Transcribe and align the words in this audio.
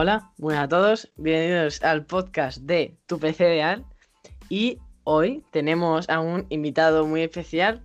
Hola, 0.00 0.30
buenas 0.36 0.62
a 0.62 0.68
todos, 0.68 1.10
bienvenidos 1.16 1.82
al 1.82 2.06
podcast 2.06 2.58
de 2.58 2.96
Tu 3.08 3.18
PC 3.18 3.52
Ideal 3.52 3.84
y 4.48 4.78
hoy 5.02 5.42
tenemos 5.50 6.08
a 6.08 6.20
un 6.20 6.46
invitado 6.50 7.04
muy 7.04 7.22
especial, 7.22 7.82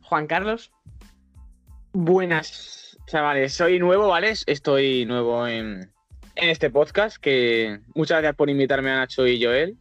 Juan 0.00 0.28
Carlos. 0.28 0.72
Buenas, 1.92 2.96
chavales, 3.06 3.52
soy 3.52 3.78
nuevo, 3.78 4.08
¿vale? 4.08 4.32
Estoy 4.46 5.04
nuevo 5.04 5.46
en, 5.46 5.92
en 6.36 6.48
este 6.48 6.70
podcast, 6.70 7.18
que 7.18 7.80
muchas 7.94 8.22
gracias 8.22 8.36
por 8.36 8.48
invitarme 8.48 8.88
a 8.92 8.96
Nacho 8.96 9.26
y 9.26 9.44
Joel. 9.44 9.76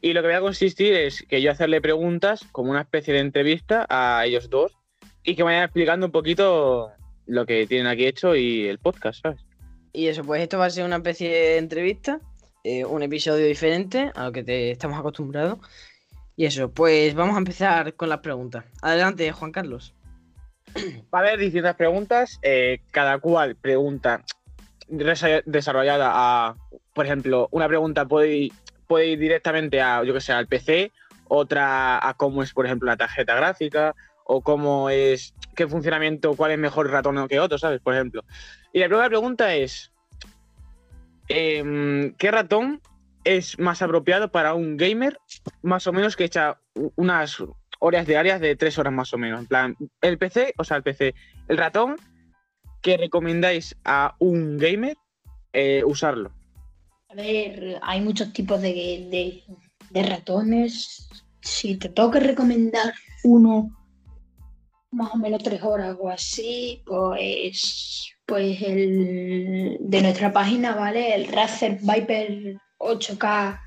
Y 0.00 0.12
lo 0.12 0.22
que 0.22 0.28
voy 0.28 0.36
a 0.36 0.40
consistir 0.40 0.94
es 0.94 1.26
que 1.28 1.42
yo 1.42 1.50
hacerle 1.50 1.80
preguntas 1.80 2.46
como 2.52 2.70
una 2.70 2.82
especie 2.82 3.12
de 3.12 3.18
entrevista 3.18 3.86
a 3.88 4.24
ellos 4.24 4.50
dos 4.50 4.78
y 5.24 5.34
que 5.34 5.42
me 5.42 5.46
vayan 5.46 5.64
explicando 5.64 6.06
un 6.06 6.12
poquito 6.12 6.92
lo 7.26 7.44
que 7.44 7.66
tienen 7.66 7.88
aquí 7.88 8.06
hecho 8.06 8.36
y 8.36 8.68
el 8.68 8.78
podcast, 8.78 9.20
¿sabes? 9.20 9.51
Y 9.92 10.06
eso, 10.08 10.24
pues 10.24 10.42
esto 10.42 10.58
va 10.58 10.66
a 10.66 10.70
ser 10.70 10.84
una 10.84 10.96
especie 10.96 11.30
de 11.30 11.58
entrevista, 11.58 12.20
eh, 12.64 12.84
un 12.84 13.02
episodio 13.02 13.46
diferente 13.46 14.10
a 14.14 14.24
lo 14.24 14.32
que 14.32 14.42
te 14.42 14.70
estamos 14.70 14.98
acostumbrados. 14.98 15.58
Y 16.36 16.46
eso, 16.46 16.70
pues 16.70 17.14
vamos 17.14 17.34
a 17.34 17.38
empezar 17.38 17.94
con 17.94 18.08
las 18.08 18.20
preguntas. 18.20 18.64
Adelante, 18.80 19.30
Juan 19.32 19.52
Carlos. 19.52 19.94
Va 21.14 21.18
a 21.18 21.22
haber 21.22 21.38
distintas 21.38 21.76
preguntas, 21.76 22.38
eh, 22.42 22.80
cada 22.90 23.18
cual 23.18 23.56
pregunta 23.56 24.24
desarrollada 24.88 26.10
a, 26.12 26.56
por 26.94 27.06
ejemplo, 27.06 27.48
una 27.50 27.68
pregunta 27.68 28.06
puede 28.06 28.36
ir, 28.36 29.18
directamente 29.18 29.80
a, 29.80 30.04
yo 30.04 30.12
que 30.12 30.20
sé, 30.20 30.32
al 30.32 30.46
PC, 30.46 30.92
otra 31.28 32.06
a 32.06 32.14
cómo 32.14 32.42
es, 32.42 32.52
por 32.52 32.66
ejemplo, 32.66 32.86
la 32.86 32.96
tarjeta 32.96 33.34
gráfica, 33.34 33.94
o 34.24 34.42
cómo 34.42 34.90
es, 34.90 35.34
qué 35.54 35.66
funcionamiento, 35.66 36.34
cuál 36.34 36.52
es 36.52 36.58
mejor 36.58 36.90
ratón 36.90 37.26
que 37.28 37.40
otro, 37.40 37.58
¿sabes? 37.58 37.80
Por 37.80 37.94
ejemplo. 37.94 38.24
Y 38.72 38.80
la 38.80 38.86
primera 38.86 39.08
pregunta 39.08 39.54
es, 39.54 39.91
em, 41.28 42.14
¿qué 42.14 42.30
ratón 42.30 42.80
es 43.24 43.58
más 43.58 43.82
apropiado 43.82 44.30
para 44.30 44.54
un 44.54 44.76
gamer 44.76 45.18
más 45.62 45.86
o 45.86 45.92
menos 45.92 46.16
que 46.16 46.24
echa 46.24 46.58
unas 46.96 47.42
horas 47.78 48.06
diarias 48.06 48.40
de 48.40 48.56
tres 48.56 48.78
horas 48.78 48.92
más 48.92 49.12
o 49.12 49.18
menos? 49.18 49.40
En 49.40 49.46
plan, 49.46 49.76
el 50.00 50.18
PC, 50.18 50.54
o 50.58 50.64
sea, 50.64 50.76
el 50.76 50.82
PC, 50.82 51.14
el 51.48 51.56
ratón 51.56 51.96
que 52.80 52.96
recomendáis 52.96 53.76
a 53.84 54.16
un 54.18 54.58
gamer 54.58 54.96
eh, 55.52 55.82
usarlo. 55.84 56.32
A 57.08 57.14
ver, 57.14 57.78
hay 57.82 58.00
muchos 58.00 58.32
tipos 58.32 58.60
de, 58.60 59.42
de 59.90 60.02
ratones. 60.02 61.08
Si 61.40 61.76
te 61.76 61.88
toca 61.88 62.18
recomendar 62.18 62.94
uno 63.24 63.70
más 64.92 65.14
o 65.14 65.16
menos 65.16 65.42
tres 65.42 65.62
horas 65.62 65.96
o 65.98 66.08
así, 66.08 66.82
pues, 66.86 68.14
pues 68.32 68.62
el 68.62 69.76
de 69.78 70.00
nuestra 70.00 70.32
página, 70.32 70.74
¿vale? 70.74 71.14
El 71.14 71.28
Razer 71.28 71.78
Viper 71.82 72.56
8K, 72.78 73.60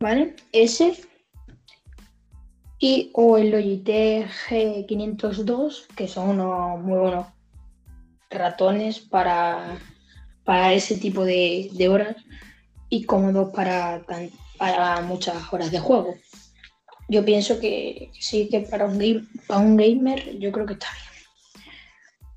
¿vale? 0.00 0.34
Ese. 0.50 1.00
Y 2.80 3.12
o 3.14 3.38
el 3.38 3.52
Logitech 3.52 4.28
G502, 4.50 5.86
que 5.94 6.08
son 6.08 6.30
unos 6.30 6.80
muy 6.80 6.98
buenos 6.98 7.26
ratones 8.28 8.98
para, 8.98 9.78
para 10.42 10.72
ese 10.72 10.96
tipo 10.96 11.24
de, 11.24 11.70
horas 11.88 12.16
y 12.88 13.04
cómodos 13.04 13.54
para, 13.54 14.04
para 14.58 15.00
muchas 15.02 15.36
horas 15.52 15.70
de 15.70 15.78
juego 15.78 16.16
yo 17.08 17.24
pienso 17.24 17.60
que 17.60 18.10
sí 18.18 18.48
que 18.50 18.60
para 18.60 18.86
un, 18.86 18.98
game, 18.98 19.24
para 19.46 19.60
un 19.60 19.76
gamer 19.76 20.38
yo 20.38 20.50
creo 20.50 20.66
que 20.66 20.72
está 20.72 20.88
bien. 20.90 21.13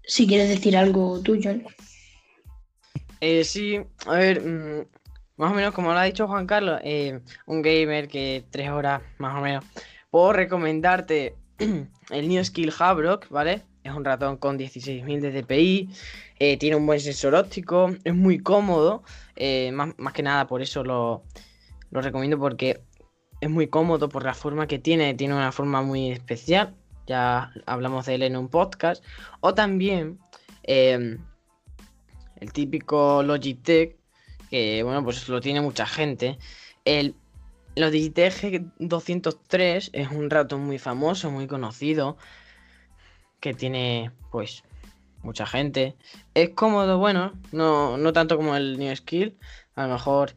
Si 0.07 0.25
quieres 0.25 0.47
decir 0.47 0.77
algo 0.77 1.19
tuyo. 1.19 1.51
Eh, 3.19 3.43
sí, 3.43 3.77
a 4.05 4.13
ver, 4.13 4.41
mm, 4.41 4.85
más 5.35 5.51
o 5.51 5.55
menos 5.55 5.73
como 5.73 5.91
lo 5.91 5.99
ha 5.99 6.05
dicho 6.05 6.27
Juan 6.27 6.47
Carlos, 6.47 6.79
eh, 6.83 7.19
un 7.45 7.61
gamer 7.61 8.07
que 8.07 8.45
tres 8.49 8.69
horas 8.69 9.01
más 9.17 9.35
o 9.35 9.41
menos. 9.41 9.65
Puedo 10.09 10.31
recomendarte 10.31 11.35
el 12.09 12.29
New 12.29 12.43
Skill 12.43 12.73
Habrock, 12.79 13.27
¿vale? 13.29 13.63
Es 13.83 13.91
un 13.91 14.05
ratón 14.05 14.37
con 14.37 14.57
16.000 14.57 15.19
de 15.19 15.41
DPI, 15.41 15.89
eh, 16.39 16.57
tiene 16.57 16.77
un 16.77 16.85
buen 16.85 17.01
sensor 17.01 17.35
óptico, 17.35 17.89
es 18.03 18.15
muy 18.15 18.39
cómodo, 18.39 19.03
más, 19.73 20.13
que 20.13 20.23
nada 20.23 20.47
por 20.47 20.61
eso 20.61 20.83
lo, 20.83 21.23
lo 21.91 22.01
recomiendo 22.01 22.39
porque 22.39 22.81
es 23.41 23.49
muy 23.49 23.67
cómodo 23.67 24.09
por 24.09 24.23
la 24.23 24.33
forma 24.33 24.67
que 24.67 24.79
tiene, 24.79 25.13
tiene 25.13 25.35
una 25.35 25.51
forma 25.51 25.81
muy 25.81 26.11
especial. 26.11 26.73
Ya 27.07 27.51
hablamos 27.65 28.05
de 28.05 28.15
él 28.15 28.23
en 28.23 28.37
un 28.37 28.49
podcast. 28.49 29.03
O 29.39 29.53
también 29.53 30.19
em, 30.63 31.17
el 32.39 32.53
típico 32.53 33.23
Logitech, 33.23 33.97
que 34.49 34.83
bueno, 34.83 35.03
pues 35.03 35.27
lo 35.29 35.41
tiene 35.41 35.61
mucha 35.61 35.85
gente. 35.85 36.37
El 36.85 37.15
Logitech 37.75 38.33
G203 38.33 39.89
es 39.93 40.11
un 40.11 40.29
ratón 40.29 40.61
muy 40.65 40.79
famoso, 40.79 41.31
muy 41.31 41.47
conocido, 41.47 42.17
que 43.39 43.53
tiene 43.53 44.11
pues 44.31 44.63
mucha 45.21 45.45
gente. 45.45 45.95
Es 46.33 46.49
cómodo, 46.49 46.97
bueno, 46.97 47.33
no, 47.51 47.97
no 47.97 48.13
tanto 48.13 48.37
como 48.37 48.55
el 48.55 48.77
New 48.79 48.95
Skill, 48.95 49.37
a 49.75 49.87
lo 49.87 49.93
mejor 49.93 50.35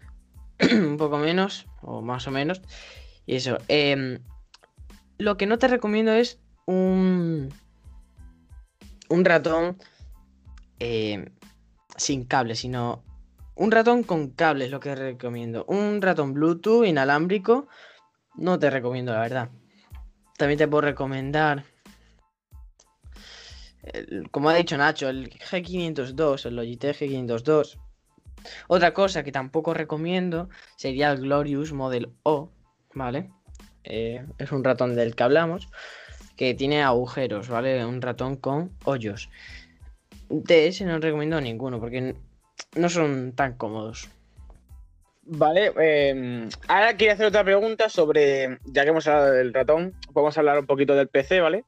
un 0.72 0.96
poco 0.96 1.18
menos, 1.18 1.66
o 1.82 2.02
más 2.02 2.26
o 2.26 2.30
menos. 2.30 2.60
Y 3.26 3.36
eso. 3.36 3.58
Em, 3.68 4.20
lo 5.18 5.36
que 5.36 5.46
no 5.46 5.58
te 5.58 5.68
recomiendo 5.68 6.12
es 6.12 6.39
un, 6.70 7.50
ratón 9.24 9.76
em, 10.78 11.26
sin 11.96 12.24
cable, 12.24 12.54
sino 12.54 13.04
un 13.54 13.70
ratón 13.70 14.02
con 14.04 14.30
cable 14.30 14.66
es 14.66 14.70
lo 14.70 14.80
que 14.80 14.94
recomiendo. 14.94 15.64
Un 15.66 16.00
ratón 16.00 16.32
Bluetooth 16.32 16.86
inalámbrico 16.86 17.68
no 18.36 18.58
te 18.58 18.70
recomiendo, 18.70 19.12
la 19.12 19.20
verdad. 19.20 19.50
También 20.38 20.58
te 20.58 20.68
puedo 20.68 20.82
recomendar, 20.82 21.64
como 24.30 24.48
ha 24.48 24.54
dicho 24.54 24.76
Nacho, 24.76 25.08
el 25.08 25.28
G502, 25.30 26.46
el 26.46 26.56
Logitech 26.56 27.00
G502 27.00 27.78
otra 28.68 28.92
cosa 28.92 29.22
que 29.22 29.32
tampoco 29.32 29.74
recomiendo 29.74 30.48
sería 30.76 31.10
el 31.12 31.20
Glorious 31.20 31.72
Model 31.72 32.12
O, 32.22 32.50
¿vale? 32.94 33.30
Eh, 33.84 34.24
es 34.38 34.52
un 34.52 34.64
ratón 34.64 34.94
del 34.94 35.14
que 35.14 35.22
hablamos, 35.22 35.68
que 36.40 36.54
tiene 36.54 36.82
agujeros, 36.82 37.50
¿vale? 37.50 37.84
Un 37.84 38.00
ratón 38.00 38.36
con 38.36 38.70
hoyos. 38.84 39.28
De 40.30 40.68
ese 40.68 40.86
no 40.86 40.98
recomiendo 40.98 41.38
ninguno, 41.38 41.78
porque 41.78 42.14
no 42.76 42.88
son 42.88 43.32
tan 43.32 43.58
cómodos. 43.58 44.08
Vale, 45.20 45.70
em, 45.76 46.48
ahora 46.66 46.96
quería 46.96 47.12
hacer 47.12 47.26
otra 47.26 47.44
pregunta 47.44 47.90
sobre, 47.90 48.58
ya 48.64 48.84
que 48.84 48.88
hemos 48.88 49.06
hablado 49.06 49.32
del 49.32 49.52
ratón, 49.52 49.92
podemos 50.14 50.38
hablar 50.38 50.58
un 50.58 50.64
poquito 50.64 50.94
del 50.94 51.08
PC, 51.08 51.40
¿vale? 51.40 51.66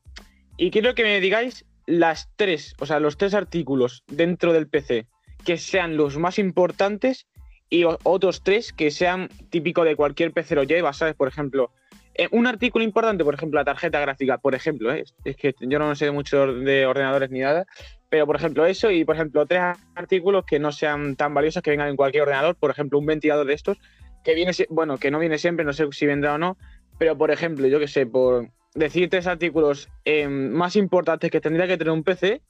Y 0.56 0.71
quiero 0.71 0.94
que 0.94 1.03
me 1.03 1.21
digáis 1.21 1.66
las 1.84 2.31
tres, 2.37 2.75
o 2.81 2.87
sea, 2.87 2.99
los 2.99 3.19
tres 3.19 3.34
artículos 3.34 4.05
dentro 4.06 4.55
del 4.55 4.69
PC 4.69 5.06
que 5.44 5.59
sean 5.59 5.99
los 5.99 6.16
más 6.16 6.38
importantes 6.38 7.27
y 7.69 7.84
otros 7.84 8.43
tres 8.43 8.72
que 8.72 8.91
sean 8.91 9.28
típicos 9.50 9.84
de 9.84 9.97
cualquier 9.97 10.32
PC 10.32 10.55
lo 10.55 10.62
lleva, 10.62 10.94
¿sabes? 10.94 11.15
Por 11.15 11.28
ejemplo, 11.28 11.72
eh, 12.15 12.28
un 12.31 12.47
artículo 12.47 12.84
importante, 12.84 13.25
por 13.25 13.34
ejemplo, 13.34 13.59
la 13.59 13.65
tarjeta 13.65 14.00
gráfica, 14.00 14.39
por 14.39 14.55
ejemplo, 14.55 14.93
¿eh? 14.93 15.05
es 15.25 15.37
que 15.37 15.55
yo 15.61 15.78
no 15.78 15.95
sé 15.95 16.11
mucho 16.11 16.47
de 16.47 16.87
ordenadores 16.87 17.31
ni 17.31 17.41
nada, 17.41 17.67
pero 18.09 18.27
por 18.27 18.37
ejemplo 18.37 18.67
eso 18.67 18.91
y 18.91 19.05
por 19.05 19.17
ejemplo 19.17 19.47
tres 19.47 19.78
artículos 19.95 20.45
que 20.45 20.59
no 20.59 20.71
sean 20.73 21.17
tan 21.17 21.33
valiosos 21.33 21.62
que 21.62 21.71
vengan 21.71 21.89
en 21.89 21.97
cualquier 21.97 22.25
ordenador, 22.25 22.56
por 22.56 22.71
ejemplo 22.71 22.99
un 22.99 23.06
ventilador 23.06 23.47
de 23.47 23.55
estos 23.55 23.78
que 24.23 24.34
viene, 24.34 24.53
bueno, 24.69 24.99
que 24.99 25.11
no 25.11 25.19
viene 25.19 25.39
siempre, 25.39 25.65
no 25.65 25.73
sé 25.73 25.87
si 25.93 26.06
vendrá 26.06 26.34
o 26.34 26.39
no, 26.39 26.56
pero 26.99 27.17
por 27.17 27.31
ejemplo, 27.31 27.67
yo 27.67 27.78
que 27.81 27.89
sé, 27.89 28.06
por 28.06 28.49
decir 28.75 29.09
tres 29.09 29.27
artículos 29.27 29.89
eh, 30.05 30.29
más 30.29 30.77
importantes 30.77 31.31
que 31.31 31.41
tendría 31.41 31.67
que 31.67 31.76
tener 31.76 31.93
un 31.93 32.05
PC, 32.05 32.43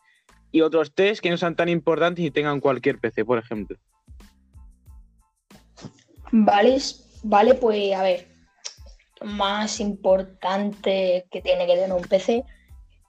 y 0.53 0.61
otros 0.61 0.95
test 0.95 1.23
que 1.23 1.31
no 1.31 1.39
sean 1.39 1.57
tan 1.57 1.69
importantes 1.71 2.25
y 2.25 2.31
tengan 2.31 2.61
cualquier 2.61 2.99
PC, 2.99 3.25
por 3.25 3.39
ejemplo. 3.39 3.79
Vale, 6.31 6.77
vale, 7.25 7.55
pues 7.55 7.95
a 7.95 8.03
ver, 8.03 8.29
más 9.25 9.81
importante 9.81 11.27
que 11.31 11.43
tiene 11.43 11.67
que 11.67 11.75
tener 11.75 11.93
un 11.93 12.03
PC 12.03 12.45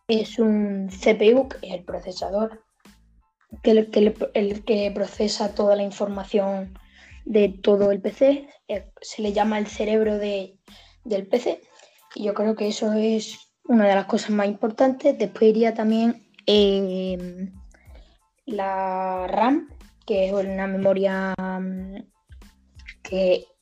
es 0.07 0.38
un 0.38 0.89
CPU, 0.89 1.48
que 1.48 1.68
es 1.68 1.74
el 1.74 1.83
procesador, 1.83 2.63
que 3.62 3.71
el, 3.71 3.89
que 3.89 4.13
el 4.33 4.63
que 4.65 4.92
procesa 4.92 5.56
toda 5.56 5.75
la 5.75 5.83
información 5.83 6.77
de 7.25 7.50
todo 7.50 7.92
el 7.92 8.01
PC, 8.01 8.50
eh, 8.68 8.92
se 9.01 9.21
le 9.21 9.31
llama 9.31 9.60
el 9.60 9.68
cerebro 9.68 10.18
de, 10.18 10.57
del 11.06 11.25
PC, 11.27 11.62
y 12.15 12.25
yo 12.25 12.33
creo 12.33 12.56
que 12.56 12.68
eso 12.68 12.92
es 12.94 13.38
una 13.65 13.88
de 13.88 13.95
las 13.95 14.06
cosas 14.06 14.31
más 14.31 14.48
importantes. 14.48 15.18
Después 15.18 15.50
iría 15.50 15.74
también 15.74 16.24
Em, 16.45 17.54
la 18.45 19.27
RAM, 19.27 19.69
que 20.06 20.27
es 20.27 20.33
una 20.33 20.68
memoria 20.68 21.33
mm, 21.38 22.00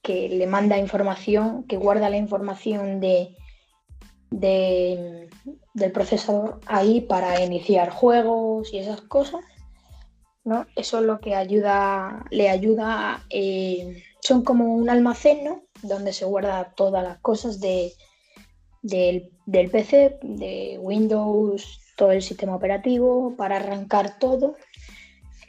que, 0.01 0.29
le 0.29 0.47
manda 0.47 0.77
información, 0.77 1.63
que 1.63 1.77
guarda 1.77 2.09
la 2.09 2.17
información 2.17 2.99
de, 2.99 3.35
del 4.29 5.91
procesador 5.91 6.59
ahí 6.65 7.01
para 7.01 7.43
iniciar 7.43 7.89
juegos 7.89 8.73
y 8.73 8.79
esas 8.79 9.01
cosas. 9.01 9.41
¿no? 10.43 10.65
Eso 10.75 10.99
es 10.99 11.05
lo 11.05 11.19
que 11.19 11.35
ayuda, 11.35 12.25
le 12.31 12.49
ayuda, 12.49 13.23
eh, 13.29 14.03
son 14.21 14.43
como 14.43 14.73
un 14.75 14.89
almacén, 14.89 15.43
¿no? 15.43 15.63
Donde 15.83 16.13
se 16.13 16.25
guarda 16.25 16.73
todas 16.75 17.03
las 17.03 17.19
cosas 17.19 17.59
de, 17.59 17.93
del, 18.81 19.31
del 19.45 19.69
PC, 19.69 20.19
de 20.21 20.77
Windows, 20.79 21.79
todo 21.95 22.11
el 22.11 22.21
sistema 22.21 22.55
operativo, 22.55 23.35
para 23.37 23.57
arrancar 23.57 24.17
todo. 24.17 24.55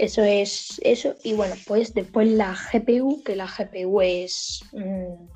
Eso 0.03 0.25
es 0.25 0.81
eso. 0.83 1.15
Y 1.23 1.35
bueno, 1.35 1.55
pues 1.65 1.95
después 1.95 2.27
la 2.27 2.57
GPU, 2.57 3.23
que 3.23 3.37
la 3.37 3.47
GPU 3.47 4.01
es, 4.01 4.65
mm, 4.73 5.29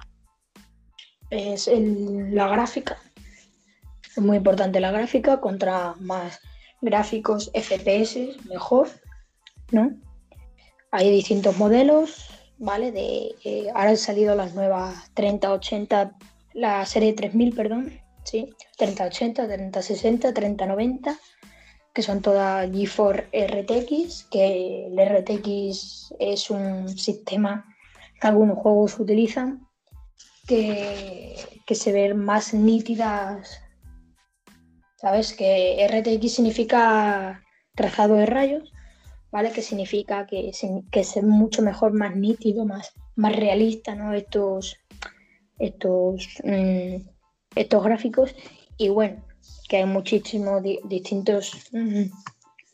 es 1.31 1.69
el- 1.69 2.35
la 2.35 2.49
gráfica. 2.49 2.99
Es 4.11 4.19
muy 4.19 4.39
importante 4.39 4.81
la 4.81 4.91
gráfica, 4.91 5.41
contra 5.41 5.95
más 6.01 6.41
gráficos 6.81 7.53
FPS, 7.55 8.37
mejor, 8.49 8.89
¿no? 9.71 9.93
Hay 10.91 11.13
distintos 11.13 11.57
modelos, 11.59 12.27
¿vale? 12.59 12.91
De, 12.91 13.37
eh, 13.45 13.69
ahora 13.73 13.91
han 13.91 13.97
salido 13.97 14.35
las 14.35 14.57
nuevas 14.57 15.15
3080, 15.15 16.11
la 16.55 16.85
serie 16.87 17.13
3000, 17.13 17.55
perdón, 17.55 18.01
¿sí? 18.25 18.53
3080, 18.79 19.47
3060, 19.47 20.35
3090, 20.35 21.17
que 21.97 22.03
son 22.03 22.21
todas 22.21 22.71
GeForce 22.71 23.25
RTX, 23.33 24.25
que 24.31 24.87
el 24.89 24.99
RTX 24.99 26.15
es 26.19 26.51
un 26.51 26.91
sistema 26.91 27.65
que 28.21 28.27
algunos 28.27 28.59
juegos 28.59 29.01
utilizan, 29.01 29.67
que, 30.47 31.37
que 31.65 31.75
se 31.75 31.93
ven 31.93 32.23
más 32.23 32.53
nítidas, 32.53 33.63
¿sabes? 34.97 35.33
Que 35.33 35.89
RTX 35.89 36.35
significa 36.35 37.43
trazado 37.75 38.17
de 38.17 38.27
rayos, 38.27 38.71
¿vale? 39.33 39.51
Que 39.53 39.63
significa 39.63 40.27
que, 40.27 40.53
que 40.93 41.01
es 41.01 41.23
mucho 41.23 41.63
mejor, 41.63 41.95
más 41.95 42.15
nítido, 42.15 42.67
más, 42.67 42.93
más 43.15 43.35
realista, 43.35 43.95
¿no? 43.95 44.13
Estos, 44.13 44.77
estos, 45.59 46.29
mm, 46.45 46.97
estos 47.55 47.83
gráficos. 47.83 48.37
Y 48.77 48.91
bueno, 48.91 49.26
que 49.69 49.79
hay 49.79 49.87
muchísimos 49.87 50.63
di- 50.63 50.81
distintos 50.85 51.69
mm, 51.73 52.05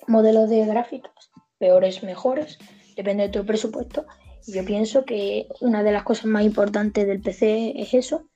modelos 0.08 0.50
de 0.50 0.64
gráficos, 0.66 1.30
peores, 1.58 2.02
mejores, 2.02 2.58
depende 2.96 3.24
de 3.24 3.28
tu 3.30 3.44
presupuesto. 3.46 4.06
Y 4.46 4.52
yo 4.54 4.64
pienso 4.64 5.04
que 5.04 5.46
una 5.60 5.82
de 5.82 5.92
las 5.92 6.02
cosas 6.02 6.26
más 6.26 6.44
importantes 6.44 7.06
del 7.06 7.20
PC 7.20 7.80
es 7.80 7.94
eso. 7.94 8.28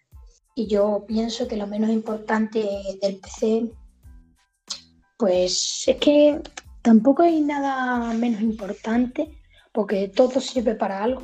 Y 0.55 0.69
yo 0.69 1.05
pienso 1.07 1.49
que 1.49 1.57
lo 1.57 1.67
menos 1.67 1.91
importante 1.91 2.65
del 3.03 3.19
PC, 3.19 3.71
pues 5.19 5.85
es 5.87 5.97
que 5.97 6.41
tampoco 6.83 7.23
hay 7.25 7.41
nada 7.41 8.13
menos 8.15 8.41
importante, 8.41 9.29
porque 9.73 10.09
todo 10.09 10.41
sirve 10.41 10.75
para 10.75 11.03
algo, 11.03 11.23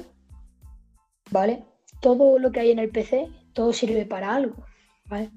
¿vale? 1.30 1.64
Todo 2.00 2.38
lo 2.38 2.50
que 2.50 2.60
hay 2.60 2.72
en 2.72 2.78
el 2.80 2.90
PC, 2.90 3.28
todo 3.54 3.72
sirve 3.72 4.04
para 4.04 4.34
algo, 4.34 4.66
¿vale? 5.06 5.30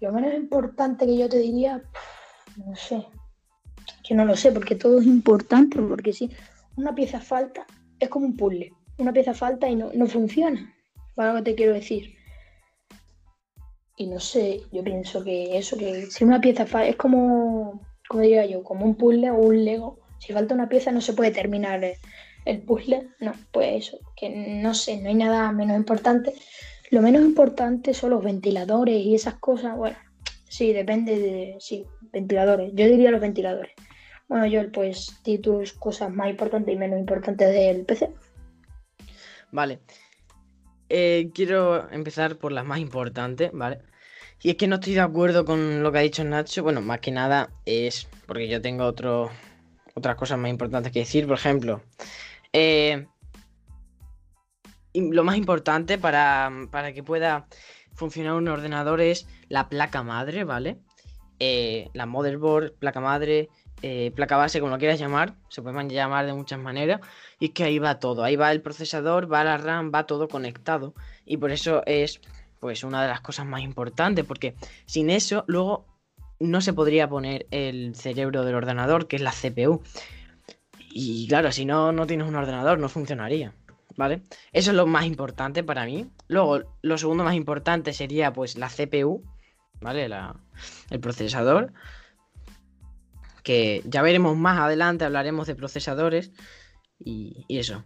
Lo 0.00 0.12
menos 0.12 0.34
importante 0.34 1.06
que 1.06 1.16
yo 1.16 1.28
te 1.28 1.38
diría, 1.38 1.82
no 2.56 2.74
sé, 2.74 3.06
que 4.02 4.14
no 4.14 4.24
lo 4.24 4.36
sé, 4.36 4.52
porque 4.52 4.74
todo 4.74 5.00
es 5.00 5.06
importante, 5.06 5.78
porque 5.80 6.12
si 6.12 6.30
una 6.76 6.94
pieza 6.94 7.20
falta, 7.20 7.66
es 7.98 8.08
como 8.08 8.26
un 8.26 8.36
puzzle, 8.36 8.72
una 8.98 9.12
pieza 9.12 9.34
falta 9.34 9.68
y 9.68 9.76
no, 9.76 9.90
no 9.94 10.06
funciona, 10.06 10.74
¿vale 11.16 11.32
lo 11.32 11.36
que 11.38 11.50
te 11.50 11.54
quiero 11.56 11.74
decir? 11.74 12.14
Y 14.00 14.06
no 14.06 14.18
sé, 14.18 14.62
yo 14.72 14.82
pienso 14.82 15.22
que 15.22 15.58
eso, 15.58 15.76
que 15.76 16.06
si 16.06 16.24
una 16.24 16.40
pieza 16.40 16.64
falta, 16.64 16.88
es 16.88 16.96
como, 16.96 17.82
como 18.08 18.22
diría 18.22 18.46
yo, 18.46 18.64
como 18.64 18.86
un 18.86 18.94
puzzle 18.94 19.30
o 19.30 19.34
un 19.34 19.62
Lego. 19.62 19.98
Si 20.18 20.32
falta 20.32 20.54
una 20.54 20.70
pieza 20.70 20.90
no 20.90 21.02
se 21.02 21.12
puede 21.12 21.32
terminar 21.32 21.84
el 22.46 22.62
puzzle. 22.62 23.10
No, 23.20 23.32
pues 23.52 23.88
eso, 23.88 23.98
que 24.16 24.30
no 24.30 24.72
sé, 24.72 24.96
no 24.96 25.10
hay 25.10 25.16
nada 25.16 25.52
menos 25.52 25.76
importante. 25.76 26.32
Lo 26.90 27.02
menos 27.02 27.22
importante 27.22 27.94
son 27.94 28.10
los 28.10 28.24
ventiladores 28.24 28.96
y 28.96 29.14
esas 29.14 29.34
cosas. 29.34 29.76
Bueno, 29.76 29.96
sí, 30.48 30.72
depende 30.72 31.18
de, 31.18 31.56
sí, 31.60 31.86
ventiladores. 32.12 32.72
Yo 32.74 32.86
diría 32.86 33.10
los 33.10 33.20
ventiladores. 33.20 33.72
Bueno, 34.28 34.46
yo 34.46 34.70
pues 34.72 35.20
di 35.24 35.38
tus 35.38 35.72
cosas 35.72 36.10
más 36.10 36.28
importantes 36.28 36.74
y 36.74 36.78
menos 36.78 36.98
importantes 36.98 37.52
del 37.52 37.84
PC. 37.84 38.10
Vale. 39.52 39.80
Eh, 40.88 41.30
quiero 41.32 41.88
empezar 41.90 42.36
por 42.36 42.50
las 42.50 42.64
más 42.64 42.80
importantes, 42.80 43.50
¿vale? 43.52 43.78
Y 44.42 44.50
es 44.50 44.56
que 44.56 44.66
no 44.66 44.76
estoy 44.76 44.94
de 44.94 45.00
acuerdo 45.00 45.44
con 45.44 45.82
lo 45.82 45.92
que 45.92 45.98
ha 45.98 46.02
dicho 46.02 46.24
Nacho. 46.24 46.62
Bueno, 46.62 46.80
más 46.80 47.00
que 47.00 47.10
nada 47.10 47.50
es 47.66 48.08
porque 48.26 48.48
yo 48.48 48.60
tengo 48.60 48.84
otro, 48.84 49.30
otras 49.94 50.16
cosas 50.16 50.38
más 50.38 50.50
importantes 50.50 50.92
que 50.92 51.00
decir. 51.00 51.26
Por 51.26 51.36
ejemplo, 51.36 51.82
eh, 52.52 53.06
lo 54.94 55.24
más 55.24 55.36
importante 55.36 55.98
para, 55.98 56.50
para 56.70 56.92
que 56.92 57.02
pueda 57.02 57.46
funcionar 57.94 58.34
un 58.34 58.48
ordenador 58.48 59.00
es 59.00 59.26
la 59.48 59.68
placa 59.68 60.02
madre, 60.02 60.44
¿vale? 60.44 60.78
Eh, 61.38 61.88
la 61.94 62.06
motherboard, 62.06 62.72
placa 62.74 63.00
madre, 63.00 63.48
eh, 63.82 64.12
placa 64.14 64.36
base, 64.36 64.60
como 64.60 64.72
lo 64.72 64.78
quieras 64.78 64.98
llamar. 64.98 65.34
Se 65.48 65.62
pueden 65.62 65.88
llamar 65.88 66.26
de 66.26 66.34
muchas 66.34 66.58
maneras. 66.58 67.00
Y 67.38 67.46
es 67.46 67.50
que 67.52 67.64
ahí 67.64 67.78
va 67.78 67.98
todo, 67.98 68.22
ahí 68.24 68.36
va 68.36 68.52
el 68.52 68.60
procesador, 68.60 69.32
va 69.32 69.44
la 69.44 69.56
RAM, 69.56 69.90
va 69.94 70.06
todo 70.06 70.28
conectado. 70.28 70.94
Y 71.24 71.38
por 71.38 71.50
eso 71.50 71.82
es 71.86 72.20
pues 72.58 72.84
una 72.84 73.02
de 73.02 73.08
las 73.08 73.22
cosas 73.22 73.46
más 73.46 73.62
importantes, 73.62 74.24
porque 74.26 74.54
sin 74.84 75.08
eso 75.08 75.44
luego 75.46 75.86
no 76.38 76.60
se 76.60 76.74
podría 76.74 77.08
poner 77.08 77.46
el 77.50 77.94
cerebro 77.94 78.44
del 78.44 78.54
ordenador, 78.54 79.08
que 79.08 79.16
es 79.16 79.22
la 79.22 79.32
CPU. 79.32 79.82
Y 80.92 81.26
claro, 81.28 81.52
si 81.52 81.64
no, 81.64 81.92
no 81.92 82.06
tienes 82.06 82.28
un 82.28 82.36
ordenador, 82.36 82.78
no 82.78 82.88
funcionaría. 82.88 83.54
¿Vale? 83.96 84.22
Eso 84.52 84.70
es 84.70 84.76
lo 84.76 84.86
más 84.86 85.04
importante 85.04 85.64
para 85.64 85.84
mí. 85.84 86.10
Luego, 86.28 86.60
lo 86.82 86.98
segundo 86.98 87.24
más 87.24 87.34
importante 87.34 87.92
sería 87.92 88.32
pues 88.32 88.56
la 88.56 88.68
CPU, 88.68 89.22
¿vale? 89.80 90.08
La, 90.08 90.36
el 90.90 91.00
procesador. 91.00 91.72
Que 93.42 93.82
ya 93.86 94.02
veremos 94.02 94.36
más 94.36 94.58
adelante, 94.58 95.04
hablaremos 95.04 95.46
de 95.46 95.54
procesadores. 95.54 96.30
Y, 96.98 97.44
eso. 97.48 97.84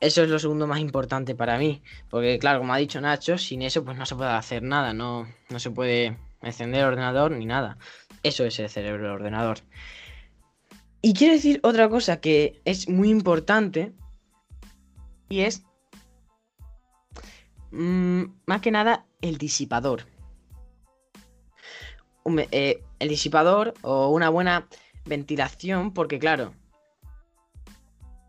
Eso 0.00 0.22
es 0.22 0.28
lo 0.28 0.38
segundo 0.38 0.66
más 0.66 0.78
importante 0.78 1.34
para 1.34 1.58
mí. 1.58 1.82
Porque, 2.10 2.38
claro, 2.38 2.60
como 2.60 2.72
ha 2.72 2.78
dicho 2.78 3.00
Nacho, 3.00 3.38
sin 3.38 3.62
eso 3.62 3.84
pues 3.84 3.96
no 3.96 4.06
se 4.06 4.14
puede 4.14 4.30
hacer 4.30 4.62
nada. 4.62 4.92
No, 4.94 5.26
no 5.48 5.58
se 5.58 5.70
puede 5.70 6.16
encender 6.42 6.80
el 6.80 6.86
ordenador 6.86 7.32
ni 7.32 7.46
nada. 7.46 7.78
Eso 8.22 8.44
es 8.44 8.58
el 8.58 8.68
cerebro 8.68 9.04
del 9.04 9.12
ordenador. 9.12 9.58
Y 11.00 11.14
quiero 11.14 11.34
decir 11.34 11.60
otra 11.62 11.88
cosa 11.88 12.20
que 12.20 12.60
es 12.64 12.88
muy 12.88 13.10
importante. 13.10 13.92
Y 15.28 15.40
es... 15.40 15.64
mm, 17.70 18.24
más 18.46 18.60
que 18.60 18.70
nada 18.70 19.06
el 19.20 19.38
disipador. 19.38 20.06
Eh, 22.50 22.82
el 22.98 23.08
disipador 23.08 23.74
o 23.82 24.08
una 24.08 24.28
buena 24.28 24.68
ventilación. 25.04 25.92
Porque, 25.92 26.18
claro, 26.18 26.54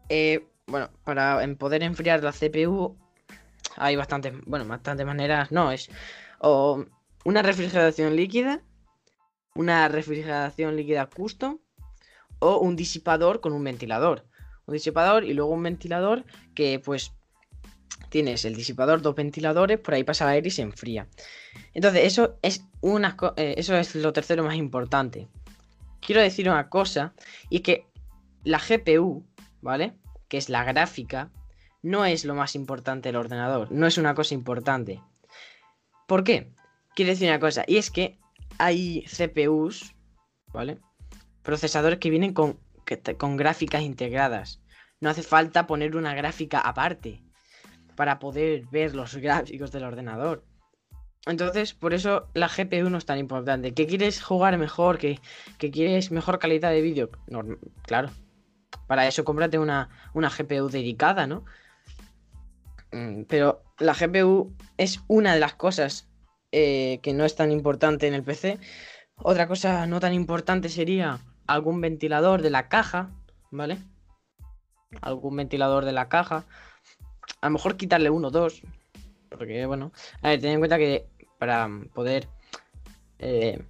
eh, 0.10 0.48
bueno, 0.68 0.90
para 1.04 1.42
poder 1.58 1.84
enfriar 1.84 2.24
la 2.24 2.32
CPU 2.32 2.98
hay 3.78 3.96
bastantes, 3.96 4.34
bueno, 4.46 4.66
bastantes 4.66 5.06
maneras. 5.06 5.52
No, 5.52 5.72
es 5.72 5.90
o 6.40 6.86
una 7.26 7.42
refrigeración 7.42 8.16
líquida, 8.16 8.62
una 9.56 9.88
refrigeración 9.88 10.76
líquida 10.76 11.08
custom 11.08 11.60
o 12.40 12.60
un 12.60 12.76
disipador 12.76 13.42
con 13.42 13.54
un 13.54 13.64
ventilador. 13.64 14.26
Un 14.70 14.74
disipador 14.74 15.24
y 15.24 15.34
luego 15.34 15.52
un 15.52 15.64
ventilador 15.64 16.24
que 16.54 16.80
pues 16.80 17.14
tienes 18.10 18.46
el 18.46 18.56
disipador, 18.56 19.02
dos 19.02 19.16
ventiladores, 19.16 19.80
por 19.80 19.94
ahí 19.94 20.04
pasa 20.04 20.26
el 20.26 20.32
aire 20.32 20.48
y 20.48 20.52
se 20.52 20.62
enfría. 20.62 21.08
Entonces, 21.74 22.06
eso 22.06 22.38
es 22.42 22.66
una 22.82 23.16
eh, 23.36 23.56
eso 23.58 23.76
es 23.76 23.96
lo 23.96 24.14
tercero 24.14 24.44
más 24.44 24.56
importante. 24.56 25.28
Quiero 26.02 26.22
decir 26.22 26.50
una 26.50 26.70
cosa, 26.70 27.14
y 27.50 27.60
que 27.60 27.86
la 28.44 28.60
GPU, 28.60 29.26
¿vale? 29.62 29.94
Que 30.28 30.38
es 30.38 30.50
la 30.50 30.64
gráfica, 30.64 31.32
no 31.82 32.06
es 32.06 32.26
lo 32.26 32.36
más 32.36 32.56
importante 32.56 33.10
del 33.10 33.16
ordenador, 33.18 33.72
no 33.72 33.86
es 33.88 33.98
una 33.98 34.16
cosa 34.16 34.34
importante. 34.34 35.02
¿Por 36.08 36.24
qué? 36.24 36.52
Quiero 36.96 37.12
decir 37.12 37.30
una 37.30 37.40
cosa, 37.40 37.64
y 37.68 37.78
es 37.78 37.92
que 37.92 38.18
hay 38.58 39.06
CPUs, 39.06 39.96
¿vale? 40.54 40.80
Procesadores 41.44 42.00
que 42.00 42.10
vienen 42.10 42.34
con, 42.34 42.60
con 43.18 43.38
gráficas 43.38 43.84
integradas. 43.84 44.59
No 45.02 45.10
hace 45.10 45.24
falta 45.24 45.68
poner 45.68 45.96
una 45.96 46.14
gráfica 46.14 46.60
aparte 46.60 47.22
para 47.96 48.20
poder 48.20 48.66
ver 48.72 48.96
los 48.96 49.16
gráficos 49.16 49.72
del 49.72 49.84
ordenador. 49.84 50.44
Entonces, 51.26 51.74
por 51.74 51.94
eso 51.94 52.30
la 52.34 52.48
GPU 52.48 52.90
no 52.90 52.98
es 52.98 53.06
tan 53.06 53.20
importante. 53.20 53.74
¿Que 53.74 53.88
quieres 53.88 54.24
jugar 54.24 54.58
mejor? 54.58 54.98
¿Que, 54.98 55.20
quieres 55.58 56.12
mejor 56.12 56.40
calidad 56.40 56.72
de 56.72 56.82
vídeo? 56.82 57.10
Claro. 57.84 58.10
Para 58.88 59.08
eso 59.08 59.24
cómprate 59.24 59.60
una, 59.60 59.90
una 60.14 60.30
GPU 60.30 60.70
dedicada, 60.70 61.28
¿no? 61.28 61.46
Mm, 62.92 63.24
Pero 63.24 63.64
la 63.80 63.94
GPU 63.94 64.56
es 64.78 65.02
una 65.08 65.34
de 65.34 65.40
las 65.40 65.54
cosas 65.54 66.08
eh, 66.52 67.00
que 67.04 67.14
no 67.14 67.26
es 67.26 67.36
tan 67.36 67.52
importante 67.52 68.08
en 68.08 68.14
el 68.14 68.24
PC. 68.24 68.60
Otra 69.16 69.48
cosa 69.48 69.86
no 69.86 70.00
tan 70.00 70.14
importante 70.14 70.70
sería 70.70 71.20
algún 71.46 71.82
ventilador 71.82 72.42
de 72.42 72.50
la 72.50 72.70
caja, 72.70 73.12
¿vale? 73.52 73.78
Algún 75.02 75.36
ventilador 75.36 75.86
de 75.86 75.92
la 75.92 76.10
caja. 76.10 76.46
A 77.42 77.48
lo 77.48 77.54
mejor 77.54 77.78
quitarle 77.78 78.10
uno 78.10 78.30
o 78.30 78.32
dos. 78.32 78.62
Porque, 79.30 79.66
bueno, 79.66 79.92
a 80.22 80.30
ver, 80.30 80.42
ten 80.42 80.52
en 80.52 80.60
cuenta 80.60 80.78
que 80.78 81.08
para 81.38 81.70
poder 81.94 82.28
eh, 83.20 83.62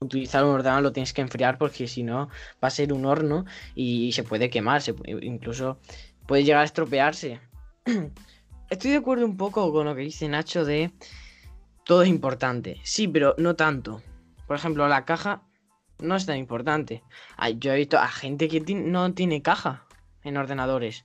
utilizar 0.00 0.44
un 0.44 0.50
ordenador 0.50 0.82
lo 0.82 0.92
tienes 0.92 1.12
que 1.12 1.22
enfriar 1.22 1.58
porque 1.58 1.86
si 1.86 2.02
no 2.02 2.28
va 2.62 2.68
a 2.68 2.70
ser 2.70 2.92
un 2.92 3.06
horno 3.06 3.44
y, 3.74 4.12
se 4.12 4.24
puede 4.24 4.50
quemar, 4.50 4.82
se, 4.82 4.94
incluso 5.22 5.78
puede 6.26 6.44
llegar 6.44 6.62
a 6.62 6.64
estropearse. 6.64 7.40
Estoy 8.70 8.90
de 8.90 8.96
acuerdo 8.96 9.24
un 9.24 9.36
poco 9.36 9.72
con 9.72 9.86
lo 9.86 9.94
que 9.94 10.02
dice 10.02 10.28
Nacho 10.28 10.64
de 10.64 10.92
todo 11.84 12.02
es 12.02 12.08
importante. 12.08 12.80
Sí, 12.82 13.06
pero 13.06 13.34
no 13.38 13.54
tanto. 13.54 14.02
Por 14.46 14.56
ejemplo, 14.56 14.88
la 14.88 15.04
caja 15.04 15.42
no 15.98 16.16
es 16.16 16.26
tan 16.26 16.36
importante. 16.36 17.02
Yo 17.58 17.72
he 17.72 17.76
visto 17.76 17.98
a 17.98 18.08
gente 18.08 18.48
que 18.48 18.60
no 18.74 19.12
tiene 19.14 19.42
caja 19.42 19.84
en 20.22 20.36
ordenadores. 20.36 21.04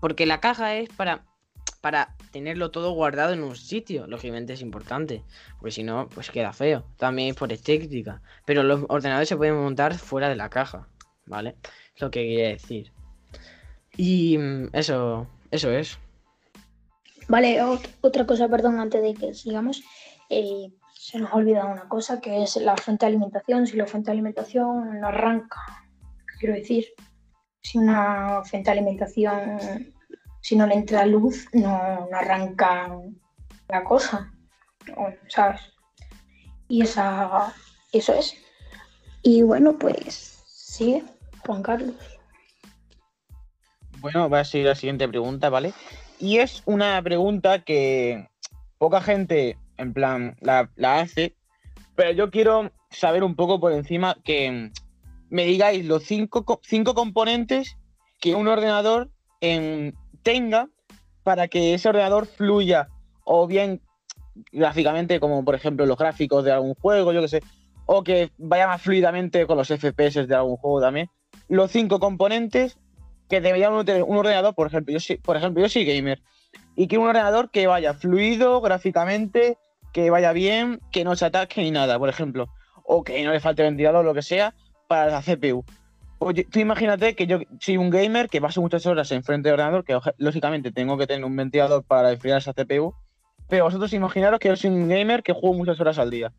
Porque 0.00 0.26
la 0.26 0.40
caja 0.40 0.74
es 0.76 0.88
para, 0.90 1.24
para 1.80 2.14
tenerlo 2.30 2.70
todo 2.70 2.92
guardado 2.92 3.32
en 3.32 3.42
un 3.42 3.56
sitio. 3.56 4.06
Lógicamente 4.06 4.52
es 4.52 4.60
importante. 4.60 5.22
Porque 5.58 5.72
si 5.72 5.82
no, 5.82 6.08
pues 6.08 6.30
queda 6.30 6.52
feo. 6.52 6.84
También 6.98 7.30
es 7.30 7.36
por 7.36 7.52
estética. 7.52 8.22
Pero 8.44 8.62
los 8.62 8.84
ordenadores 8.88 9.28
se 9.28 9.36
pueden 9.36 9.56
montar 9.56 9.94
fuera 9.94 10.28
de 10.28 10.36
la 10.36 10.50
caja. 10.50 10.88
¿Vale? 11.26 11.56
Lo 11.98 12.10
que 12.10 12.20
quería 12.20 12.48
decir. 12.48 12.92
Y 13.96 14.36
mm, 14.38 14.70
eso, 14.72 15.26
eso 15.50 15.70
es. 15.70 15.98
Vale, 17.28 17.62
otra 18.02 18.26
cosa, 18.26 18.48
perdón, 18.48 18.78
antes 18.78 19.02
de 19.02 19.14
que 19.14 19.34
sigamos. 19.34 19.82
Eh, 20.28 20.70
se 21.04 21.18
nos 21.18 21.30
ha 21.30 21.36
olvidado 21.36 21.70
una 21.70 21.86
cosa 21.86 22.18
que 22.18 22.42
es 22.42 22.56
la 22.56 22.78
fuente 22.78 23.04
de 23.04 23.10
alimentación. 23.10 23.66
Si 23.66 23.76
la 23.76 23.86
fuente 23.86 24.06
de 24.06 24.12
alimentación 24.12 25.00
no 25.00 25.08
arranca, 25.08 25.60
quiero 26.40 26.54
decir, 26.54 26.86
si 27.60 27.76
una 27.76 28.42
fuente 28.42 28.70
de 28.70 28.78
alimentación, 28.78 29.92
si 30.40 30.56
no 30.56 30.66
le 30.66 30.76
entra 30.76 31.04
luz, 31.04 31.46
no, 31.52 32.08
arranca 32.10 32.90
la 33.68 33.84
cosa, 33.84 34.32
¿sabes? 35.28 35.60
Y 36.68 36.80
esa, 36.80 37.52
eso 37.92 38.14
es. 38.14 38.34
Y 39.20 39.42
bueno, 39.42 39.78
pues 39.78 40.42
sigue, 40.46 41.04
Juan 41.44 41.62
Carlos. 41.62 41.96
Bueno, 43.98 44.30
va 44.30 44.40
a 44.40 44.44
seguir 44.46 44.68
la 44.68 44.74
siguiente 44.74 45.06
pregunta, 45.06 45.50
¿vale? 45.50 45.74
Y 46.18 46.38
es 46.38 46.62
una 46.64 47.02
pregunta 47.02 47.62
que 47.62 48.26
poca 48.78 49.02
gente 49.02 49.58
en 49.76 49.92
plan, 49.92 50.36
la, 50.40 50.68
hace, 50.98 51.34
pero 51.94 52.12
yo 52.12 52.30
quiero 52.30 52.70
saber 52.90 53.24
un 53.24 53.34
poco 53.34 53.60
por 53.60 53.72
encima 53.72 54.16
que 54.24 54.70
me 55.30 55.44
digáis 55.44 55.84
los 55.84 56.04
cinco, 56.04 56.60
cinco 56.62 56.94
componentes 56.94 57.76
que 58.20 58.34
un 58.34 58.48
ordenador 58.48 59.10
tenga 60.22 60.68
para 61.22 61.48
que 61.48 61.74
ese 61.74 61.88
ordenador 61.88 62.26
fluya, 62.26 62.88
o 63.24 63.46
bien 63.46 63.80
gráficamente, 64.52 65.20
como 65.20 65.44
por 65.44 65.54
ejemplo 65.54 65.86
los 65.86 65.98
gráficos 65.98 66.44
de 66.44 66.52
algún 66.52 66.74
juego, 66.74 67.12
yo 67.12 67.20
que 67.20 67.28
sé, 67.28 67.42
o 67.86 68.02
que 68.02 68.30
vaya 68.38 68.66
más 68.66 68.82
fluidamente 68.82 69.46
con 69.46 69.56
los 69.56 69.68
FPS 69.68 70.26
de 70.26 70.34
algún 70.34 70.56
juego 70.56 70.80
también. 70.80 71.08
Los 71.48 71.70
cinco 71.70 71.98
componentes 72.00 72.78
que 73.28 73.40
debería 73.40 73.70
tener 73.84 74.02
un 74.02 74.16
ordenador, 74.16 74.54
por 74.54 74.66
ejemplo, 74.66 74.96
yo 74.96 75.16
por 75.22 75.36
ejemplo, 75.36 75.62
yo 75.62 75.68
soy 75.68 75.84
gamer. 75.84 76.22
Y 76.76 76.88
quiero 76.88 77.02
un 77.02 77.08
ordenador 77.08 77.50
que 77.50 77.66
vaya 77.66 77.94
fluido 77.94 78.60
gráficamente, 78.60 79.58
que 79.94 80.10
vaya 80.10 80.32
bien, 80.32 80.80
que 80.90 81.04
no 81.04 81.14
se 81.14 81.24
ataque 81.24 81.62
ni 81.62 81.70
nada, 81.70 81.98
por 82.00 82.08
ejemplo, 82.08 82.48
o 82.82 83.04
que 83.04 83.22
no 83.22 83.32
le 83.32 83.38
falte 83.38 83.62
ventilador 83.62 84.04
lo 84.04 84.12
que 84.12 84.22
sea 84.22 84.52
para 84.88 85.06
la 85.06 85.22
CPU. 85.22 85.64
Oye, 86.18 86.44
tú 86.50 86.58
imagínate 86.58 87.14
que 87.14 87.28
yo 87.28 87.38
soy 87.60 87.76
un 87.76 87.90
gamer 87.90 88.28
que 88.28 88.40
paso 88.40 88.60
muchas 88.60 88.84
horas 88.86 89.12
enfrente 89.12 89.48
del 89.48 89.54
ordenador, 89.54 89.84
que 89.84 89.96
lógicamente 90.18 90.72
tengo 90.72 90.98
que 90.98 91.06
tener 91.06 91.24
un 91.24 91.36
ventilador 91.36 91.84
para 91.84 92.10
enfriar 92.10 92.38
esa 92.38 92.52
CPU, 92.52 92.92
pero 93.48 93.64
vosotros 93.64 93.92
imaginaros 93.92 94.40
que 94.40 94.48
yo 94.48 94.56
soy 94.56 94.70
un 94.70 94.88
gamer 94.88 95.22
que 95.22 95.32
juego 95.32 95.54
muchas 95.54 95.80
horas 95.80 95.98
al 95.98 96.10
día. 96.10 96.32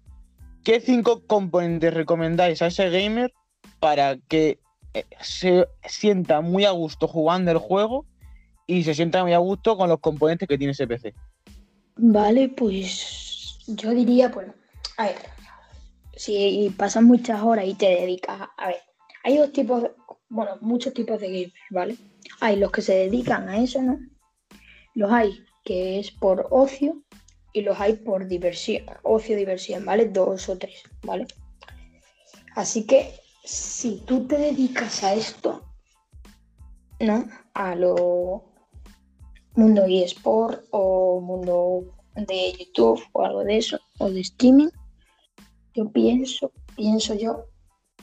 ¿Qué 0.66 0.82
cinco 0.82 1.22
componentes 1.26 1.94
recomendáis 1.94 2.62
a 2.62 2.68
ese 2.68 2.90
gamer 2.90 3.34
para 3.80 4.18
que 4.28 4.60
eh, 4.94 5.06
se 5.22 5.66
sienta 5.86 6.42
muy 6.42 6.66
a 6.66 6.72
gusto 6.72 7.08
jugando 7.08 7.52
el 7.52 7.60
juego 7.60 8.06
y 8.68 8.84
se 8.84 8.96
sienta 8.96 9.24
muy 9.24 9.32
a 9.32 9.38
gusto 9.38 9.78
con 9.78 9.88
los 9.88 10.00
componentes 10.00 10.46
que 10.46 10.58
tiene 10.58 10.72
ese 10.72 10.88
PC? 10.88 11.14
Vale, 11.98 12.50
pues 12.50 13.25
yo 13.68 13.92
diría, 13.92 14.30
bueno, 14.30 14.54
a 14.98 15.06
ver, 15.06 15.16
si 16.16 16.74
pasas 16.78 17.04
muchas 17.04 17.42
horas 17.42 17.66
y 17.66 17.74
te 17.74 17.88
dedicas, 17.88 18.50
a 18.58 18.68
ver, 18.68 18.82
hay 19.24 19.38
dos 19.38 19.52
tipos, 19.52 19.92
bueno, 20.30 20.58
muchos 20.62 20.94
tipos 20.94 21.20
de 21.20 21.28
gamers, 21.28 21.54
¿vale? 21.72 21.98
Hay 22.42 22.58
los 22.58 22.72
que 22.72 22.82
se 22.82 22.94
dedican 22.94 23.50
a 23.50 23.58
eso, 23.58 23.82
¿no? 23.82 24.00
Los 24.94 25.12
hay 25.12 25.46
que 25.64 26.00
es 26.00 26.12
por 26.12 26.48
ocio 26.52 27.04
y 27.54 27.62
los 27.62 27.80
hay 27.80 27.94
por 27.94 28.28
diversión, 28.28 28.86
ocio, 29.04 29.36
diversión, 29.36 29.84
¿vale? 29.84 30.06
Dos 30.06 30.48
o 30.50 30.58
tres, 30.58 30.84
¿vale? 31.04 31.28
Así 32.56 32.86
que 32.86 33.14
si 33.44 34.02
tú 34.06 34.28
te 34.28 34.38
dedicas 34.38 35.04
a 35.04 35.14
esto, 35.14 35.64
¿no? 37.00 37.28
A 37.54 37.76
lo 37.76 38.44
mundo 39.56 39.86
eSport 39.86 40.66
o 40.72 41.20
mundo 41.22 41.95
de 42.16 42.54
YouTube 42.54 43.02
o 43.14 43.24
algo 43.24 43.44
de 43.44 43.58
eso, 43.58 43.80
o 44.00 44.10
de 44.10 44.22
streaming, 44.22 44.70
yo 45.74 45.90
pienso, 45.92 46.52
pienso 46.76 47.14
yo 47.14 47.46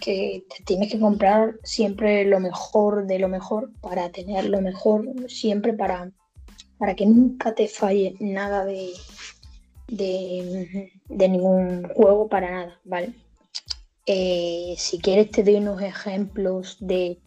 que 0.01 0.45
te 0.49 0.65
tienes 0.65 0.91
que 0.91 0.99
comprar 0.99 1.59
siempre 1.63 2.25
lo 2.25 2.41
mejor 2.41 3.07
de 3.07 3.19
lo 3.19 3.29
mejor 3.29 3.71
para 3.81 4.11
tener 4.11 4.49
lo 4.49 4.61
mejor 4.61 5.07
siempre 5.29 5.73
para, 5.73 6.11
para 6.77 6.95
que 6.95 7.07
nunca 7.07 7.55
te 7.55 7.69
falle 7.69 8.17
nada 8.19 8.65
de, 8.65 8.91
de, 9.89 11.29
ningún 11.29 11.89
juego 11.95 12.29
para 12.29 12.51
nada, 12.51 12.81
¿vale? 12.85 13.15
Eh, 14.07 14.75
si 14.77 14.99
quieres 14.99 15.31
te 15.31 15.45
doy 15.45 15.57
unos 15.57 15.81
ejemplos 15.81 16.77
de, 16.81 17.21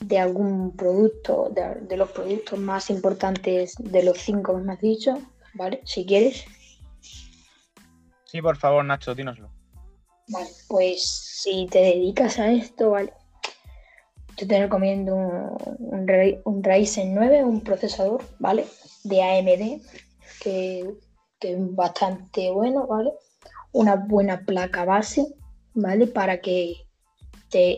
de 0.00 0.18
algún 0.18 0.76
producto, 0.76 1.50
de, 1.52 1.86
de, 1.86 1.96
los 1.96 2.12
productos 2.12 2.58
más 2.58 2.90
importantes 2.90 3.74
de 3.80 4.04
los 4.04 4.18
cinco 4.18 4.56
que 4.56 4.62
me 4.62 4.72
has 4.74 4.80
dicho, 4.80 5.18
¿vale? 5.54 5.80
Si 5.84 6.04
quieres. 6.04 6.44
Sí, 8.24 8.42
por 8.42 8.56
favor, 8.56 8.84
Nacho, 8.84 9.14
dínoslo. 9.14 9.50
Vale, 10.28 10.48
pues 10.68 11.04
si 11.42 11.66
te 11.70 11.80
dedicas 11.80 12.38
a 12.38 12.50
esto, 12.50 12.90
¿vale? 12.90 13.12
Yo 14.36 14.48
te 14.48 14.58
recomiendo 14.58 15.14
un, 15.14 16.40
un, 16.44 16.64
Ryzen 16.64 17.14
9, 17.14 17.44
un 17.44 17.60
procesador, 17.60 18.24
¿vale? 18.38 18.66
De 19.04 19.22
AMD, 19.22 19.82
que, 20.40 20.94
es 21.40 21.74
bastante 21.74 22.50
bueno, 22.50 22.86
¿vale? 22.86 23.12
Una 23.72 23.96
buena 23.96 24.40
placa 24.40 24.84
base, 24.84 25.26
¿vale? 25.74 26.06
Para 26.06 26.40
que 26.40 26.74
te, 27.50 27.76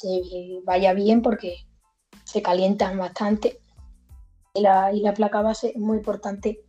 te 0.00 0.60
vaya 0.64 0.94
bien 0.94 1.20
porque 1.20 1.58
se 2.24 2.40
calientan 2.42 2.98
bastante 2.98 3.60
y 4.54 4.60
la, 4.60 5.14
placa 5.14 5.42
base 5.42 5.68
es 5.68 5.76
muy 5.76 5.98
importante 5.98 6.60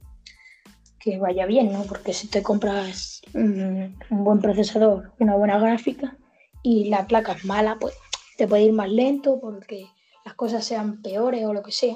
que 0.99 1.17
vaya 1.17 1.45
bien, 1.45 1.73
¿no? 1.73 1.83
Porque 1.83 2.13
si 2.13 2.27
te 2.27 2.41
compras 2.41 3.21
un, 3.33 3.97
buen 4.09 4.39
procesador, 4.39 5.11
una 5.19 5.35
buena 5.35 5.59
gráfica 5.59 6.17
y 6.61 6.89
la 6.89 7.07
placa 7.07 7.33
es 7.33 7.43
mala, 7.43 7.77
pues 7.79 7.93
te 8.37 8.47
puede 8.47 8.63
ir 8.63 8.73
más 8.73 8.89
lento 8.89 9.39
porque 9.41 9.87
las 10.23 10.35
cosas 10.35 10.63
sean 10.63 11.01
peores 11.01 11.45
o 11.45 11.53
lo 11.53 11.61
que 11.61 11.71
sea. 11.71 11.95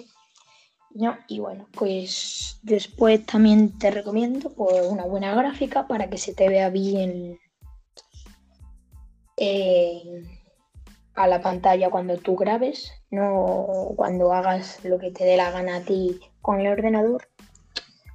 ¿no? 0.93 1.15
Y 1.27 1.39
bueno, 1.39 1.67
pues 1.73 2.59
después 2.63 3.25
también 3.25 3.77
te 3.77 3.91
recomiendo 3.91 4.49
pues, 4.49 4.85
una 4.87 5.05
buena 5.05 5.33
gráfica 5.35 5.87
para 5.87 6.09
que 6.09 6.17
se 6.17 6.33
te 6.33 6.49
vea 6.49 6.69
bien 6.69 7.39
eh, 9.37 10.23
a 11.17 11.27
la 11.27 11.41
pantalla 11.41 11.89
cuando 11.89 12.15
tú 12.17 12.35
grabes, 12.35 12.91
no 13.09 13.65
cuando 13.95 14.31
hagas 14.33 14.85
lo 14.85 14.99
que 14.99 15.09
te 15.09 15.25
dé 15.25 15.35
la 15.35 15.49
gana 15.49 15.77
a 15.77 15.81
ti 15.81 16.19
con 16.41 16.61
el 16.61 16.67
ordenador. 16.67 17.27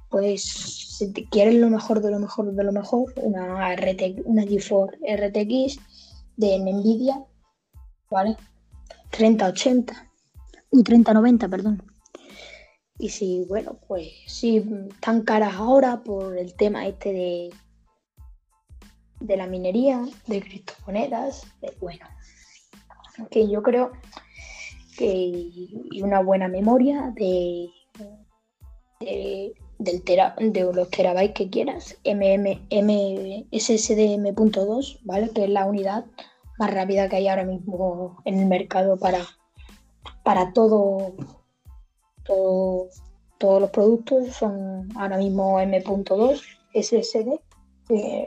Pues 0.09 0.41
si 0.41 1.11
te 1.11 1.25
quieres 1.25 1.55
lo 1.55 1.69
mejor 1.69 2.01
de 2.01 2.11
lo 2.11 2.19
mejor 2.19 2.53
de 2.53 2.63
lo 2.63 2.71
mejor, 2.71 3.13
una, 3.17 3.75
RT, 3.75 4.21
una 4.23 4.43
GeForce 4.43 4.97
RTX 5.05 5.79
de 6.37 6.57
Nvidia, 6.59 7.21
¿vale? 8.09 8.37
3080 9.09 10.11
y 10.71 10.83
3090, 10.83 11.49
perdón. 11.49 11.83
Y 12.97 13.09
si, 13.09 13.43
bueno, 13.49 13.79
pues 13.85 14.07
si 14.27 14.63
están 14.91 15.23
caras 15.23 15.55
ahora 15.55 16.03
por 16.03 16.37
el 16.37 16.53
tema 16.53 16.87
este 16.87 17.11
de, 17.11 17.49
de 19.19 19.37
la 19.37 19.47
minería, 19.47 20.05
de 20.27 20.41
criptomonedas, 20.41 21.45
de, 21.59 21.75
bueno, 21.81 22.05
que 23.29 23.49
yo 23.49 23.61
creo 23.61 23.91
que 24.97 25.49
una 26.01 26.21
buena 26.21 26.47
memoria 26.47 27.11
de, 27.15 27.69
del 28.99 30.03
de 30.53 30.73
los 30.73 30.89
terabytes 30.89 31.33
que 31.33 31.49
quieras, 31.49 31.97
MM, 32.05 32.65
M, 32.69 33.47
SSD 33.51 34.13
M.2, 34.13 34.99
¿vale? 35.03 35.29
Que 35.31 35.45
es 35.45 35.49
la 35.49 35.65
unidad 35.65 36.05
más 36.57 36.73
rápida 36.73 37.09
que 37.09 37.17
hay 37.17 37.27
ahora 37.27 37.43
mismo 37.43 38.21
en 38.25 38.39
el 38.39 38.45
mercado 38.45 38.97
para, 38.97 39.19
para 40.23 40.53
todo, 40.53 41.15
todo, 42.23 42.87
todos 43.39 43.61
los 43.61 43.69
productos. 43.71 44.35
Son 44.35 44.89
ahora 44.95 45.17
mismo 45.17 45.59
M.2 45.59 46.41
SSD, 46.73 47.39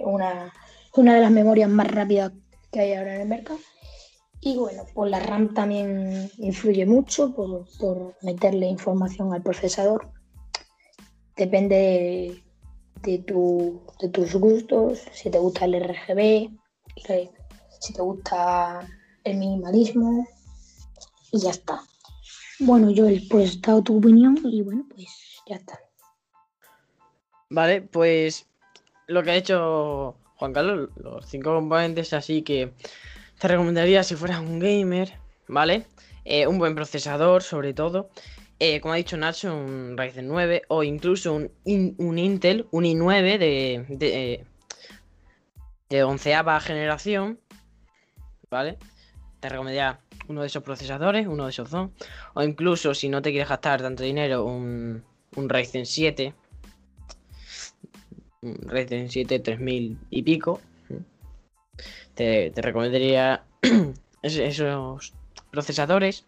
una, 0.05 0.53
una 0.97 1.15
de 1.15 1.21
las 1.21 1.31
memorias 1.31 1.71
más 1.71 1.89
rápidas 1.91 2.33
que 2.71 2.81
hay 2.81 2.95
ahora 2.95 3.15
en 3.17 3.21
el 3.23 3.29
mercado. 3.29 3.59
Y 4.41 4.57
bueno, 4.57 4.85
pues 4.95 5.11
la 5.11 5.21
RAM 5.21 5.55
también 5.55 6.31
influye 6.39 6.87
mucho 6.87 7.35
por, 7.35 8.15
meterle 8.23 8.67
información 8.67 9.33
al 9.33 9.43
procesador. 9.43 10.11
Depende 11.37 12.43
de, 13.03 13.19
de 14.01 14.09
tus 14.09 14.35
gustos, 14.35 15.01
si 15.13 15.31
te 15.31 15.39
gusta 15.39 15.65
el 15.65 15.83
RGB, 15.83 16.51
si 17.81 17.93
te 17.93 18.03
gusta 18.03 18.87
el 19.25 19.37
minimalismo 19.37 20.27
y 21.33 21.41
ya 21.41 21.51
está. 21.51 21.83
Bueno, 22.59 22.91
yo 22.91 23.07
pues 23.29 23.61
dado 23.61 23.83
tu 23.83 23.99
opinión 23.99 24.39
y 24.45 24.63
bueno, 24.63 24.87
pues 24.89 25.09
ya 25.47 25.57
está. 25.57 25.79
Vale, 27.51 27.83
pues 27.83 28.47
lo 29.07 29.23
que 29.23 29.31
ha 29.31 29.37
hecho 29.37 30.17
Juan 30.37 30.53
Carlos, 30.53 30.91
los 30.97 31.27
cinco 31.27 31.55
componentes 31.55 32.13
así 32.13 32.43
que 32.43 32.73
te 33.39 33.49
recomendaría 33.49 34.03
si 34.03 34.15
fueras 34.15 34.41
un 34.41 34.59
gamer, 34.59 35.13
¿vale? 35.49 35.87
Eh, 36.25 36.47
un 36.47 36.59
buen 36.59 36.75
procesador 36.75 37.43
sobre 37.43 37.75
todo. 37.75 38.11
Eh, 38.59 38.81
como 38.81 38.95
ha 38.95 38.97
dicho 38.97 39.17
Nacho, 39.17 39.55
un 39.55 39.97
Ryzen 39.99 40.27
9 40.29 40.63
o 40.69 40.83
incluso 40.83 41.35
un, 41.35 41.51
un 41.99 42.19
Intel, 42.19 42.67
un 42.71 42.85
i9 42.85 43.39
de, 43.39 43.85
de, 43.89 44.47
de 45.91 46.05
onceava 46.05 46.59
generación, 46.61 47.39
¿vale? 48.51 48.79
Te 49.41 49.51
recomendaría 49.51 50.01
uno 50.29 50.41
de 50.41 50.47
esos 50.47 50.63
procesadores, 50.63 51.27
uno 51.27 51.45
de 51.45 51.51
esos 51.51 51.71
dos. 51.71 51.91
O 52.35 52.43
incluso 52.43 52.95
si 52.95 53.09
no 53.09 53.21
te 53.21 53.31
quieres 53.31 53.49
gastar 53.49 53.83
tanto 53.83 54.03
dinero, 54.03 54.45
un, 54.45 55.05
un 55.37 55.49
Ryzen 55.49 55.85
7. 55.85 56.35
Un 58.41 58.57
Ryzen 58.69 59.11
7 59.11 59.39
3000 59.39 59.99
y 60.11 60.23
pico. 60.23 60.61
Te, 62.17 62.51
recomendaría 62.57 63.45
esos 64.23 65.15
procesadores. 65.51 66.27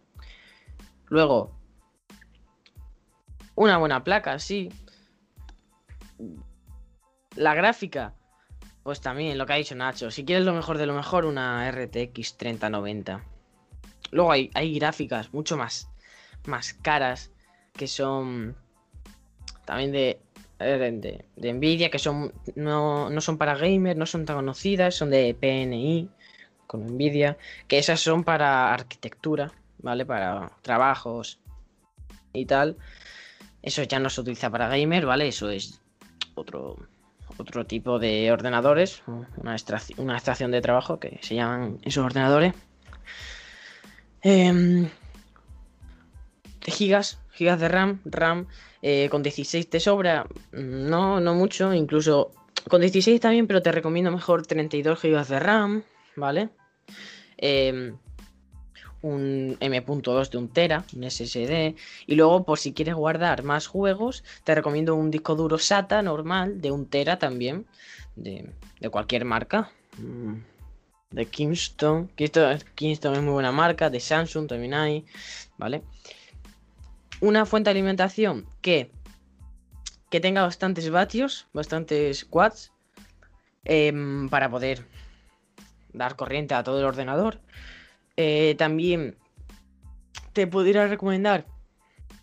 Luego, 1.06 1.58
una 3.54 3.78
buena 3.78 4.04
placa, 4.04 4.38
sí. 4.38 4.70
La 7.34 7.54
gráfica, 7.54 8.14
pues 8.82 9.00
también 9.00 9.38
lo 9.38 9.46
que 9.46 9.54
ha 9.54 9.56
dicho 9.56 9.74
Nacho. 9.74 10.10
Si 10.10 10.24
quieres 10.24 10.44
lo 10.44 10.52
mejor 10.52 10.76
de 10.76 10.86
lo 10.86 10.94
mejor, 10.94 11.24
una 11.24 11.70
RTX 11.70 12.36
3090. 12.36 13.24
Luego 14.10 14.30
hay, 14.30 14.50
hay 14.54 14.78
gráficas 14.78 15.32
mucho 15.32 15.56
más, 15.56 15.90
más 16.46 16.74
caras 16.74 17.32
que 17.72 17.86
son 17.86 18.56
también 19.64 19.92
de, 19.92 20.20
de, 20.58 21.24
de 21.36 21.52
Nvidia, 21.52 21.90
que 21.90 21.98
son 21.98 22.32
no, 22.56 23.10
no, 23.10 23.20
son 23.20 23.38
para 23.38 23.56
gamers, 23.56 23.98
no 23.98 24.06
son 24.06 24.24
tan 24.24 24.36
conocidas, 24.36 24.94
son 24.94 25.10
de 25.10 25.34
PNI 25.34 26.08
con 26.66 26.86
Nvidia, 26.86 27.38
que 27.66 27.78
esas 27.78 28.00
son 28.00 28.24
para 28.24 28.72
arquitectura, 28.72 29.52
¿vale? 29.78 30.04
Para 30.04 30.52
trabajos 30.62 31.38
y 32.32 32.44
tal. 32.46 32.76
Eso 33.62 33.82
ya 33.82 33.98
no 33.98 34.10
se 34.10 34.20
utiliza 34.20 34.50
para 34.50 34.68
gamer, 34.68 35.06
¿vale? 35.06 35.28
Eso 35.28 35.50
es 35.50 35.80
otro, 36.34 36.76
otro 37.38 37.64
tipo 37.64 37.98
de 37.98 38.30
ordenadores, 38.32 39.02
una, 39.06 39.56
una 39.96 40.14
extracción 40.16 40.50
de 40.50 40.60
trabajo 40.60 40.98
que 40.98 41.18
se 41.22 41.34
llaman 41.34 41.78
esos 41.82 42.04
ordenadores. 42.04 42.54
De 44.22 44.90
gigas, 46.70 47.20
gigas 47.30 47.60
de 47.60 47.68
RAM, 47.68 48.00
RAM 48.04 48.46
eh, 48.82 49.08
con 49.10 49.22
16 49.22 49.68
te 49.68 49.80
sobra, 49.80 50.26
no, 50.52 51.20
no 51.20 51.34
mucho, 51.34 51.72
incluso 51.74 52.30
con 52.68 52.80
16 52.80 53.20
también, 53.20 53.46
pero 53.46 53.62
te 53.62 53.72
recomiendo 53.72 54.10
mejor 54.10 54.46
32 54.46 55.00
gigas 55.00 55.28
de 55.28 55.40
RAM, 55.40 55.82
¿vale? 56.16 56.50
Eh, 57.36 57.92
un 59.02 59.56
M.2 59.60 60.30
de 60.30 60.38
un 60.38 60.48
tera, 60.48 60.84
un 60.94 61.08
SSD. 61.08 61.74
Y 62.06 62.14
luego, 62.14 62.44
por 62.44 62.58
si 62.58 62.72
quieres 62.72 62.94
guardar 62.94 63.42
más 63.42 63.66
juegos, 63.66 64.24
te 64.44 64.54
recomiendo 64.54 64.94
un 64.94 65.10
disco 65.10 65.34
duro 65.34 65.58
SATA 65.58 66.02
normal 66.02 66.60
de 66.60 66.70
un 66.70 66.86
tera 66.86 67.18
también, 67.18 67.66
de, 68.16 68.52
cualquier 68.90 69.24
marca. 69.24 69.70
Mm, 69.98 70.34
de 71.10 71.26
Kingston. 71.26 72.10
Kingston. 72.14 73.14
es 73.14 73.22
muy 73.22 73.32
buena 73.32 73.52
marca, 73.52 73.90
de 73.90 74.00
Samsung 74.00 74.48
también 74.48 74.74
hay, 74.74 75.04
¿vale? 75.56 75.82
Una 77.20 77.46
fuente 77.46 77.68
de 77.68 77.72
alimentación 77.72 78.46
que, 78.62 78.90
que 80.10 80.20
tenga 80.20 80.42
bastantes 80.42 80.90
vatios, 80.90 81.46
bastantes 81.52 82.26
watts, 82.30 82.72
em, 83.64 84.28
para 84.28 84.48
poder 84.50 84.86
dar 85.92 86.16
corriente 86.16 86.54
a 86.54 86.62
todo 86.62 86.78
el 86.78 86.84
ordenador. 86.84 87.40
Eh, 88.16 88.54
también 88.56 89.16
te 90.32 90.46
pudiera 90.46 90.86
recomendar 90.86 91.46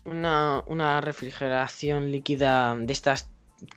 una, 0.04 1.00
refrigeración 1.00 2.10
líquida 2.10 2.76
de 2.76 2.92
estas 2.92 3.28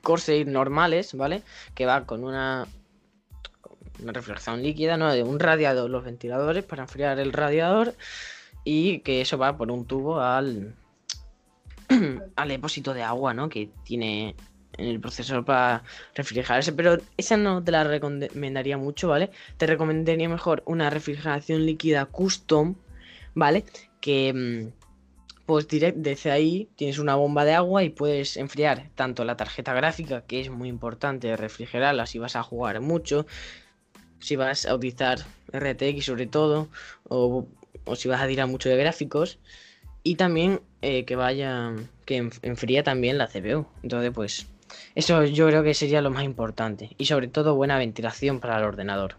Corsair 0.02 0.46
normales, 0.46 1.14
¿vale? 1.14 1.42
Que 1.74 1.86
va 1.86 2.04
con 2.04 2.22
una, 2.22 2.66
una 3.98 4.12
refrigeración 4.12 4.62
líquida, 4.62 4.98
¿no? 4.98 5.10
De 5.12 5.22
un 5.22 5.40
radiador, 5.40 5.88
los 5.88 6.04
ventiladores 6.04 6.64
para 6.64 6.82
enfriar 6.82 7.18
el 7.18 7.32
radiador 7.32 7.94
y 8.62 9.00
que 9.00 9.22
eso 9.22 9.38
va 9.38 9.56
por 9.56 9.70
un 9.70 9.86
tubo 9.86 10.20
al, 10.20 10.74
al 12.36 12.48
depósito 12.48 12.94
de 12.94 13.02
agua, 13.02 13.34
¿no? 13.34 13.48
Que 13.48 13.70
tiene 13.84 14.34
en 14.78 14.86
el 14.86 15.00
procesador 15.00 15.44
para 15.44 15.82
refrigerarse, 16.14 16.72
pero 16.72 16.98
esa 17.16 17.36
no 17.36 17.62
te 17.62 17.72
la 17.72 17.84
recomendaría 17.84 18.78
mucho, 18.78 19.08
¿vale? 19.08 19.30
Te 19.56 19.66
recomendaría 19.66 20.28
mejor 20.28 20.62
una 20.66 20.90
refrigeración 20.90 21.66
líquida 21.66 22.06
custom, 22.06 22.76
¿vale? 23.34 23.64
Que 24.00 24.32
mm, 24.32 24.72
pues 25.46 25.66
direct 25.68 25.98
desde 25.98 26.30
ahí 26.30 26.68
tienes 26.76 26.98
una 26.98 27.16
bomba 27.16 27.44
de 27.44 27.54
agua 27.54 27.82
y 27.82 27.90
puedes 27.90 28.36
enfriar 28.36 28.90
tanto 28.94 29.24
la 29.24 29.36
tarjeta 29.36 29.74
gráfica, 29.74 30.22
que 30.22 30.40
es 30.40 30.50
muy 30.50 30.68
importante 30.68 31.36
refrigerarla 31.36 32.06
si 32.06 32.18
vas 32.18 32.36
a 32.36 32.42
jugar 32.42 32.80
mucho, 32.80 33.26
si 34.20 34.36
vas 34.36 34.66
a 34.66 34.74
utilizar 34.74 35.18
RTX 35.52 36.04
sobre 36.04 36.26
todo, 36.26 36.68
o, 37.08 37.48
o 37.84 37.96
si 37.96 38.08
vas 38.08 38.20
a 38.20 38.28
tirar 38.28 38.46
mucho 38.46 38.68
de 38.68 38.76
gráficos, 38.76 39.38
y 40.02 40.16
también 40.16 40.60
eh, 40.82 41.04
que 41.04 41.16
vaya, 41.16 41.74
que 42.06 42.30
enfría 42.42 42.82
también 42.82 43.18
la 43.18 43.28
CPU. 43.28 43.66
Entonces, 43.82 44.12
pues 44.14 44.46
eso 44.94 45.24
yo 45.24 45.46
creo 45.48 45.62
que 45.62 45.74
sería 45.74 46.00
lo 46.00 46.10
más 46.10 46.24
importante. 46.24 46.90
Y 46.98 47.06
sobre 47.06 47.28
todo 47.28 47.54
buena 47.54 47.78
ventilación 47.78 48.40
para 48.40 48.58
el 48.58 48.64
ordenador. 48.64 49.16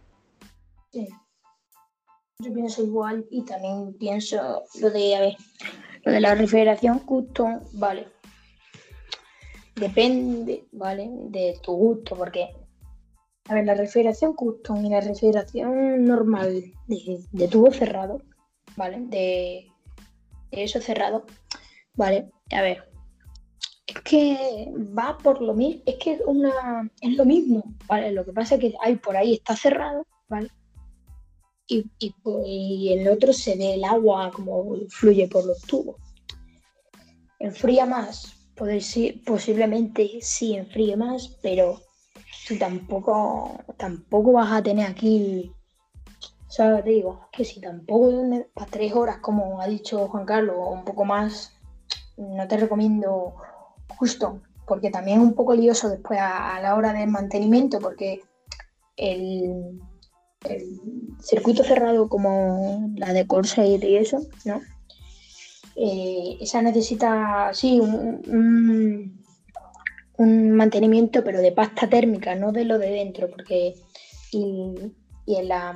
Sí. 0.92 1.08
Yo 2.40 2.54
pienso 2.54 2.84
igual 2.84 3.26
y 3.30 3.44
también 3.44 3.94
pienso 4.00 4.64
lo 4.80 4.90
de, 4.90 5.16
a 5.16 5.20
ver, 5.22 5.36
lo 6.04 6.12
de 6.12 6.20
la 6.20 6.34
refrigeración 6.34 7.00
custom, 7.00 7.60
vale. 7.74 8.08
Depende, 9.76 10.66
¿vale? 10.72 11.10
De 11.30 11.60
tu 11.62 11.74
gusto, 11.74 12.16
porque, 12.16 12.50
a 13.48 13.54
ver, 13.54 13.66
la 13.66 13.76
refrigeración 13.76 14.34
custom 14.34 14.84
y 14.86 14.90
la 14.90 15.02
refrigeración 15.02 16.04
normal 16.06 16.64
de, 16.88 17.48
tubo 17.48 17.72
cerrado, 17.72 18.22
¿vale? 18.76 19.02
De, 19.02 19.68
de 19.68 19.71
eso 20.52 20.82
cerrado, 20.82 21.26
¿vale? 21.96 22.30
A 22.52 22.62
ver, 22.62 22.90
es 23.88 24.02
que 24.02 24.72
va 24.98 25.18
por 25.18 25.42
lo 25.42 25.54
mismo, 25.54 25.82
es 25.86 25.96
que 25.96 26.14
es, 26.14 26.22
una, 26.26 26.90
es 27.02 27.16
lo 27.16 27.26
mismo, 27.26 27.64
¿vale? 27.88 28.12
Lo 28.12 28.26
que 28.26 28.34
pasa 28.34 28.56
es 28.56 28.62
que 28.62 28.74
hay 28.82 28.96
por 28.96 29.18
ahí 29.18 29.34
está 29.34 29.56
cerrado, 29.56 30.06
¿vale? 30.30 30.50
Y, 31.68 31.86
pues, 32.22 32.46
el 32.46 33.08
otro 33.08 33.32
se 33.32 33.56
ve 33.56 33.76
el 33.76 33.86
agua 33.86 34.30
como 34.32 34.76
fluye 34.90 35.28
por 35.30 35.46
los 35.46 35.62
tubos. 35.62 35.96
Enfría 37.40 37.86
más, 37.86 38.36
posiblemente 39.26 40.20
sí 40.22 40.56
enfríe 40.56 40.98
más, 40.98 41.40
pero 41.42 41.80
si 42.46 42.60
tampoco, 42.60 43.64
tampoco 43.78 44.34
vas 44.34 44.52
a 44.52 44.64
tener 44.64 44.86
aquí, 44.86 45.52
¿sabes? 46.52 46.84
Te 46.84 46.90
digo, 46.90 47.28
que 47.32 47.46
si 47.46 47.62
tampoco 47.62 48.12
para 48.54 48.70
tres 48.70 48.94
horas, 48.94 49.18
como 49.20 49.62
ha 49.62 49.68
dicho 49.68 50.10
Juan 50.10 50.26
Carlos, 50.26 50.58
o 50.60 50.72
un 50.72 50.84
poco 50.84 51.06
más, 51.06 51.54
no 52.18 52.48
te 52.48 52.58
recomiendo 52.58 53.36
justo, 53.98 54.42
porque 54.68 54.92
también 54.92 55.20
es 55.20 55.24
un 55.24 55.34
poco 55.34 55.56
lioso 55.56 55.90
después 55.90 56.20
a, 56.22 56.60
la 56.62 56.76
hora 56.76 56.92
del 56.92 57.10
mantenimiento, 57.10 57.80
porque 57.80 58.22
el, 58.98 59.80
circuito 61.22 61.64
cerrado 61.64 62.10
como 62.10 62.90
la 62.96 63.14
de 63.14 63.28
Corsair 63.28 63.84
y 63.84 63.96
eso, 63.96 64.20
¿no? 64.44 64.60
Eh, 65.76 66.38
esa 66.42 66.62
necesita, 66.62 67.52
sí, 67.54 67.80
un, 67.80 69.24
un, 70.18 70.52
mantenimiento, 70.52 71.24
pero 71.24 71.40
de 71.40 71.54
pasta 71.54 71.88
térmica, 71.88 72.36
no 72.36 72.52
de 72.52 72.66
lo 72.66 72.78
de 72.78 72.90
dentro, 72.90 73.30
porque 73.30 73.76
y, 74.32 74.76
en 75.28 75.48
la 75.48 75.76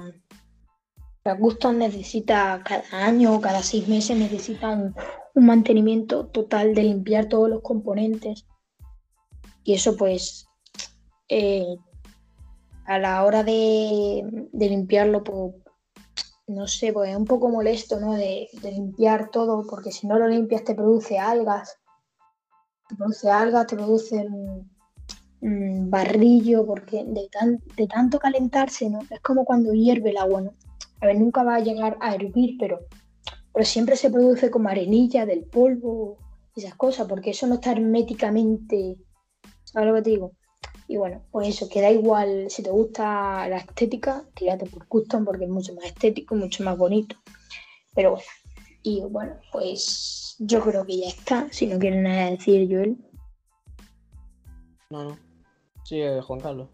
Custom 1.33 1.79
necesita 1.79 2.61
cada 2.63 2.83
año 2.91 3.33
o 3.33 3.41
cada 3.41 3.63
seis 3.63 3.87
meses 3.87 4.15
necesitan 4.15 4.93
un 5.33 5.45
mantenimiento 5.45 6.27
total 6.27 6.75
de 6.75 6.83
limpiar 6.83 7.25
todos 7.25 7.49
los 7.49 7.63
componentes. 7.63 8.45
Y 9.63 9.73
eso 9.73 9.97
pues 9.97 10.47
eh, 11.27 11.77
a 12.85 12.99
la 12.99 13.25
hora 13.25 13.43
de, 13.43 14.23
limpiarlo, 14.53 15.23
pues, 15.23 15.55
no 16.45 16.67
sé, 16.67 16.93
pues 16.93 17.09
es 17.09 17.17
un 17.17 17.25
poco 17.25 17.49
molesto, 17.49 17.99
¿no? 17.99 18.13
De, 18.13 18.47
limpiar 18.61 19.31
todo, 19.31 19.65
porque 19.67 19.91
si 19.91 20.05
no 20.05 20.19
lo 20.19 20.27
limpias 20.27 20.63
te 20.63 20.75
produce 20.75 21.17
algas. 21.17 21.79
Te 22.87 22.95
produce 22.95 23.31
algas, 23.31 23.65
te 23.65 23.75
produce 23.75 24.17
un, 24.17 24.69
un 25.41 25.89
barrillo, 25.89 26.67
porque 26.67 27.03
de, 27.03 27.27
de 27.75 27.87
tanto 27.87 28.19
calentarse, 28.19 28.91
¿no? 28.91 28.99
Es 29.09 29.19
como 29.21 29.43
cuando 29.43 29.73
hierve 29.73 30.11
el 30.11 30.17
agua, 30.17 30.41
¿no? 30.41 30.53
A 31.01 31.07
ver, 31.07 31.17
nunca 31.17 31.43
va 31.43 31.55
a 31.55 31.59
llegar 31.59 31.97
a 31.99 32.15
hervir, 32.15 32.57
pero, 32.59 32.79
pero 33.53 33.65
siempre 33.65 33.95
se 33.95 34.09
produce 34.09 34.49
como 34.49 34.69
arenilla 34.69 35.25
del 35.25 35.43
polvo, 35.43 36.17
esas 36.55 36.75
cosas, 36.75 37.07
porque 37.07 37.31
eso 37.31 37.47
no 37.47 37.55
está 37.55 37.71
herméticamente, 37.71 38.97
¿sabes 39.63 39.89
lo 39.89 39.95
que 39.95 40.01
te 40.01 40.09
digo? 40.11 40.31
Y 40.87 40.97
bueno, 40.97 41.23
pues 41.31 41.49
eso, 41.49 41.67
queda 41.67 41.89
igual, 41.89 42.45
si 42.49 42.61
te 42.61 42.69
gusta 42.69 43.47
la 43.49 43.57
estética, 43.57 44.23
tírate 44.35 44.65
por 44.67 44.87
custom 44.87 45.25
porque 45.25 45.45
es 45.45 45.49
mucho 45.49 45.73
más 45.73 45.85
estético, 45.85 46.35
mucho 46.35 46.63
más 46.63 46.77
bonito. 46.77 47.15
Pero 47.95 48.11
bueno, 48.11 48.25
y 48.83 49.01
bueno, 49.01 49.33
pues 49.51 50.35
yo 50.39 50.61
creo 50.61 50.85
que 50.85 50.99
ya 50.99 51.07
está, 51.07 51.47
si 51.51 51.65
no 51.65 51.79
quieren 51.79 52.03
nada 52.03 52.29
decir 52.29 52.67
Joel. 52.69 52.97
No, 54.91 55.03
no. 55.05 55.17
Sigue, 55.83 56.21
Juan 56.21 56.39
Carlos. 56.39 56.69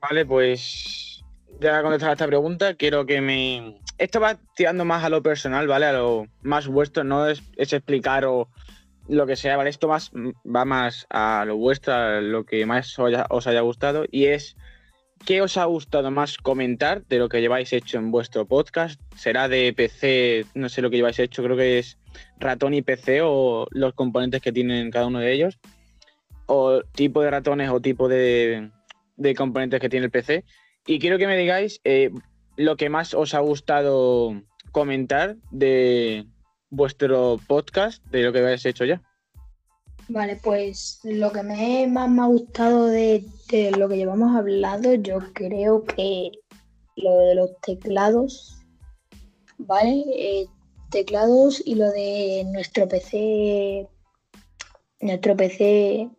Vale, 0.00 0.24
pues 0.24 1.09
ya 1.58 1.82
contestar 1.82 2.10
a 2.10 2.12
esta 2.12 2.26
pregunta, 2.26 2.74
quiero 2.74 3.06
que 3.06 3.20
me... 3.20 3.78
Esto 3.98 4.20
va 4.20 4.38
tirando 4.56 4.84
más 4.84 5.04
a 5.04 5.10
lo 5.10 5.22
personal, 5.22 5.66
¿vale? 5.66 5.86
A 5.86 5.92
lo 5.92 6.26
más 6.42 6.66
vuestro, 6.66 7.04
no 7.04 7.26
es, 7.26 7.42
explicar 7.56 8.24
o 8.24 8.48
lo 9.08 9.26
que 9.26 9.36
sea, 9.36 9.56
¿vale? 9.56 9.70
Esto 9.70 9.88
más, 9.88 10.10
va 10.14 10.64
más 10.64 11.06
a 11.10 11.44
lo 11.46 11.56
vuestro, 11.56 11.92
a 11.92 12.20
lo 12.20 12.44
que 12.44 12.64
más 12.64 12.98
os 12.98 13.46
haya, 13.46 13.60
gustado 13.60 14.04
y 14.10 14.26
es 14.26 14.56
¿qué 15.26 15.42
os 15.42 15.58
ha 15.58 15.64
gustado 15.66 16.10
más 16.10 16.38
comentar 16.38 17.04
de 17.06 17.18
lo 17.18 17.28
que 17.28 17.40
lleváis 17.40 17.72
hecho 17.74 17.98
en 17.98 18.10
vuestro 18.10 18.46
podcast? 18.46 19.00
¿Será 19.16 19.48
de 19.48 19.74
PC, 19.74 20.46
no 20.54 20.68
sé 20.70 20.80
lo 20.80 20.88
que 20.88 20.96
lleváis 20.96 21.18
hecho, 21.18 21.42
creo 21.42 21.56
que 21.56 21.78
es 21.78 21.98
ratón 22.38 22.72
y 22.72 22.82
PC 22.82 23.20
o 23.22 23.66
los 23.70 23.92
componentes 23.94 24.40
que 24.40 24.52
tienen 24.52 24.90
cada 24.90 25.08
uno 25.08 25.18
de 25.18 25.32
ellos? 25.32 25.58
¿O 26.46 26.80
tipo 26.94 27.20
de 27.20 27.30
ratones 27.30 27.68
o 27.68 27.80
tipo 27.80 28.08
de 28.08 28.70
componentes 29.36 29.80
que 29.80 29.90
tiene 29.90 30.06
el 30.06 30.12
PC? 30.12 30.44
Y 30.90 30.98
quiero 30.98 31.18
que 31.18 31.28
me 31.28 31.36
digáis 31.36 31.80
eh, 31.84 32.10
lo 32.56 32.76
que 32.76 32.88
más 32.88 33.14
os 33.14 33.32
ha 33.34 33.38
gustado 33.38 34.42
comentar 34.72 35.36
de 35.52 36.26
vuestro 36.68 37.38
podcast, 37.46 38.04
de 38.06 38.24
lo 38.24 38.32
que 38.32 38.40
habéis 38.40 38.66
hecho 38.66 38.84
ya. 38.84 39.00
Vale, 40.08 40.40
pues 40.42 40.98
lo 41.04 41.30
que 41.30 41.44
me, 41.44 41.86
más 41.86 42.10
me 42.10 42.22
ha 42.22 42.26
gustado 42.26 42.86
de, 42.86 43.24
lo 43.78 43.88
que 43.88 43.98
llevamos 43.98 44.36
hablado, 44.36 44.94
yo 44.94 45.20
creo 45.32 45.84
que 45.84 46.32
lo 46.96 47.18
de 47.18 47.36
los 47.36 47.50
teclados, 47.60 48.58
¿vale? 49.58 50.02
Eh, 50.16 50.46
teclados 50.90 51.62
y 51.64 51.76
lo 51.76 51.88
de 51.92 52.42
nuestro 52.52 52.88
PC, 52.88 53.86
nuestro 55.02 55.36
PC, 55.36 56.10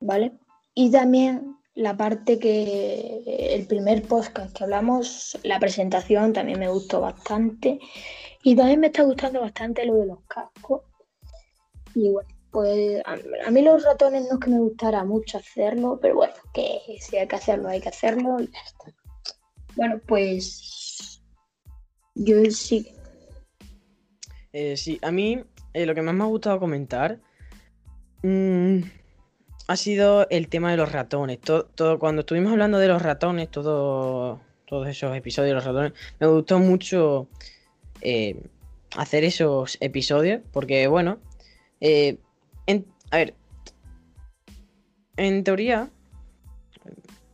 ¿vale? 0.00 0.32
Y 0.74 0.90
también 0.90 1.57
la 1.78 1.96
parte 1.96 2.40
que 2.40 3.22
el 3.54 3.64
primer 3.68 4.02
podcast 4.02 4.52
que 4.52 4.64
hablamos, 4.64 5.38
la 5.44 5.60
presentación 5.60 6.32
también 6.32 6.58
me 6.58 6.68
gustó 6.68 7.00
bastante. 7.00 7.78
Y 8.42 8.56
también 8.56 8.80
me 8.80 8.88
está 8.88 9.04
gustando 9.04 9.40
bastante 9.40 9.86
lo 9.86 9.94
de 9.94 10.06
los 10.06 10.18
cascos. 10.26 10.82
Y 11.94 12.10
bueno, 12.10 12.28
pues 12.50 13.00
a, 13.04 13.50
mí 13.52 13.62
los 13.62 13.84
ratones 13.84 14.26
no 14.28 14.34
es 14.34 14.40
que 14.40 14.50
me 14.50 14.58
gustara 14.58 15.04
mucho 15.04 15.38
hacerlo, 15.38 16.00
pero 16.02 16.16
bueno, 16.16 16.34
que 16.52 16.80
si 16.98 17.16
hay 17.16 17.28
que 17.28 17.36
hacerlo, 17.36 17.68
hay 17.68 17.80
que 17.80 17.90
hacerlo 17.90 18.40
y 18.40 18.48
ya 18.48 18.58
está. 18.66 18.92
Bueno, 19.76 20.00
pues 20.04 21.22
yo 22.16 22.44
sí. 22.50 22.88
Eh, 24.52 24.76
sí, 24.76 24.98
a 25.00 25.12
mí 25.12 25.44
eh, 25.74 25.86
lo 25.86 25.94
que 25.94 26.02
más 26.02 26.14
me 26.14 26.24
ha 26.24 26.26
gustado 26.26 26.58
comentar 26.58 27.20
mm, 28.24 28.80
ha 29.68 29.76
sido 29.76 30.26
el 30.30 30.48
tema 30.48 30.70
de 30.70 30.78
los 30.78 30.90
ratones. 30.90 31.38
Todo, 31.40 31.98
cuando 31.98 32.20
estuvimos 32.20 32.50
hablando 32.52 32.78
de 32.78 32.88
los 32.88 33.02
ratones, 33.02 33.50
todo- 33.50 34.40
todos 34.66 34.88
esos 34.88 35.14
episodios 35.16 35.50
de 35.50 35.54
los 35.54 35.64
ratones, 35.64 35.92
me 36.18 36.26
gustó 36.26 36.58
mucho 36.58 37.28
eh, 38.00 38.40
hacer 38.96 39.24
esos 39.24 39.76
episodios, 39.80 40.40
porque 40.52 40.86
bueno, 40.88 41.18
eh, 41.80 42.18
a 43.10 43.16
ver, 43.16 43.34
en 45.16 45.44
teoría, 45.44 45.90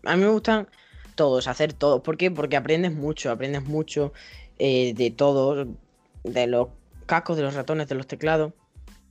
a 0.04 0.16
mí 0.16 0.22
me 0.22 0.28
gustan 0.28 0.68
todos, 1.14 1.46
hacer 1.48 1.72
todo. 1.72 2.02
¿Por 2.02 2.16
qué? 2.16 2.30
Porque 2.30 2.56
aprendes 2.56 2.92
mucho, 2.92 3.30
aprendes 3.30 3.64
mucho 3.64 4.12
eh, 4.58 4.94
de 4.94 5.10
todo, 5.10 5.66
de 6.24 6.46
los 6.46 6.68
cascos, 7.06 7.36
de 7.36 7.42
los 7.42 7.54
ratones, 7.54 7.88
de 7.88 7.94
los 7.94 8.06
teclados. 8.06 8.52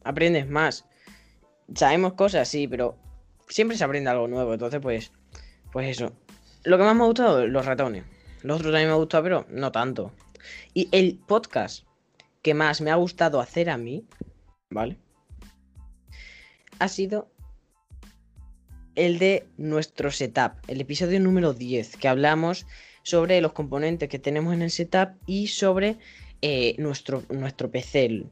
Aprendes 0.04 0.50
más. 0.50 0.86
Sabemos 1.76 2.14
cosas, 2.14 2.48
sí, 2.48 2.68
pero 2.68 2.98
siempre 3.48 3.78
se 3.78 3.84
aprende 3.84 4.10
algo 4.10 4.28
nuevo. 4.28 4.54
Entonces, 4.54 4.80
pues, 4.82 5.12
pues 5.72 5.90
eso. 5.90 6.14
Lo 6.64 6.78
que 6.78 6.84
más 6.84 6.96
me 6.96 7.04
ha 7.04 7.08
gustado, 7.08 7.48
los 7.48 7.66
ratones. 7.66 8.06
Los 8.42 8.58
otros 8.58 8.72
también 8.72 8.90
me 8.90 8.94
ha 8.94 8.98
gustado, 8.98 9.24
pero 9.24 9.46
no 9.50 9.72
tanto. 9.72 10.14
Y 10.74 10.90
el 10.92 11.18
podcast 11.18 11.86
que 12.42 12.54
más 12.54 12.82
me 12.82 12.92
ha 12.92 12.96
gustado 12.96 13.40
hacer 13.40 13.70
a 13.70 13.78
mí, 13.78 14.06
¿vale? 14.70 14.98
Ha 16.80 16.88
sido 16.88 17.32
el 18.96 19.18
de 19.18 19.48
nuestro 19.58 20.12
setup, 20.12 20.54
el 20.68 20.82
episodio 20.82 21.20
número 21.20 21.54
10, 21.54 21.98
que 21.98 22.08
hablamos 22.08 22.68
sobre 23.04 23.42
los 23.42 23.54
componentes 23.54 24.10
que 24.10 24.20
tenemos 24.20 24.54
en 24.54 24.62
el 24.62 24.72
setup 24.72 25.16
y 25.26 25.48
sobre 25.48 25.98
eh, 26.42 26.76
nuestro, 26.78 27.24
nuestro 27.30 27.72
PC, 27.72 28.26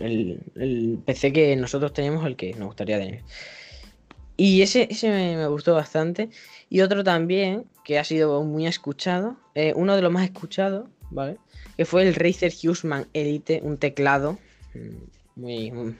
el- 0.00 0.98
PC 1.04 1.32
que 1.32 1.56
nosotros 1.56 1.92
tenemos, 1.92 2.24
el 2.26 2.36
que 2.36 2.54
nos 2.54 2.68
gustaría 2.68 2.98
tener. 2.98 3.22
Y 4.36 4.62
ese, 4.62 4.86
ese 4.90 5.10
me, 5.10 5.46
gustó 5.48 5.74
bastante. 5.74 6.30
Y 6.70 6.80
otro 6.80 7.02
también, 7.02 7.64
que 7.84 7.98
ha 7.98 8.04
sido 8.04 8.42
muy 8.44 8.66
escuchado, 8.66 9.36
eh, 9.54 9.72
uno 9.74 9.96
de 9.96 10.02
los 10.02 10.12
más 10.12 10.24
escuchados, 10.24 10.88
¿vale? 11.10 11.38
Que 11.76 11.84
fue 11.84 12.02
el 12.06 12.14
Razer 12.14 12.52
Huseman 12.62 13.06
Elite, 13.14 13.60
un 13.62 13.78
teclado 13.78 14.38
mm, 14.74 15.40
muy, 15.40 15.70
un, 15.70 15.98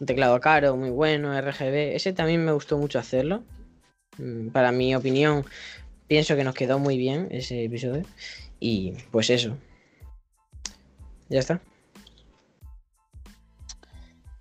un 0.00 0.06
teclado 0.06 0.38
caro, 0.40 0.76
muy 0.76 0.90
bueno, 0.90 1.32
RGB. 1.36 1.94
Ese 1.94 2.12
también 2.12 2.44
me 2.44 2.52
gustó 2.52 2.78
mucho 2.78 2.98
hacerlo. 2.98 3.42
Mm, 4.18 4.48
Para 4.48 4.72
mi 4.72 4.94
opinión, 4.94 5.44
pienso 6.08 6.36
que 6.36 6.44
nos 6.44 6.54
quedó 6.54 6.78
muy 6.78 6.98
bien 6.98 7.28
ese 7.30 7.64
episodio. 7.64 8.04
Y 8.60 8.92
pues 9.10 9.30
eso. 9.30 9.56
Ya 11.28 11.40
está. 11.40 11.62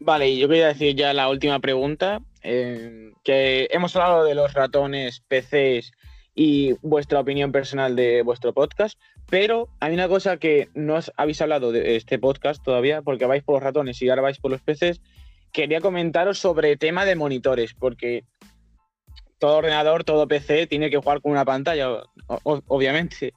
Vale, 0.04 0.30
y 0.30 0.40
yo 0.40 0.48
quería 0.48 0.70
decir 0.70 0.96
ya 0.96 1.14
la 1.14 1.30
última 1.30 1.60
pregunta, 1.60 2.24
eh, 2.42 3.12
que 3.24 3.68
hemos 3.70 3.96
hablado 3.96 4.26
de 4.26 4.34
los 4.34 4.52
ratones, 4.56 5.22
PCs 5.28 5.92
y 6.34 6.74
vuestra 6.82 7.20
opinión 7.20 7.52
personal 7.52 7.96
de 7.96 8.24
vuestro 8.24 8.52
podcast, 8.52 9.00
pero 9.30 9.70
hay 9.80 9.94
una 9.94 10.08
cosa 10.08 10.38
que 10.38 10.70
no 10.74 10.96
os 10.96 11.12
habéis 11.18 11.40
hablado 11.44 11.72
de 11.72 11.98
este 11.98 12.18
podcast 12.18 12.64
todavía, 12.64 13.04
porque 13.04 13.28
vais 13.28 13.44
por 13.44 13.58
los 13.58 13.64
ratones 13.64 14.02
y 14.02 14.10
ahora 14.10 14.24
vais 14.24 14.40
por 14.40 14.50
los 14.50 14.62
PCs, 14.62 15.02
quería 15.52 15.82
comentaros 15.82 16.40
sobre 16.40 16.78
tema 16.78 17.06
de 17.06 17.16
monitores, 17.16 17.76
porque 17.76 18.24
todo 19.38 19.58
ordenador, 19.58 20.04
todo 20.04 20.28
PC 20.28 20.66
tiene 20.66 20.90
que 20.90 20.98
jugar 20.98 21.22
con 21.22 21.32
una 21.32 21.46
pantalla, 21.46 22.02
obviamente. 22.44 23.36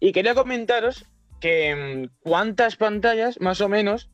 Y 0.00 0.12
quería 0.12 0.34
comentaros 0.34 1.06
que 1.40 1.74
mm, 1.74 2.20
cuántas 2.22 2.76
pantallas, 2.76 3.40
más 3.40 3.62
o 3.62 3.70
menos, 3.70 4.10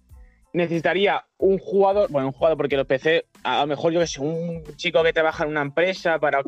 necesitaría 0.52 1.24
un 1.38 1.58
jugador, 1.58 2.10
bueno, 2.10 2.28
un 2.28 2.32
jugador 2.32 2.56
porque 2.56 2.76
los 2.76 2.86
PC, 2.86 3.26
a 3.44 3.60
lo 3.60 3.66
mejor 3.66 3.92
yo 3.92 4.00
que 4.00 4.06
sé, 4.06 4.20
un 4.20 4.64
chico 4.76 5.02
que 5.02 5.12
trabaja 5.12 5.44
en 5.44 5.50
una 5.50 5.62
empresa 5.62 6.18
para 6.18 6.42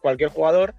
cualquier, 0.00 0.30
jugador, 0.30 0.74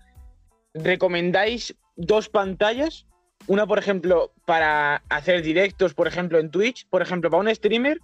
¿recomendáis 0.73 1.75
dos 1.95 2.29
pantallas? 2.29 3.05
Una, 3.47 3.67
por 3.67 3.77
ejemplo, 3.77 4.31
para 4.45 5.03
hacer 5.09 5.41
directos, 5.41 5.93
por 5.93 6.07
ejemplo, 6.07 6.39
en 6.39 6.49
Twitch, 6.49 6.87
por 6.89 7.01
ejemplo, 7.01 7.29
para 7.29 7.41
un 7.41 7.53
streamer, 7.53 7.99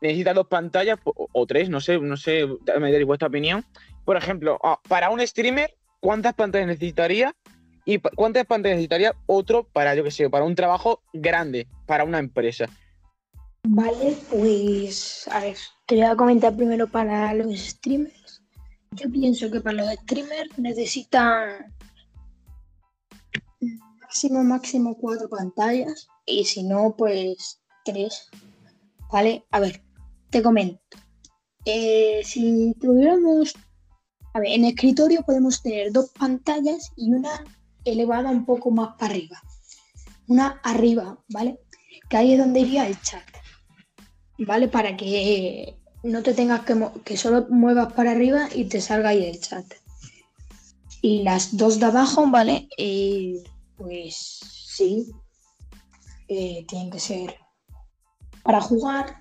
necesita 0.00 0.34
dos 0.34 0.46
pantallas 0.46 0.98
o, 1.04 1.46
tres, 1.46 1.70
no 1.70 1.80
sé, 1.80 1.98
no 1.98 2.16
sé, 2.16 2.46
me 2.46 2.92
daréis 2.92 3.06
vuestra 3.06 3.28
opinión. 3.28 3.64
Por 4.04 4.16
ejemplo, 4.16 4.58
ah, 4.62 4.78
para 4.86 5.08
un 5.10 5.26
streamer, 5.26 5.74
¿cuántas 6.00 6.34
pantallas 6.34 6.66
necesitaría? 6.68 7.34
¿Y 7.86 7.98
cuántas 7.98 8.44
pantallas 8.44 8.76
necesitaría 8.76 9.14
otro 9.26 9.64
para, 9.64 9.94
yo 9.94 10.04
que 10.04 10.10
sé, 10.10 10.28
para 10.28 10.44
un 10.44 10.54
trabajo 10.54 11.02
grande, 11.12 11.66
para 11.86 12.04
una 12.04 12.18
empresa? 12.18 12.68
Vale, 13.66 14.16
pues 14.30 15.26
a 15.30 15.40
ver, 15.40 15.56
te 15.86 15.94
voy 15.94 16.04
a 16.04 16.16
comentar 16.16 16.54
primero 16.54 16.86
para 16.86 17.32
los 17.32 17.58
streamers. 17.58 18.42
Yo 18.92 19.10
pienso 19.10 19.50
que 19.50 19.60
para 19.60 19.78
los 19.78 19.94
streamers 20.02 20.58
necesitan 20.58 21.74
máximo, 24.02 24.44
máximo 24.44 24.96
cuatro 24.96 25.30
pantallas 25.30 26.06
y 26.26 26.44
si 26.44 26.62
no, 26.62 26.94
pues 26.96 27.62
tres. 27.86 28.28
¿Vale? 29.10 29.46
A 29.50 29.60
ver, 29.60 29.82
te 30.28 30.42
comento. 30.42 30.98
Eh, 31.64 32.20
si 32.22 32.74
tuviéramos, 32.78 33.54
a 34.34 34.40
ver, 34.40 34.52
en 34.52 34.66
escritorio 34.66 35.22
podemos 35.22 35.62
tener 35.62 35.90
dos 35.90 36.10
pantallas 36.10 36.92
y 36.96 37.10
una 37.10 37.42
elevada 37.86 38.30
un 38.30 38.44
poco 38.44 38.70
más 38.70 38.94
para 38.98 39.14
arriba. 39.14 39.42
Una 40.28 40.60
arriba, 40.62 41.18
¿vale? 41.30 41.58
Que 42.10 42.16
ahí 42.18 42.32
es 42.32 42.38
donde 42.38 42.60
iría 42.60 42.86
el 42.86 43.00
chat. 43.00 43.33
¿Vale? 44.38 44.68
Para 44.68 44.96
que 44.96 45.76
no 46.04 46.22
te 46.22 46.34
tengas 46.34 46.62
que, 47.04 47.16
solo 47.16 47.46
muevas 47.48 47.92
para 47.94 48.10
arriba 48.10 48.48
y 48.54 48.66
te 48.66 48.80
salga 48.80 49.10
ahí 49.10 49.24
el 49.24 49.40
chat. 49.40 49.64
Y 51.00 51.22
las 51.22 51.56
dos 51.56 51.80
de 51.80 51.86
abajo, 51.86 52.26
¿vale? 52.30 52.68
Eh, 52.76 53.42
pues 53.76 54.40
sí, 54.66 55.06
eh, 56.28 56.64
tienen 56.68 56.90
que 56.90 57.00
ser 57.00 57.36
para 58.42 58.60
jugar, 58.60 59.18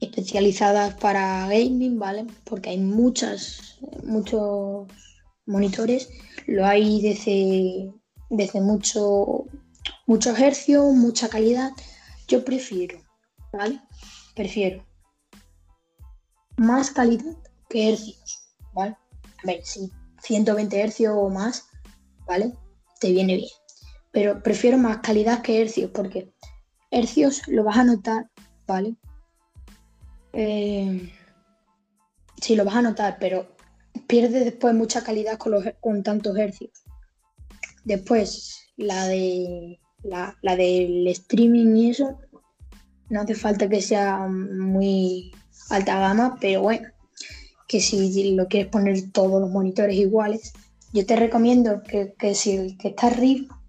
especializadas 0.00 0.94
para 0.94 1.46
gaming, 1.48 1.98
¿vale? 1.98 2.26
Porque 2.44 2.70
hay 2.70 2.78
muchas, 2.78 3.78
muchos 4.02 4.86
monitores, 5.46 6.08
lo 6.46 6.66
hay 6.66 7.02
desde, 7.02 7.92
desde 8.30 8.60
mucho, 8.60 9.44
mucho 10.06 10.36
hercio, 10.36 10.84
mucha 10.92 11.28
calidad. 11.28 11.70
Yo 12.28 12.44
prefiero, 12.44 13.00
¿vale? 13.52 13.80
Prefiero 14.38 14.86
más 16.58 16.92
calidad 16.92 17.36
que 17.68 17.88
hercios, 17.88 18.54
¿vale? 18.72 18.96
A 19.42 19.46
ver, 19.46 19.64
sí, 19.64 19.90
120 20.22 20.80
hercios 20.80 21.12
o 21.16 21.28
más, 21.28 21.66
¿vale? 22.24 22.52
Te 23.00 23.10
viene 23.10 23.34
bien. 23.34 23.50
Pero 24.12 24.40
prefiero 24.40 24.78
más 24.78 24.98
calidad 24.98 25.42
que 25.42 25.60
hercios, 25.60 25.90
porque 25.90 26.32
hercios 26.92 27.48
lo 27.48 27.64
vas 27.64 27.78
a 27.78 27.84
notar, 27.84 28.30
¿vale? 28.64 28.94
Eh, 30.32 31.12
sí, 32.40 32.54
lo 32.54 32.64
vas 32.64 32.76
a 32.76 32.82
notar, 32.82 33.16
pero 33.18 33.56
pierde 34.06 34.44
después 34.44 34.72
mucha 34.72 35.02
calidad 35.02 35.36
con, 35.36 35.50
los, 35.50 35.64
con 35.80 36.04
tantos 36.04 36.38
hercios. 36.38 36.70
Después, 37.82 38.70
la 38.76 39.08
de 39.08 39.80
la, 40.04 40.38
la, 40.42 40.54
del 40.54 41.08
streaming 41.08 41.74
y 41.74 41.90
eso, 41.90 42.20
no 43.10 43.20
hace 43.20 43.34
falta 43.34 43.68
que 43.68 43.80
sea 43.80 44.26
muy 44.26 45.32
alta 45.70 45.98
gama, 45.98 46.38
pero 46.40 46.62
bueno, 46.62 46.88
que 47.66 47.80
si 47.80 48.34
lo 48.34 48.48
quieres 48.48 48.70
poner 48.70 49.10
todos 49.12 49.40
los 49.40 49.50
monitores 49.50 49.96
iguales, 49.96 50.52
yo 50.92 51.04
te 51.04 51.16
recomiendo 51.16 51.82
que, 51.82 52.14
que 52.18 52.34
si 52.34 52.52
el 52.52 52.78
que 52.78 52.88
está 52.88 53.08
arriba, 53.08 53.60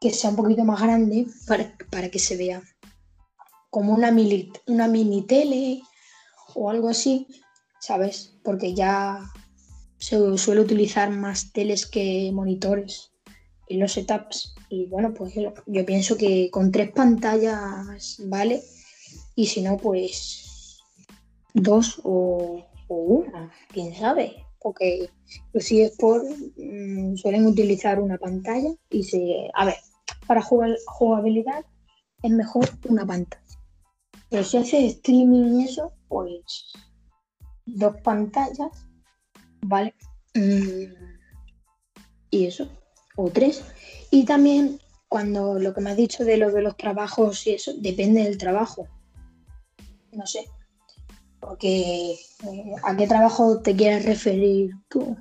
que 0.00 0.10
sea 0.10 0.30
un 0.30 0.36
poquito 0.36 0.64
más 0.64 0.80
grande 0.80 1.26
para, 1.46 1.76
para 1.90 2.10
que 2.10 2.18
se 2.18 2.36
vea 2.36 2.62
como 3.70 3.92
una 3.92 4.10
mini, 4.10 4.52
una 4.66 4.86
mini 4.88 5.26
tele 5.26 5.82
o 6.54 6.70
algo 6.70 6.88
así, 6.88 7.26
¿sabes? 7.80 8.36
Porque 8.44 8.74
ya 8.74 9.20
se 9.98 10.38
suele 10.38 10.60
utilizar 10.60 11.10
más 11.10 11.52
teles 11.52 11.86
que 11.86 12.30
monitores 12.32 13.13
los 13.68 13.92
setups. 13.92 14.54
Y 14.68 14.86
bueno, 14.86 15.12
pues 15.14 15.34
yo, 15.34 15.52
pienso 15.86 16.16
que 16.16 16.50
con 16.50 16.70
tres 16.70 16.90
pantallas 16.92 18.22
vale. 18.26 18.62
Y 19.36 19.46
si 19.46 19.62
no, 19.62 19.76
pues 19.76 20.80
dos 21.52 22.00
o, 22.04 22.64
una, 22.88 23.52
quién 23.72 23.94
sabe. 23.94 24.36
Porque 24.60 25.10
los 25.52 25.70
eSports 25.70 26.28
mmm, 26.56 27.16
suelen 27.16 27.46
utilizar 27.46 28.00
una 28.00 28.18
pantalla 28.18 28.70
y 28.90 29.04
se. 29.04 29.50
A 29.54 29.66
ver, 29.66 29.76
para 30.26 30.42
jugar, 30.42 30.70
jugabilidad 30.86 31.64
es 32.22 32.30
mejor 32.30 32.68
una 32.88 33.06
pantalla. 33.06 33.42
Pero 34.30 34.42
si 34.42 34.56
haces 34.56 34.96
streaming 34.96 35.60
y 35.60 35.64
eso, 35.64 35.92
pues 36.08 36.72
dos 37.66 37.96
pantallas, 38.02 38.88
¿vale? 39.62 39.94
Mm, 40.34 40.92
y 42.30 42.46
eso, 42.46 42.68
o 43.16 43.30
tres. 43.30 43.64
Y 44.10 44.24
también 44.24 44.78
cuando 45.08 45.58
lo 45.58 45.74
que 45.74 45.80
me 45.80 45.90
has 45.90 45.96
dicho 45.96 46.24
de 46.24 46.36
lo 46.36 46.50
de 46.50 46.62
los 46.62 46.76
trabajos 46.76 47.46
y 47.46 47.54
eso, 47.54 47.72
depende 47.78 48.24
del 48.24 48.38
trabajo. 48.38 48.88
No 50.12 50.26
sé. 50.26 50.44
Porque 51.40 52.12
eh, 52.12 52.74
¿a 52.82 52.96
qué 52.96 53.06
trabajo 53.06 53.60
te 53.60 53.76
quieres 53.76 54.04
referir 54.04 54.72
tú? 54.88 55.16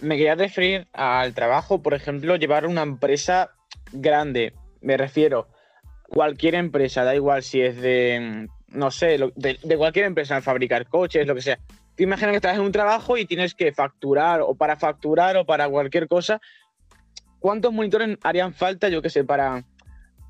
Me 0.00 0.16
quería 0.16 0.34
referir 0.34 0.86
al 0.92 1.34
trabajo, 1.34 1.82
por 1.82 1.94
ejemplo, 1.94 2.36
llevar 2.36 2.66
una 2.66 2.82
empresa 2.82 3.50
grande. 3.92 4.52
Me 4.80 4.96
refiero, 4.96 5.48
cualquier 6.08 6.54
empresa, 6.54 7.04
da 7.04 7.14
igual 7.14 7.42
si 7.42 7.60
es 7.60 7.80
de, 7.80 8.48
no 8.68 8.90
sé, 8.90 9.18
de, 9.36 9.58
de 9.62 9.76
cualquier 9.76 10.04
empresa, 10.04 10.40
fabricar 10.40 10.86
coches, 10.86 11.26
lo 11.26 11.34
que 11.34 11.42
sea. 11.42 11.58
Tú 11.98 12.04
imaginas 12.04 12.30
que 12.30 12.36
estás 12.36 12.54
en 12.54 12.62
un 12.62 12.70
trabajo 12.70 13.16
y 13.16 13.26
tienes 13.26 13.54
que 13.54 13.72
facturar, 13.72 14.40
o 14.40 14.54
para 14.54 14.76
facturar, 14.76 15.36
o 15.36 15.44
para 15.44 15.68
cualquier 15.68 16.06
cosa. 16.06 16.40
¿Cuántos 17.40 17.72
monitores 17.72 18.16
harían 18.22 18.54
falta, 18.54 18.88
yo 18.88 19.02
qué 19.02 19.10
sé, 19.10 19.24
para. 19.24 19.64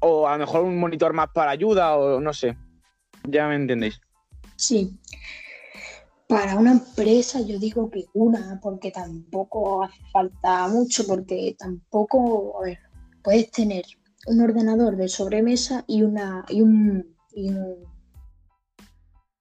O 0.01 0.27
a 0.27 0.33
lo 0.33 0.47
mejor 0.47 0.65
un 0.65 0.81
monitor 0.81 1.13
más 1.13 1.29
para 1.35 1.51
ayuda, 1.51 1.95
o 1.99 2.23
no 2.23 2.33
sé. 2.33 2.57
Ya 3.25 3.47
me 3.49 3.57
entendéis. 3.57 4.01
Sí. 4.57 4.99
Para 6.27 6.57
una 6.57 6.73
empresa 6.73 7.43
yo 7.43 7.59
digo 7.59 7.91
que 7.91 8.07
una, 8.15 8.59
porque 8.63 8.91
tampoco 8.91 9.85
hace 9.85 10.01
falta 10.11 10.69
mucho, 10.69 11.07
porque 11.07 11.55
tampoco, 11.59 12.61
a 12.61 12.65
ver, 12.65 12.79
puedes 13.23 13.51
tener 13.51 13.85
un 14.27 14.41
ordenador 14.41 14.97
de 14.97 15.09
sobremesa 15.09 15.85
y, 15.87 16.03
una, 16.03 16.47
y, 16.49 16.63
un, 16.63 17.15
y 17.35 17.51
un, 17.51 17.77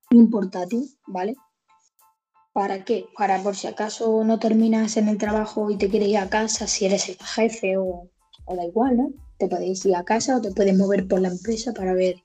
y 0.09 0.17
un 0.17 0.29
portátil, 0.29 0.89
¿vale? 1.07 1.33
¿Para 2.57 2.83
qué? 2.83 3.05
Para 3.15 3.43
por 3.43 3.55
si 3.55 3.67
acaso 3.67 4.23
no 4.23 4.39
terminas 4.39 4.97
en 4.97 5.09
el 5.09 5.19
trabajo 5.19 5.69
y 5.69 5.77
te 5.77 5.89
quieres 5.89 6.09
ir 6.09 6.17
a 6.17 6.27
casa, 6.27 6.65
si 6.65 6.85
eres 6.85 7.07
el 7.07 7.17
jefe 7.17 7.77
o, 7.77 8.09
da 8.47 8.65
igual, 8.65 8.97
¿no? 8.97 9.11
Te 9.37 9.47
puedes 9.47 9.85
ir 9.85 9.95
a 9.95 10.03
casa 10.03 10.37
o 10.37 10.41
te 10.41 10.51
puedes 10.51 10.75
mover 10.75 11.07
por 11.07 11.21
la 11.21 11.27
empresa 11.27 11.71
para 11.71 11.93
ver 11.93 12.15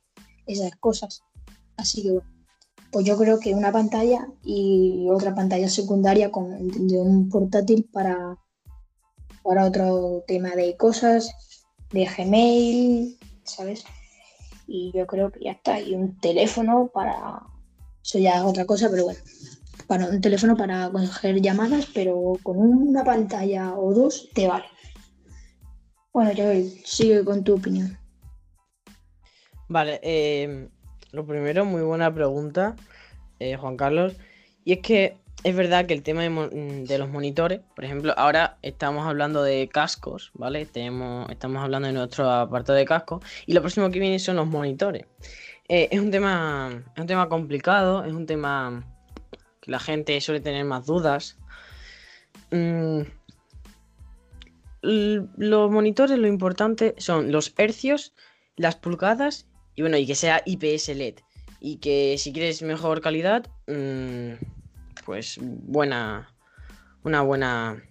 esas 0.47 0.75
cosas. 0.77 1.23
Así 1.77 2.03
que 2.03 2.13
bueno, 2.13 2.31
pues 2.91 3.05
yo 3.05 3.19
creo 3.19 3.41
que 3.41 3.53
una 3.53 3.71
pantalla 3.73 4.27
y 4.43 5.07
otra 5.11 5.35
pantalla 5.35 5.69
secundaria 5.69 6.31
de 6.31 6.99
un 6.99 7.29
portátil 7.29 7.91
para, 7.93 8.39
para 9.43 9.67
otro 9.67 10.25
tema 10.27 10.53
de 10.57 10.79
cosas, 10.79 11.31
de 11.91 12.07
Gmail, 12.07 13.19
¿sabes? 13.45 13.85
Y 14.67 14.93
yo 14.95 15.07
creo 15.07 15.31
que 15.31 15.45
ya 15.45 15.53
está. 15.53 15.79
Y 15.79 15.95
un 15.95 16.19
teléfono 16.21 16.91
para. 16.91 17.43
Eso 18.03 18.19
ya 18.19 18.39
es 18.39 18.45
otra 18.45 18.65
cosa, 18.65 18.89
pero 18.89 19.05
bueno. 19.05 19.21
Para 19.93 20.07
un 20.07 20.23
teléfono 20.23 20.57
para 20.57 20.89
coger 20.89 21.43
llamadas, 21.43 21.87
pero 21.93 22.39
con 22.43 22.57
una 22.57 23.05
pantalla 23.05 23.75
o 23.75 23.93
dos 23.93 24.31
te 24.33 24.49
vale. 24.49 24.65
Bueno, 26.15 26.33
yo 26.33 26.45
sigue 26.83 27.23
con 27.23 27.45
tu 27.45 27.57
opinión. 27.57 27.99
Vale, 29.69 30.01
eh, 30.03 30.71
lo 31.11 31.27
primero, 31.27 31.67
muy 31.67 31.83
buena 31.83 32.11
pregunta, 32.15 32.75
eh, 33.39 33.59
Juan 33.59 33.77
Carlos. 33.77 34.17
Y 34.65 34.73
es 34.73 34.79
que 34.79 35.19
es 35.45 35.55
verdad 35.55 35.85
que 35.85 35.93
el 35.93 36.03
tema 36.03 36.23
de, 36.23 36.85
de, 36.89 36.97
los 36.97 37.11
monitores, 37.11 37.61
por 37.77 37.85
ejemplo, 37.85 38.15
ahora 38.17 38.57
estamos 38.63 39.07
hablando 39.07 39.43
de 39.43 39.69
cascos, 39.69 40.31
¿vale? 40.33 40.65
Tenemos, 40.65 41.29
estamos 41.29 41.63
hablando 41.63 41.89
de 41.89 41.93
nuestro 41.93 42.31
apartado 42.31 42.79
de 42.79 42.87
cascos. 42.87 43.23
Y 43.45 43.53
lo 43.53 43.61
próximo 43.61 43.91
que 43.91 44.01
viene 44.01 44.19
son 44.19 44.37
los 44.37 44.47
monitores. 44.47 45.05
Eh, 45.69 45.89
es, 45.91 46.01
un 46.01 46.11
tema, 46.11 46.83
es 46.95 47.01
un 47.03 47.07
tema 47.07 47.29
complicado, 47.29 48.07
es 48.07 48.15
un 48.15 48.25
tema 48.25 48.87
que 49.63 49.71
la 49.71 49.79
gente 49.79 50.21
suele 50.21 50.41
tener 50.41 50.65
más 50.67 50.85
dudas. 50.85 51.39
Mm, 52.51 53.03
los 54.83 55.71
monitores 55.71 56.19
lo 56.19 56.27
importante 56.27 56.97
son 56.99 57.31
los 57.31 57.55
hercios, 57.57 58.13
las 58.57 58.75
pulgadas 58.75 59.47
y 59.77 59.83
bueno, 59.83 59.97
y 59.97 60.07
que 60.07 60.17
sea 60.17 60.43
IPS 60.45 60.89
LED. 60.89 61.15
Y 61.61 61.77
que 61.77 62.19
si 62.19 62.33
quieres 62.33 62.61
mejor 62.63 63.01
calidad, 63.01 63.47
mmm, 63.69 64.33
pues 65.07 65.39
buena. 65.41 66.29
Una 67.05 67.23
buena 67.23 67.83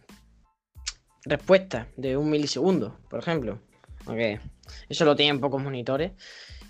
respuesta 1.26 1.90
de 1.98 2.16
un 2.16 2.30
milisegundo, 2.30 2.98
por 3.10 3.20
ejemplo. 3.20 3.60
Okay. 4.06 4.40
Eso 4.88 5.04
lo 5.04 5.16
tienen 5.16 5.42
pocos 5.42 5.62
monitores. 5.62 6.14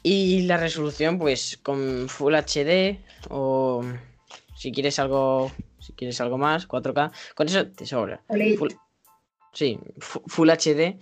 Y 0.02 0.42
la 0.44 0.58
resolución, 0.58 1.20
pues 1.20 1.60
con 1.62 2.10
Full 2.10 2.34
HD 2.34 3.00
o 3.30 3.84
si 4.62 4.72
quieres 4.72 5.00
algo. 5.00 5.52
Si 5.80 5.94
quieres 5.94 6.22
algo 6.22 6.38
más, 6.38 6.68
4K. 6.68 7.12
Con 7.34 7.48
eso 7.48 7.66
te 7.70 7.88
sobra. 7.88 8.22
Full, 8.28 8.72
sí, 9.52 9.80
Full 10.00 10.50
HD. 10.52 11.00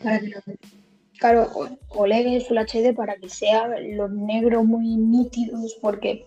Claro, 1.19 1.49
OLED 1.89 2.37
es 2.37 2.47
Full 2.47 2.57
HD 2.57 2.95
para 2.95 3.17
que 3.17 3.27
sea 3.27 3.67
los 3.67 4.09
negros 4.11 4.63
muy 4.63 4.95
nítidos, 4.95 5.75
porque, 5.81 6.25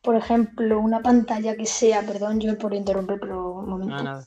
por 0.00 0.16
ejemplo, 0.16 0.80
una 0.80 1.02
pantalla 1.02 1.54
que 1.54 1.66
sea, 1.66 2.00
perdón 2.00 2.40
yo 2.40 2.56
por 2.56 2.72
interrumpir, 2.72 3.18
pero 3.20 3.52
un 3.56 3.68
momento. 3.68 3.96
Ah, 3.96 4.02
nada. 4.02 4.24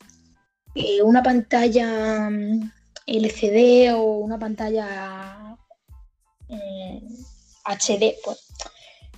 Eh, 0.75 1.01
una 1.01 1.23
pantalla 1.23 2.29
LCD 3.07 3.95
o 3.95 4.03
una 4.17 4.37
pantalla 4.37 5.57
eh, 6.49 7.01
HD, 7.65 8.13
pues 8.23 8.47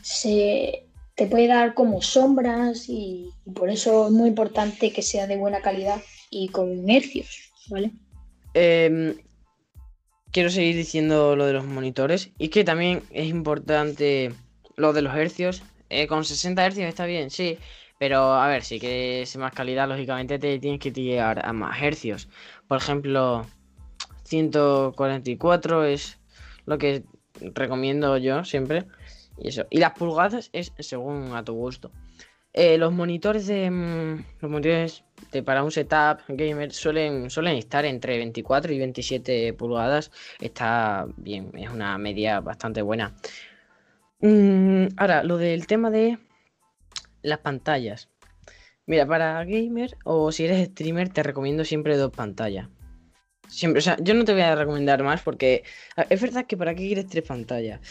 se 0.01 0.87
te 1.15 1.27
puede 1.27 1.47
dar 1.47 1.73
como 1.73 2.01
sombras 2.01 2.89
y, 2.89 3.29
por 3.55 3.69
eso 3.69 4.07
es 4.07 4.11
muy 4.11 4.29
importante 4.29 4.91
que 4.91 5.01
sea 5.01 5.27
de 5.27 5.37
buena 5.37 5.61
calidad 5.61 6.01
y 6.29 6.49
con 6.49 6.89
hercios, 6.89 7.51
¿vale? 7.69 7.91
Em, 8.53 9.15
quiero 10.31 10.49
seguir 10.49 10.75
diciendo 10.75 11.35
lo 11.35 11.45
de 11.45 11.53
los 11.53 11.65
monitores. 11.65 12.31
Y 12.37 12.49
que 12.49 12.63
también 12.63 13.03
es 13.11 13.27
importante 13.27 14.33
lo 14.75 14.91
de 14.91 15.01
los 15.01 15.15
hercios. 15.15 15.63
Eh, 15.89 16.07
con 16.07 16.25
60 16.25 16.65
hercios 16.65 16.87
está 16.87 17.05
bien, 17.05 17.29
sí. 17.29 17.57
Pero 17.97 18.33
a 18.33 18.47
ver, 18.47 18.63
si 18.63 18.79
quieres 18.79 19.35
más 19.37 19.53
calidad, 19.53 19.87
lógicamente 19.87 20.37
te 20.37 20.59
tienes 20.59 20.81
que 20.81 20.91
tirar 20.91 21.45
a 21.45 21.53
más 21.53 21.81
hercios. 21.81 22.27
Por 22.67 22.77
ejemplo, 22.77 23.45
144 24.23 25.85
es 25.85 26.19
lo 26.65 26.77
que 26.77 27.03
recomiendo 27.53 28.17
yo 28.17 28.43
siempre. 28.43 28.83
Y 29.37 29.49
eso. 29.49 29.65
Y 29.69 29.79
las 29.79 29.93
pulgadas 29.93 30.49
es 30.53 30.71
según 30.79 31.35
a 31.35 31.43
tu 31.43 31.53
gusto. 31.53 31.91
Eh, 32.57 32.77
los 32.77 32.93
monitores 32.93 33.47
de. 33.47 33.69
mm, 33.69 34.25
los 34.39 34.49
monitores 34.49 35.03
de, 35.33 35.43
para 35.43 35.61
un 35.61 35.71
setup 35.71 36.21
gamer 36.29 36.71
suelen, 36.71 37.29
suelen 37.29 37.57
estar 37.57 37.83
entre 37.83 38.17
24 38.17 38.71
y 38.71 38.79
27 38.79 39.53
pulgadas. 39.53 40.09
Está 40.39 41.05
bien, 41.17 41.51
es 41.53 41.69
una 41.69 41.97
media 41.97 42.39
bastante 42.39 42.81
buena. 42.81 43.13
Mm, 44.21 44.87
ahora, 44.95 45.23
lo 45.23 45.37
del 45.37 45.67
tema 45.67 45.91
de 45.91 46.17
las 47.23 47.39
pantallas. 47.39 48.07
Mira, 48.85 49.05
para 49.05 49.43
gamer 49.43 49.97
o 50.05 50.31
si 50.31 50.45
eres 50.45 50.69
streamer, 50.69 51.09
te 51.09 51.23
recomiendo 51.23 51.65
siempre 51.65 51.97
dos 51.97 52.11
pantallas. 52.13 52.69
Siempre, 53.49 53.79
o 53.79 53.81
sea, 53.81 53.97
yo 53.99 54.13
no 54.13 54.23
te 54.23 54.31
voy 54.31 54.43
a 54.43 54.55
recomendar 54.55 55.03
más 55.03 55.21
porque 55.21 55.63
es 56.09 56.21
verdad 56.21 56.45
que 56.45 56.55
para 56.55 56.73
qué 56.73 56.87
quieres 56.87 57.07
tres 57.07 57.25
pantallas. 57.27 57.81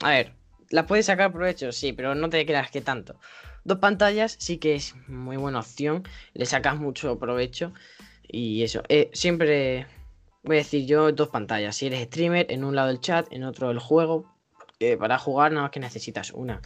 A 0.00 0.10
ver, 0.10 0.35
las 0.70 0.86
puedes 0.86 1.06
sacar 1.06 1.32
provecho, 1.32 1.72
sí, 1.72 1.92
pero 1.92 2.14
no 2.14 2.28
te 2.30 2.44
creas 2.46 2.70
que 2.70 2.80
tanto. 2.82 3.18
Dos 3.64 3.78
pantallas 3.78 4.36
sí 4.38 4.58
que 4.58 4.74
es 4.76 4.94
muy 5.08 5.36
buena 5.36 5.60
opción, 5.60 6.04
le 6.34 6.46
sacas 6.46 6.76
mucho 6.78 7.18
provecho 7.18 7.72
y 8.28 8.62
eso. 8.62 8.82
eh, 8.88 9.10
siempre 9.12 9.86
voy 10.42 10.56
a 10.56 10.58
decir 10.60 10.86
yo 10.86 11.12
dos 11.12 11.28
pantallas. 11.28 11.76
Si 11.76 11.86
eres 11.86 12.04
streamer, 12.06 12.46
en 12.50 12.64
un 12.64 12.76
lado 12.76 12.90
el 12.90 13.00
chat, 13.00 13.26
en 13.32 13.44
otro 13.44 13.70
el 13.70 13.78
juego. 13.80 14.26
porque 14.58 14.96
para 14.98 15.18
jugar 15.18 15.52
nada 15.52 15.64
más 15.64 15.70
que 15.72 15.80
necesitas 15.80 16.32
una. 16.32 16.62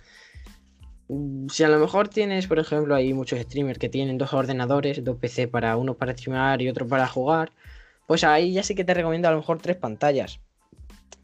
Mm, 1.09 1.49
Si 1.49 1.63
a 1.65 1.69
lo 1.69 1.79
mejor 1.79 2.09
tienes, 2.09 2.47
por 2.47 2.59
ejemplo, 2.59 2.95
hay 2.95 3.13
muchos 3.15 3.39
streamers 3.41 3.79
que 3.79 3.89
tienen 3.91 4.17
dos 4.19 4.33
ordenadores, 4.33 5.05
dos 5.05 5.19
PC 5.19 5.49
para 5.49 5.77
uno 5.77 5.97
para 5.97 6.13
streamar 6.13 6.63
y 6.63 6.69
otro 6.71 6.87
para 6.89 7.07
jugar, 7.09 7.53
pues 8.07 8.25
ahí 8.25 8.53
ya 8.55 8.63
sí 8.63 8.75
que 8.75 8.85
te 8.85 8.95
recomiendo 8.95 9.29
a 9.29 9.33
lo 9.33 9.39
mejor 9.39 9.61
tres 9.61 9.77
pantallas. 9.77 10.41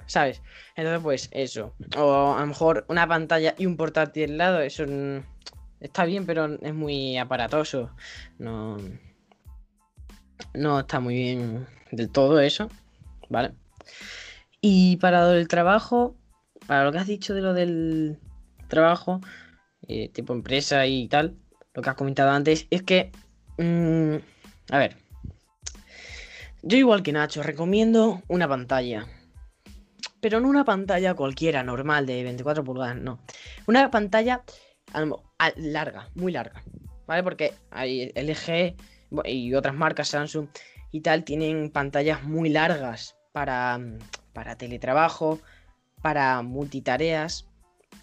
¿Sabes? 0.07 0.43
Entonces, 0.77 1.03
pues 1.03 1.29
eso. 1.33 1.75
O 1.97 2.35
a 2.35 2.41
lo 2.41 2.47
mejor 2.47 2.85
una 2.89 3.07
pantalla 3.07 3.55
y 3.59 3.67
un 3.67 3.77
portátil 3.77 4.33
al 4.33 4.39
lado, 4.39 4.61
eso 4.61 4.85
mm, 4.87 5.19
está 5.81 6.05
bien, 6.05 6.27
pero 6.27 6.47
es 6.47 6.75
muy 6.75 7.17
aparatoso. 7.19 7.91
No, 8.39 8.77
no 10.55 10.81
está 10.81 11.01
muy 11.01 11.15
bien 11.15 11.67
del 11.91 12.11
todo 12.11 12.41
eso. 12.41 12.69
¿Vale? 13.29 13.53
Y 14.61 14.97
para 14.97 15.23
lo 15.23 15.29
del 15.31 15.49
trabajo, 15.49 16.17
para 16.67 16.85
lo 16.85 16.93
que 16.93 16.99
has 16.99 17.07
dicho 17.07 17.35
de 17.35 17.41
lo 17.41 17.55
del 17.55 18.19
trabajo, 18.69 19.21
eh, 19.89 20.09
tipo 20.09 20.33
empresa 20.33 20.87
y 20.87 21.09
tal, 21.09 21.37
lo 21.75 21.83
que 21.83 21.91
has 21.91 21.97
comentado 21.97 22.31
antes, 22.31 22.67
es 22.71 22.83
que, 22.83 23.13
mm, 23.59 24.17
a 24.71 24.79
ver, 24.79 24.97
yo 26.63 26.77
igual 26.79 27.03
que 27.03 27.13
Nacho, 27.13 27.43
recomiendo 27.43 28.23
una 28.29 28.49
pantalla. 28.49 29.07
Pero 30.21 30.41
no 30.41 30.49
una 30.49 30.65
pantalla 30.65 31.15
cualquiera, 31.15 31.63
normal, 31.63 32.07
de 32.07 32.23
24 32.23 32.65
pulgadas, 32.65 32.97
no. 32.97 33.21
Una 33.67 33.91
pantalla 33.91 34.43
larga, 35.57 36.11
muy 36.15 36.33
larga, 36.33 36.63
¿vale? 37.07 37.23
Porque 37.23 37.53
hay 37.71 38.13
LG 38.15 38.77
y 39.25 39.55
otras 39.55 39.75
marcas, 39.75 40.09
Samsung 40.09 40.49
y 40.91 41.01
tal, 41.01 41.25
tienen 41.25 41.71
pantallas 41.71 42.23
muy 42.25 42.49
largas 42.49 43.17
para, 43.33 43.79
para 44.33 44.57
teletrabajo, 44.57 45.41
para 46.03 46.43
multitareas. 46.43 47.47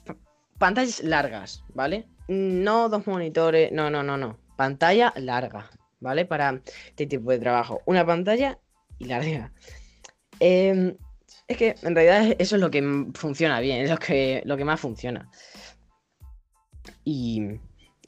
Pa- 0.06 0.16
Pantallas 0.60 1.02
largas, 1.04 1.64
¿vale? 1.74 2.08
No 2.28 2.90
dos 2.90 3.08
monitores, 3.08 3.72
no, 3.72 3.90
no, 3.90 4.04
no, 4.04 4.18
no. 4.18 4.38
Pantalla 4.56 5.14
larga, 5.18 5.70
¿vale? 6.00 6.26
Para 6.26 6.62
este 6.88 7.08
tipo 7.08 7.32
de 7.32 7.40
trabajo. 7.40 7.82
Una 7.86 8.06
pantalla 8.06 8.60
y 9.00 9.06
larga. 9.06 9.52
Em, 10.40 10.96
es 11.48 11.58
que 11.58 11.76
en 11.82 11.96
realidad 11.96 12.36
eso 12.40 12.56
es 12.56 12.62
lo 12.62 12.72
que 12.72 13.12
funciona 13.14 13.60
bien, 13.60 13.82
es 13.82 13.90
lo 13.90 13.98
que, 13.98 14.42
lo 14.46 14.58
que 14.58 14.66
más 14.66 14.80
funciona. 14.80 15.30
Y, 17.04 17.60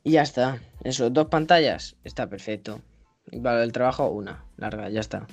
ya 0.04 0.22
está. 0.22 0.60
Eso, 0.84 1.10
dos 1.10 1.28
pantallas, 1.28 1.96
está 2.04 2.28
perfecto. 2.30 2.82
Y 3.32 3.40
para 3.40 3.64
el 3.64 3.72
trabajo, 3.72 4.10
una, 4.10 4.46
larga, 4.58 4.90
ya 4.90 5.00
está. 5.00 5.28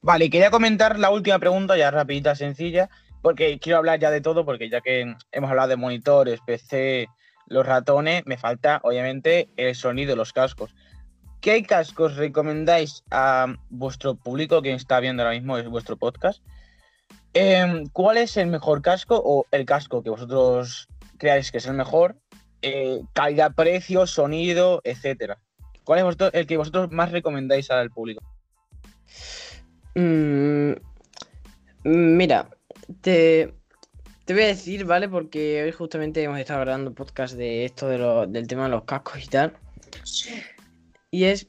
Vale, 0.00 0.30
quería 0.30 0.50
comentar 0.50 0.98
la 0.98 1.10
última 1.10 1.38
pregunta, 1.38 1.76
ya 1.76 1.90
rapidita, 1.90 2.34
sencilla, 2.34 2.88
porque 3.22 3.58
quiero 3.58 3.78
hablar 3.78 4.00
ya 4.00 4.10
de 4.10 4.22
todo, 4.22 4.44
porque 4.44 4.70
ya 4.70 4.80
que 4.80 5.14
hemos 5.30 5.50
hablado 5.50 5.68
de 5.68 5.76
monitores, 5.76 6.40
PC, 6.46 7.06
los 7.46 7.66
ratones, 7.66 8.22
me 8.24 8.38
falta 8.38 8.80
obviamente 8.82 9.50
el 9.56 9.74
sonido, 9.74 10.16
los 10.16 10.32
cascos. 10.32 10.74
¿Qué 11.40 11.62
cascos 11.62 12.16
recomendáis 12.16 13.04
a 13.10 13.54
vuestro 13.68 14.14
público 14.14 14.62
que 14.62 14.72
está 14.72 15.00
viendo 15.00 15.22
ahora 15.22 15.34
mismo 15.34 15.58
es 15.58 15.68
vuestro 15.68 15.96
podcast? 15.96 16.42
Em, 17.32 17.86
¿Cuál 17.92 18.16
es 18.18 18.36
el 18.36 18.48
mejor 18.48 18.82
casco 18.82 19.20
o 19.24 19.46
el 19.50 19.64
casco 19.64 20.02
que 20.02 20.10
vosotros 20.10 20.88
creáis 21.18 21.50
que 21.52 21.58
es 21.58 21.66
el 21.66 21.74
mejor? 21.74 22.16
Eh, 22.62 23.00
calidad, 23.12 23.54
precio, 23.54 24.06
sonido, 24.06 24.80
etcétera. 24.84 25.38
¿Cuál 25.84 26.00
es 26.00 26.04
vosotros- 26.04 26.30
el 26.34 26.46
que 26.46 26.56
vosotros 26.56 26.90
más 26.90 27.10
recomendáis 27.12 27.70
al 27.70 27.90
público? 27.90 28.22
Mm, 29.94 30.72
mira, 31.84 32.48
te, 33.00 33.54
te 34.24 34.34
voy 34.34 34.42
a 34.42 34.46
decir, 34.46 34.84
¿vale? 34.84 35.08
Porque 35.08 35.62
hoy 35.62 35.72
justamente 35.72 36.22
hemos 36.22 36.38
estado 36.38 36.60
grabando 36.60 36.92
podcast 36.94 37.34
de 37.36 37.64
esto 37.64 37.88
de 37.88 37.98
lo- 37.98 38.26
del 38.26 38.46
tema 38.46 38.64
de 38.64 38.70
los 38.70 38.84
cascos 38.84 39.24
y 39.24 39.28
tal. 39.28 39.56
Y 41.10 41.24
es, 41.24 41.48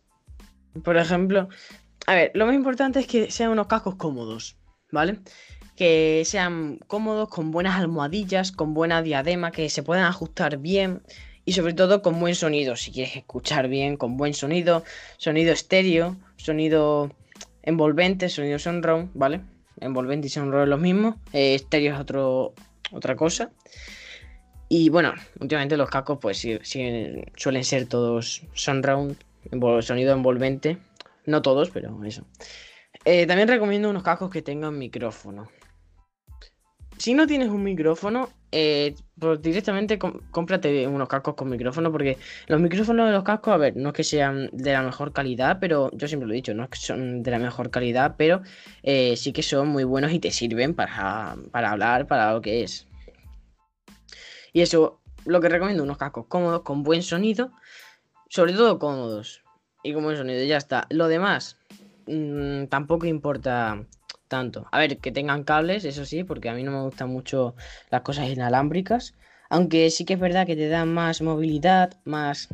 por 0.83 0.97
ejemplo, 0.97 1.49
a 2.07 2.15
ver, 2.15 2.31
lo 2.33 2.45
más 2.45 2.55
importante 2.55 2.99
es 2.99 3.07
que 3.07 3.29
sean 3.31 3.51
unos 3.51 3.67
cascos 3.67 3.95
cómodos, 3.95 4.57
¿vale? 4.91 5.19
Que 5.75 6.23
sean 6.25 6.79
cómodos, 6.87 7.29
con 7.29 7.51
buenas 7.51 7.79
almohadillas, 7.79 8.51
con 8.51 8.73
buena 8.73 9.01
diadema, 9.01 9.51
que 9.51 9.69
se 9.69 9.83
puedan 9.83 10.05
ajustar 10.05 10.57
bien 10.57 11.01
y 11.45 11.53
sobre 11.53 11.73
todo 11.73 12.01
con 12.01 12.19
buen 12.19 12.35
sonido. 12.35 12.75
Si 12.75 12.91
quieres 12.91 13.15
escuchar 13.15 13.67
bien, 13.67 13.97
con 13.97 14.17
buen 14.17 14.33
sonido, 14.33 14.83
sonido 15.17 15.53
estéreo, 15.53 16.17
sonido 16.37 17.11
envolvente, 17.63 18.29
sonido 18.29 18.59
surround, 18.59 19.09
¿vale? 19.13 19.41
Envolvente 19.79 20.27
y 20.27 20.29
surround 20.29 20.63
es 20.63 20.69
lo 20.69 20.77
mismo, 20.77 21.19
eh, 21.33 21.55
estéreo 21.55 21.93
es 21.95 21.99
otro, 21.99 22.53
otra 22.91 23.15
cosa. 23.15 23.51
Y 24.69 24.89
bueno, 24.89 25.13
últimamente 25.39 25.75
los 25.77 25.89
cascos 25.89 26.19
pues 26.21 26.37
sí, 26.37 26.57
sí, 26.63 27.23
suelen 27.35 27.63
ser 27.63 27.87
todos 27.87 28.43
surround, 28.53 29.17
envol- 29.51 29.81
sonido 29.81 30.13
envolvente. 30.13 30.77
No 31.25 31.41
todos, 31.41 31.69
pero 31.71 32.03
eso. 32.05 32.25
Eh, 33.05 33.25
también 33.25 33.47
recomiendo 33.47 33.89
unos 33.89 34.03
cascos 34.03 34.29
que 34.29 34.41
tengan 34.41 34.77
micrófono. 34.77 35.49
Si 36.97 37.15
no 37.15 37.25
tienes 37.25 37.49
un 37.49 37.63
micrófono, 37.63 38.29
eh, 38.51 38.93
pues 39.17 39.41
directamente 39.41 39.97
cómprate 39.97 40.87
unos 40.87 41.07
cascos 41.07 41.33
con 41.33 41.49
micrófono 41.49 41.91
porque 41.91 42.19
los 42.45 42.61
micrófonos 42.61 43.07
de 43.07 43.13
los 43.13 43.23
cascos, 43.23 43.53
a 43.53 43.57
ver, 43.57 43.75
no 43.75 43.89
es 43.89 43.95
que 43.95 44.03
sean 44.03 44.49
de 44.51 44.73
la 44.73 44.83
mejor 44.83 45.11
calidad, 45.11 45.57
pero 45.59 45.89
yo 45.93 46.07
siempre 46.07 46.27
lo 46.27 46.33
he 46.33 46.35
dicho, 46.35 46.53
no 46.53 46.65
es 46.65 46.69
que 46.69 46.77
son 46.77 47.23
de 47.23 47.31
la 47.31 47.39
mejor 47.39 47.71
calidad, 47.71 48.15
pero 48.17 48.43
eh, 48.83 49.15
sí 49.17 49.33
que 49.33 49.41
son 49.41 49.69
muy 49.69 49.83
buenos 49.83 50.11
y 50.11 50.19
te 50.19 50.29
sirven 50.29 50.75
para, 50.75 51.37
para 51.49 51.71
hablar, 51.71 52.05
para 52.05 52.33
lo 52.33 52.41
que 52.41 52.61
es. 52.61 52.87
Y 54.53 54.61
eso, 54.61 54.99
lo 55.25 55.41
que 55.41 55.49
recomiendo, 55.49 55.83
unos 55.83 55.97
cascos 55.97 56.27
cómodos, 56.27 56.61
con 56.61 56.83
buen 56.83 57.01
sonido, 57.01 57.51
sobre 58.29 58.53
todo 58.53 58.77
cómodos 58.77 59.41
y 59.81 59.93
con 59.93 60.03
buen 60.03 60.17
sonido, 60.17 60.43
ya 60.43 60.57
está. 60.57 60.85
Lo 60.89 61.07
demás, 61.07 61.57
mm, 62.07 62.67
tampoco 62.67 63.05
importa 63.05 63.83
tanto. 64.27 64.65
A 64.71 64.79
ver, 64.79 64.97
que 64.97 65.11
tengan 65.11 65.43
cables, 65.43 65.85
eso 65.85 66.05
sí, 66.05 66.23
porque 66.23 66.49
a 66.49 66.53
mí 66.53 66.63
no 66.63 66.71
me 66.71 66.81
gustan 66.81 67.09
mucho 67.09 67.55
las 67.89 68.01
cosas 68.01 68.29
inalámbricas. 68.29 69.13
Aunque 69.49 69.89
sí 69.91 70.05
que 70.05 70.13
es 70.13 70.19
verdad 70.19 70.45
que 70.47 70.55
te 70.55 70.69
dan 70.69 70.93
más 70.93 71.21
movilidad, 71.21 71.99
más. 72.05 72.47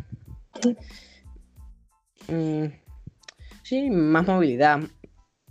Mm, 2.27 2.65
sí, 3.63 3.89
más 3.89 4.25
movilidad. 4.27 4.79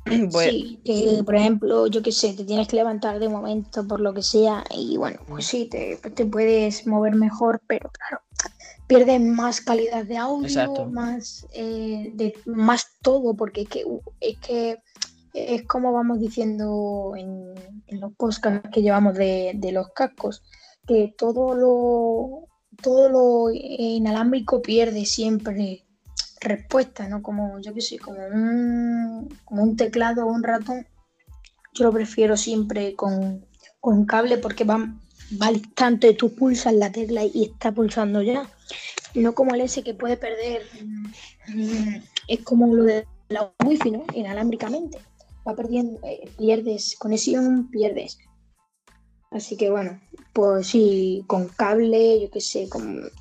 Pues- 0.31 0.53
Sí, 0.53 0.81
que 0.85 1.23
por 1.25 1.35
ejemplo, 1.35 1.87
yo 1.89 2.01
qué 2.03 2.13
sé, 2.13 2.33
te 2.35 2.45
tienes 2.45 2.69
que 2.69 2.77
levantar 2.77 3.19
de 3.19 3.29
momento 3.29 3.87
por 3.89 4.01
lo 4.01 4.15
que 4.15 4.23
sea 4.23 4.63
y 4.71 4.97
bueno, 4.97 5.19
pues 5.27 5.47
sí, 5.47 5.67
te, 5.69 5.97
te 5.97 6.25
puedes 6.27 6.87
mover 6.87 7.17
mejor, 7.17 7.61
pero 7.67 7.91
claro, 7.91 8.23
pierdes 8.87 9.21
más 9.21 9.61
calidad 9.61 10.05
de 10.05 10.17
audio, 10.17 10.47
Exacto. 10.47 10.87
más, 10.87 11.47
eh, 11.53 12.13
de, 12.15 12.35
más 12.47 12.87
todo, 13.03 13.35
porque 13.35 13.63
es 13.63 13.69
que, 13.69 13.85
es 14.21 14.39
que 14.39 14.79
es 15.35 15.63
como 15.67 15.93
vamos 15.93 16.21
diciendo 16.21 17.13
en, 17.17 17.55
los 18.01 18.13
podcasts 18.15 18.69
que 18.73 18.83
llevamos 18.83 19.15
de, 19.15 19.53
de, 19.55 19.73
los 19.73 19.89
cascos, 19.91 20.43
que 20.87 21.15
todo 21.17 21.55
lo, 21.55 22.49
todo 22.83 23.09
lo 23.09 23.51
inalámbrico 23.53 24.63
pierde 24.63 25.05
siempre 25.05 25.85
respuesta, 26.41 27.09
¿no? 27.09 27.23
Como, 27.23 27.59
yo 27.61 27.75
qué 27.75 27.81
sé, 27.81 27.99
como 27.99 28.25
un, 28.27 29.29
como 29.45 29.63
un 29.63 29.77
teclado 29.77 30.27
o 30.27 30.33
un 30.33 30.43
ratón. 30.43 30.87
Yo 31.75 31.85
lo 31.85 31.93
prefiero 31.93 32.37
siempre 32.37 32.95
con, 32.95 33.45
con 33.81 34.07
cable 34.07 34.39
porque 34.39 34.65
va, 34.65 34.79
va 35.41 35.47
al 35.47 35.57
instante, 35.57 36.15
tú 36.15 36.35
pulsas 36.35 36.75
la 36.75 36.91
tecla 36.91 37.25
y 37.25 37.51
está 37.53 37.73
pulsando 37.73 38.23
ya. 38.23 38.49
No 39.15 39.35
como 39.35 39.55
el 39.55 39.63
S 39.63 39.83
que 39.83 39.95
puede 39.95 40.17
perder, 40.17 40.63
mm, 41.49 41.97
es 42.29 42.41
como 42.43 42.75
lo 42.75 42.85
de 42.85 43.07
la 43.29 43.53
wifi, 43.65 43.91
¿no? 43.91 44.05
Inalámbricamente. 44.15 44.99
Va 45.47 45.55
perdiendo, 45.55 45.99
eh, 46.05 46.31
pierdes 46.37 46.97
conexión, 46.99 47.71
pierdes. 47.71 48.19
Así 49.31 49.57
que 49.57 49.71
bueno, 49.71 50.01
pues 50.33 50.69
sí, 50.69 51.25
con 51.27 51.49
cable, 51.49 52.21
yo 52.21 52.31
qué 52.31 52.41
sé, 52.41 52.69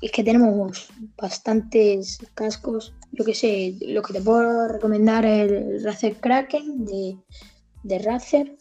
es 0.00 0.12
que 0.12 0.24
tenemos 0.24 0.88
bastantes 1.16 2.18
cascos. 2.34 2.94
Yo 3.12 3.24
qué 3.24 3.34
sé, 3.34 3.76
lo 3.80 4.02
que 4.02 4.14
te 4.14 4.22
puedo 4.22 4.68
recomendar 4.68 5.26
es 5.26 5.50
el 5.50 5.84
Razer 5.84 6.16
Kraken 6.16 6.84
de, 6.86 7.18
de 7.82 7.98
Razer, 7.98 8.56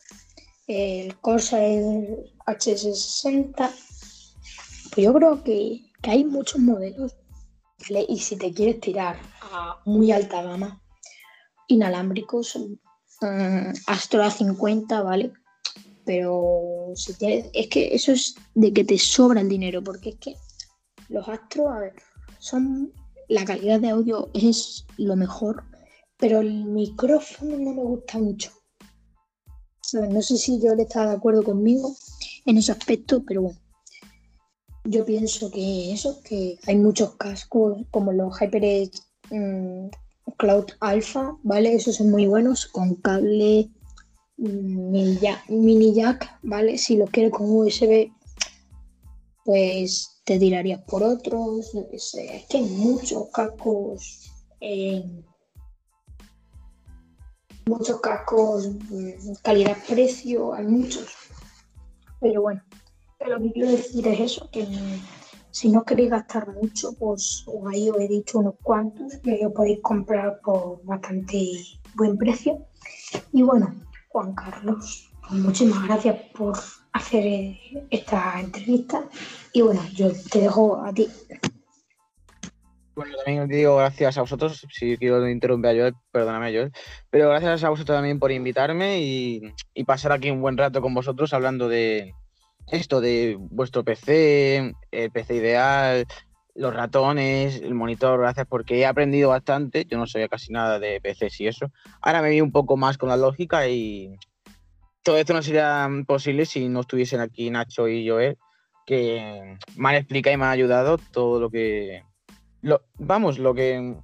el 0.68 1.16
Corsair 1.20 2.26
HS60. 2.48 3.56
Pues 3.56 5.04
yo 5.06 5.14
creo 5.14 5.44
que, 5.44 5.85
hay 6.12 6.24
muchos 6.24 6.62
modelos, 6.62 7.16
Y 8.08 8.20
si 8.20 8.38
te 8.38 8.54
quieres 8.54 8.80
tirar 8.80 9.18
a 9.42 9.80
muy 9.86 10.12
alta 10.12 10.42
gama, 10.42 10.82
inalámbricos, 11.68 12.56
um, 12.56 12.78
Astro 13.88 14.24
A50, 14.24 15.04
¿vale? 15.04 15.34
Pero 16.06 16.92
si 16.96 17.14
tienes, 17.16 17.50
es 17.54 17.68
que 17.68 17.94
eso 17.94 18.12
es 18.12 18.36
de 18.54 18.72
que 18.72 18.84
te 18.84 18.98
sobra 18.98 19.42
el 19.42 19.50
dinero, 19.50 19.84
porque 19.84 20.10
es 20.12 20.16
que 20.18 20.36
los 21.10 21.28
Astro, 21.28 21.70
a 21.70 21.80
ver, 21.80 21.94
son. 22.40 22.94
La 23.28 23.44
calidad 23.44 23.80
de 23.80 23.90
audio 23.90 24.30
es 24.36 24.86
lo 24.98 25.16
mejor, 25.16 25.64
pero 26.18 26.42
el 26.42 26.66
micrófono 26.66 27.58
no 27.58 27.74
me 27.74 27.82
gusta 27.82 28.20
mucho. 28.20 28.52
No 29.94 30.22
sé 30.22 30.38
si 30.38 30.62
yo 30.62 30.76
le 30.76 30.84
estaba 30.84 31.10
de 31.10 31.18
acuerdo 31.18 31.44
conmigo 31.44 31.96
en 32.46 32.60
ese 32.60 32.72
aspecto, 32.72 33.24
pero 33.26 33.42
bueno. 33.42 33.65
Yo 34.88 35.04
pienso 35.04 35.50
que 35.50 35.92
eso, 35.92 36.22
que 36.22 36.60
hay 36.68 36.76
muchos 36.76 37.16
cascos 37.16 37.80
como 37.90 38.12
los 38.12 38.40
HyperX 38.40 39.02
mm, 39.32 39.88
Cloud 40.38 40.66
Alpha, 40.80 41.36
¿vale? 41.42 41.74
Esos 41.74 41.96
son 41.96 42.12
muy 42.12 42.28
buenos, 42.28 42.68
con 42.68 42.94
cable 42.96 43.70
mm, 44.38 45.18
mini 45.50 45.94
jack, 45.94 46.40
¿vale? 46.44 46.78
Si 46.78 46.98
los 46.98 47.10
quieres 47.10 47.32
con 47.32 47.50
USB, 47.50 48.12
pues 49.44 50.22
te 50.24 50.38
tirarías 50.38 50.82
por 50.84 51.02
otros, 51.04 51.74
no 51.74 51.86
sé. 51.98 52.38
Es 52.38 52.46
que 52.46 52.58
hay 52.58 52.64
muchos 52.64 53.30
cascos, 53.30 54.32
muchos 57.66 58.00
cascos, 58.02 58.68
mm, 58.68 59.34
calidad-precio, 59.42 60.54
hay 60.54 60.66
muchos. 60.66 61.08
Pero 62.20 62.44
bueno, 62.44 62.62
lo 63.28 63.40
que 63.42 63.52
quiero 63.52 63.72
decir 63.72 64.08
es 64.08 64.20
eso, 64.20 64.50
que 64.52 64.68
si 65.52 65.70
no 65.70 65.84
queréis 65.84 66.10
gastar 66.10 66.54
mucho, 66.54 66.94
pues 67.00 67.46
ahí 67.72 67.90
os 67.90 67.98
he 67.98 68.08
dicho 68.08 68.40
unos 68.40 68.56
cuantos 68.62 69.16
que 69.24 69.46
os 69.46 69.54
podéis 69.54 69.80
comprar 69.82 70.40
por 70.44 70.84
bastante 70.84 71.54
buen 71.96 72.18
precio. 72.18 72.68
Y 73.32 73.42
bueno, 73.42 73.74
Juan 74.10 74.36
Carlos, 74.36 75.10
pues 75.28 75.40
muchísimas 75.40 75.88
gracias 75.88 76.18
por 76.34 76.58
hacer 76.92 77.56
esta 77.90 78.40
entrevista. 78.40 79.08
Y 79.54 79.62
bueno, 79.62 79.82
yo 79.94 80.12
te 80.30 80.42
dejo 80.42 80.84
a 80.84 80.94
ti. 80.94 81.08
Bueno, 82.96 83.16
también 83.24 83.48
digo 83.48 83.78
gracias 83.78 84.18
a 84.18 84.22
vosotros. 84.22 84.66
Si 84.72 84.98
quiero 84.98 85.26
interrumpir 85.28 85.72
a 85.72 85.74
Joel, 85.74 85.94
perdóname, 86.12 86.54
Joel. 86.54 86.72
Pero 87.10 87.30
gracias 87.30 87.64
a 87.64 87.70
vosotros 87.70 87.96
también 87.96 88.20
por 88.20 88.32
invitarme 88.34 89.00
y 89.02 89.84
pasar 89.86 90.12
aquí 90.12 90.30
un 90.32 90.42
buen 90.42 90.58
rato 90.58 90.82
con 90.82 90.94
vosotros 90.94 91.34
hablando 91.34 91.68
de, 91.70 92.14
esto 92.68 93.02
de 93.02 93.38
vuestro 93.40 93.84
PC, 93.84 94.74
el 94.92 95.12
PC 95.12 95.36
ideal, 95.36 96.06
los 96.56 96.74
ratones, 96.74 97.62
el 97.62 97.74
monitor, 97.74 98.20
gracias 98.20 98.48
porque 98.48 98.80
he 98.80 98.86
aprendido 98.86 99.30
bastante. 99.30 99.86
Yo 99.86 99.98
no 99.98 100.08
sabía 100.08 100.30
casi 100.30 100.52
nada 100.52 100.80
de 100.80 101.02
PCs 101.02 101.42
y 101.42 101.48
eso. 101.48 101.72
Ahora 102.02 102.22
me 102.22 102.30
vi 102.30 102.42
un 102.42 102.52
poco 102.52 102.78
más 102.78 102.98
con 102.98 103.10
la 103.10 103.18
lógica 103.18 103.68
y 103.68 104.18
todo 105.04 105.18
esto 105.18 105.34
no 105.34 105.44
sería 105.44 105.88
posible 106.08 106.46
si 106.46 106.68
no 106.70 106.82
estuviesen 106.82 107.20
aquí 107.20 107.50
Nacho 107.50 107.88
y 107.88 108.08
Joel, 108.08 108.38
que 108.86 109.58
me 109.76 109.90
han 109.90 109.96
explicado 109.96 110.34
y 110.34 110.38
me 110.38 110.46
han 110.46 110.52
ayudado 110.52 110.98
todo 110.98 111.40
lo 111.40 111.50
que. 111.50 112.04
Vamos, 112.98 113.38
lo 113.38 113.54
que. 113.54 113.96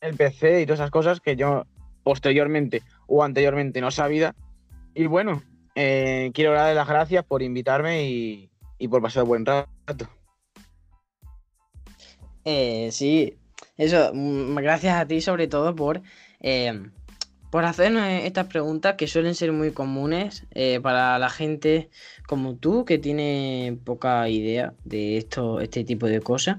El 0.00 0.16
PC 0.16 0.60
y 0.60 0.66
todas 0.66 0.80
esas 0.80 0.90
cosas 0.90 1.20
que 1.20 1.34
yo 1.34 1.64
posteriormente 2.02 2.82
o 3.06 3.24
anteriormente 3.24 3.80
no 3.80 3.90
sabía. 3.90 4.34
Y 4.94 5.06
bueno, 5.06 5.42
eh, 5.80 6.32
quiero 6.34 6.54
darle 6.54 6.74
las 6.74 6.88
gracias 6.88 7.24
por 7.24 7.40
invitarme 7.40 8.10
y, 8.10 8.88
por 8.90 9.00
pasar 9.00 9.22
buen 9.22 9.46
rato. 9.46 10.08
Eh, 12.44 12.88
sí, 12.90 13.36
eso, 13.76 14.10
mm, 14.12 14.56
gracias 14.56 14.96
a 14.96 15.06
ti 15.06 15.20
sobre 15.20 15.46
todo 15.46 15.76
por, 15.76 16.02
eh, 16.40 16.90
por 17.52 17.64
hacernos 17.64 18.08
estas 18.08 18.46
preguntas 18.46 18.96
que 18.96 19.06
suelen 19.06 19.36
ser 19.36 19.52
muy 19.52 19.70
comunes 19.70 20.46
para 20.82 21.16
la 21.20 21.30
gente 21.30 21.90
como 22.26 22.56
tú 22.56 22.84
que 22.84 22.98
tiene 22.98 23.78
poca 23.84 24.28
idea 24.28 24.74
de 24.84 25.16
esto, 25.16 25.60
este 25.60 25.84
tipo 25.84 26.06
de 26.06 26.20
cosas. 26.20 26.56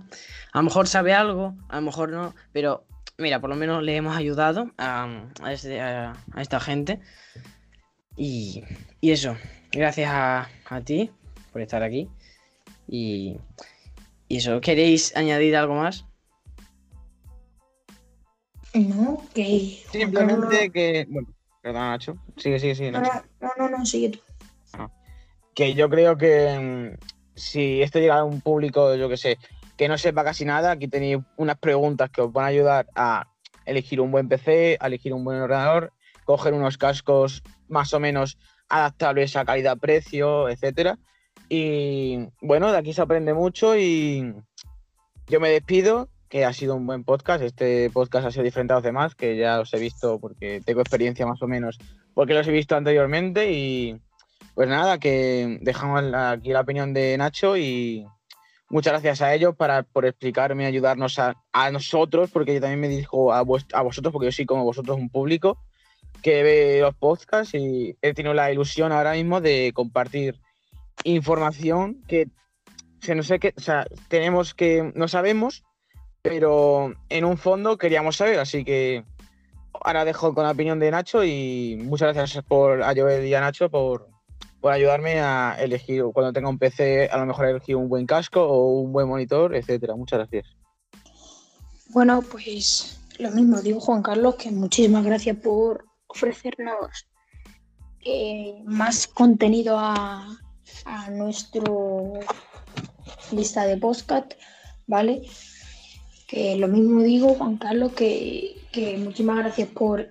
A 0.53 0.59
lo 0.59 0.63
mejor 0.63 0.87
sabe 0.87 1.13
algo, 1.13 1.55
a 1.67 1.75
lo 1.75 1.81
mejor 1.81 2.09
no, 2.09 2.33
pero 2.53 2.85
mira, 3.17 3.41
por 3.41 3.49
lo 3.49 3.57
menos 3.57 3.83
le 3.83 3.97
hemos 3.97 4.15
ayudado 4.15 4.71
a 4.77 5.09
esta 6.37 6.59
gente. 6.61 7.01
Y, 8.21 8.65
eso, 9.01 9.37
gracias 9.71 10.11
a, 10.11 10.49
ti 10.83 11.09
por 11.53 11.61
estar 11.61 11.81
aquí. 11.81 12.09
Y, 12.85 13.37
eso, 14.27 14.59
¿queréis 14.59 15.15
añadir 15.15 15.55
algo 15.55 15.75
más? 15.75 16.05
No, 18.73 19.23
que. 19.33 19.81
Simplemente 19.89 20.69
que. 20.69 21.07
Bueno, 21.09 21.29
perdón, 21.61 21.81
Nacho. 21.81 22.17
Sigue, 22.35 22.59
sigue, 22.59 22.75
sigue. 22.75 22.91
Nacho. 22.91 23.23
No, 23.39 23.51
no, 23.57 23.69
no, 23.69 23.85
sigue 23.85 24.09
tú. 24.09 24.19
Ah. 24.73 24.91
Que 25.55 25.73
yo 25.73 25.89
creo 25.89 26.17
que 26.17 26.97
mm, 26.99 27.05
si 27.35 27.81
esto 27.81 27.99
llega 27.99 28.19
a 28.19 28.25
un 28.25 28.41
público, 28.41 28.95
yo 28.95 29.07
que 29.07 29.15
sé, 29.15 29.37
que 29.77 29.87
no 29.87 29.97
sepa 29.97 30.25
casi 30.25 30.43
nada, 30.43 30.71
aquí 30.71 30.89
tenéis 30.89 31.19
unas 31.37 31.57
preguntas 31.57 32.09
que 32.09 32.21
os 32.21 32.33
van 32.33 32.43
a 32.43 32.49
ayudar 32.49 32.87
a 32.95 33.27
elegir 33.65 34.01
un 34.01 34.11
buen 34.11 34.27
PC, 34.27 34.77
a 34.81 34.87
elegir 34.87 35.13
un 35.13 35.23
buen 35.23 35.39
ordenador, 35.39 35.93
coger 36.25 36.53
unos 36.53 36.77
cascos 36.77 37.41
más 37.69 37.93
o 37.93 37.99
menos 37.99 38.37
adaptables 38.67 39.35
a 39.35 39.45
calidad-precio, 39.45 40.49
etcétera. 40.49 40.97
Y 41.47 42.27
bueno, 42.41 42.71
de 42.71 42.77
aquí 42.77 42.93
se 42.93 43.01
aprende 43.01 43.33
mucho 43.33 43.75
y 43.75 44.35
yo 45.27 45.39
me 45.39 45.49
despido, 45.49 46.09
que 46.29 46.45
ha 46.45 46.53
sido 46.53 46.75
un 46.75 46.85
buen 46.85 47.03
podcast. 47.03 47.43
Este 47.43 47.89
podcast 47.89 48.27
ha 48.27 48.31
sido 48.31 48.43
diferente 48.43 48.73
a 48.73 48.77
los 48.77 48.83
demás, 48.83 49.15
que 49.15 49.35
ya 49.35 49.59
os 49.59 49.73
he 49.73 49.79
visto 49.79 50.19
porque 50.19 50.61
tengo 50.63 50.81
experiencia 50.81 51.25
más 51.25 51.41
o 51.41 51.47
menos, 51.47 51.79
porque 52.13 52.35
los 52.35 52.47
he 52.47 52.51
visto 52.51 52.75
anteriormente. 52.75 53.51
Y 53.51 53.99
pues 54.53 54.69
nada, 54.69 54.99
que 54.99 55.57
dejamos 55.61 56.03
aquí 56.13 56.49
la 56.49 56.61
opinión 56.61 56.93
de 56.93 57.17
Nacho 57.17 57.57
y 57.57 58.05
muchas 58.69 58.93
gracias 58.93 59.21
a 59.21 59.33
ellos 59.33 59.55
para, 59.55 59.83
por 59.83 60.05
explicarme 60.05 60.67
ayudarnos 60.67 61.17
a, 61.17 61.35
nosotros, 61.71 62.29
porque 62.31 62.53
yo 62.53 62.61
también 62.61 62.79
me 62.79 62.89
dirijo 62.89 63.33
a, 63.33 63.39
a 63.39 63.43
vosotros, 63.43 64.13
porque 64.13 64.27
yo 64.27 64.31
soy 64.31 64.45
como 64.45 64.63
vosotros 64.63 64.97
un 64.97 65.09
público 65.09 65.57
que 66.21 66.43
ve 66.43 66.79
los 66.81 66.95
podcasts 66.95 67.53
y 67.53 67.97
he 68.01 68.13
tenido 68.13 68.33
la 68.33 68.51
ilusión 68.51 68.91
ahora 68.91 69.13
mismo 69.13 69.41
de 69.41 69.71
compartir 69.73 70.39
información 71.03 72.01
que 72.07 72.27
se 73.01 73.15
no 73.15 73.23
sé 73.23 73.39
qué, 73.39 73.53
o 73.57 73.61
sea, 73.61 73.87
tenemos 74.09 74.53
que 74.53 74.91
no 74.95 75.07
sabemos, 75.07 75.63
pero 76.21 76.93
en 77.09 77.25
un 77.25 77.37
fondo 77.37 77.77
queríamos 77.77 78.17
saber, 78.17 78.39
así 78.39 78.65
que 78.65 79.05
ahora 79.73 80.05
dejo 80.05 80.33
con 80.33 80.43
la 80.43 80.51
opinión 80.51 80.79
de 80.79 80.91
Nacho 80.91 81.23
y 81.23 81.79
muchas 81.81 82.13
gracias 82.13 82.43
por 82.43 82.83
a 82.83 82.93
Joel 82.93 83.25
y 83.25 83.33
a 83.33 83.39
Nacho 83.39 83.69
por, 83.69 84.09
por 84.59 84.73
ayudarme 84.73 85.21
a 85.21 85.55
elegir 85.59 86.03
cuando 86.13 86.33
tenga 86.33 86.49
un 86.49 86.59
PC, 86.59 87.09
a 87.09 87.17
lo 87.17 87.25
mejor 87.25 87.45
elegir 87.45 87.75
un 87.77 87.87
buen 87.87 88.05
casco 88.05 88.43
o 88.43 88.81
un 88.81 88.91
buen 88.91 89.07
monitor, 89.07 89.55
etcétera. 89.55 89.95
Muchas 89.95 90.19
gracias. 90.19 90.47
Bueno, 91.91 92.21
pues 92.21 92.99
lo 93.17 93.31
mismo 93.31 93.61
digo 93.61 93.79
Juan 93.79 94.03
Carlos, 94.03 94.35
que 94.35 94.51
muchísimas 94.51 95.05
gracias 95.05 95.37
por 95.37 95.88
ofrecernos 96.09 97.07
eh, 98.01 98.61
más 98.65 99.07
contenido 99.07 99.77
a, 99.79 100.37
a 100.85 101.09
nuestro 101.09 102.13
lista 103.31 103.65
de 103.65 103.77
podcast, 103.77 104.33
¿vale? 104.87 105.21
Que 106.27 106.55
lo 106.57 106.67
mismo 106.67 107.01
digo, 107.01 107.35
Juan 107.35 107.57
Carlos, 107.57 107.93
que, 107.93 108.55
que 108.71 108.97
muchísimas 108.97 109.37
gracias 109.37 109.69
por, 109.69 110.09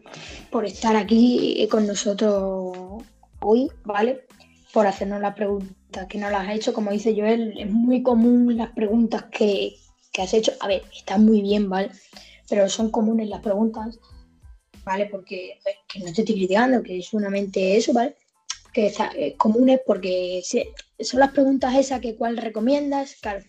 por 0.51 0.65
estar 0.65 0.97
aquí 0.97 1.67
con 1.71 1.87
nosotros 1.87 3.05
hoy, 3.41 3.71
¿vale? 3.85 4.27
Por 4.73 4.87
hacernos 4.87 5.21
las 5.21 5.35
preguntas 5.35 6.07
que 6.09 6.19
nos 6.19 6.31
las 6.31 6.49
has 6.49 6.57
hecho. 6.57 6.73
Como 6.73 6.91
dice 6.91 7.15
Joel, 7.17 7.55
es 7.59 7.71
muy 7.71 8.03
común 8.03 8.57
las 8.57 8.71
preguntas 8.73 9.25
que, 9.31 9.77
que 10.13 10.23
has 10.23 10.35
hecho. 10.35 10.53
A 10.61 10.69
ver, 10.69 10.83
están 10.97 11.25
muy 11.25 11.41
bien, 11.41 11.69
¿vale? 11.69 11.91
Pero 12.49 12.69
son 12.69 12.91
comunes 12.91 13.29
las 13.29 13.41
preguntas, 13.41 13.99
¿vale? 14.89 15.07
Porque 15.07 15.59
que 15.87 15.99
no 16.01 16.07
te 16.07 16.23
estoy 16.23 16.25
criticando, 16.25 16.83
que 16.83 16.99
es 16.99 17.07
solamente 17.07 17.77
eso, 17.77 17.93
¿vale? 17.93 18.17
Que 18.73 18.93
eh, 19.17 19.35
comunes 19.37 19.81
porque 19.87 20.43
son 21.01 21.21
las 21.21 21.33
preguntas 21.33 21.75
esas 21.77 22.01
que 22.01 22.17
cuál 22.17 22.37
recomiendas, 22.39 23.17
claro, 23.21 23.45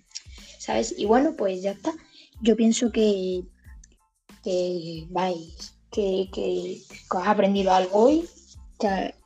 ¿sabes? 0.60 0.94
Y 0.98 1.06
bueno, 1.06 1.36
pues 1.38 1.62
ya 1.62 1.72
está. 1.72 1.94
Yo 2.42 2.56
pienso 2.56 2.92
que, 2.92 3.44
que 4.44 5.06
vais, 5.10 5.74
que, 5.92 6.30
que- 6.34 6.82
has 7.10 7.28
aprendido 7.28 7.72
algo 7.74 7.98
hoy. 8.06 8.28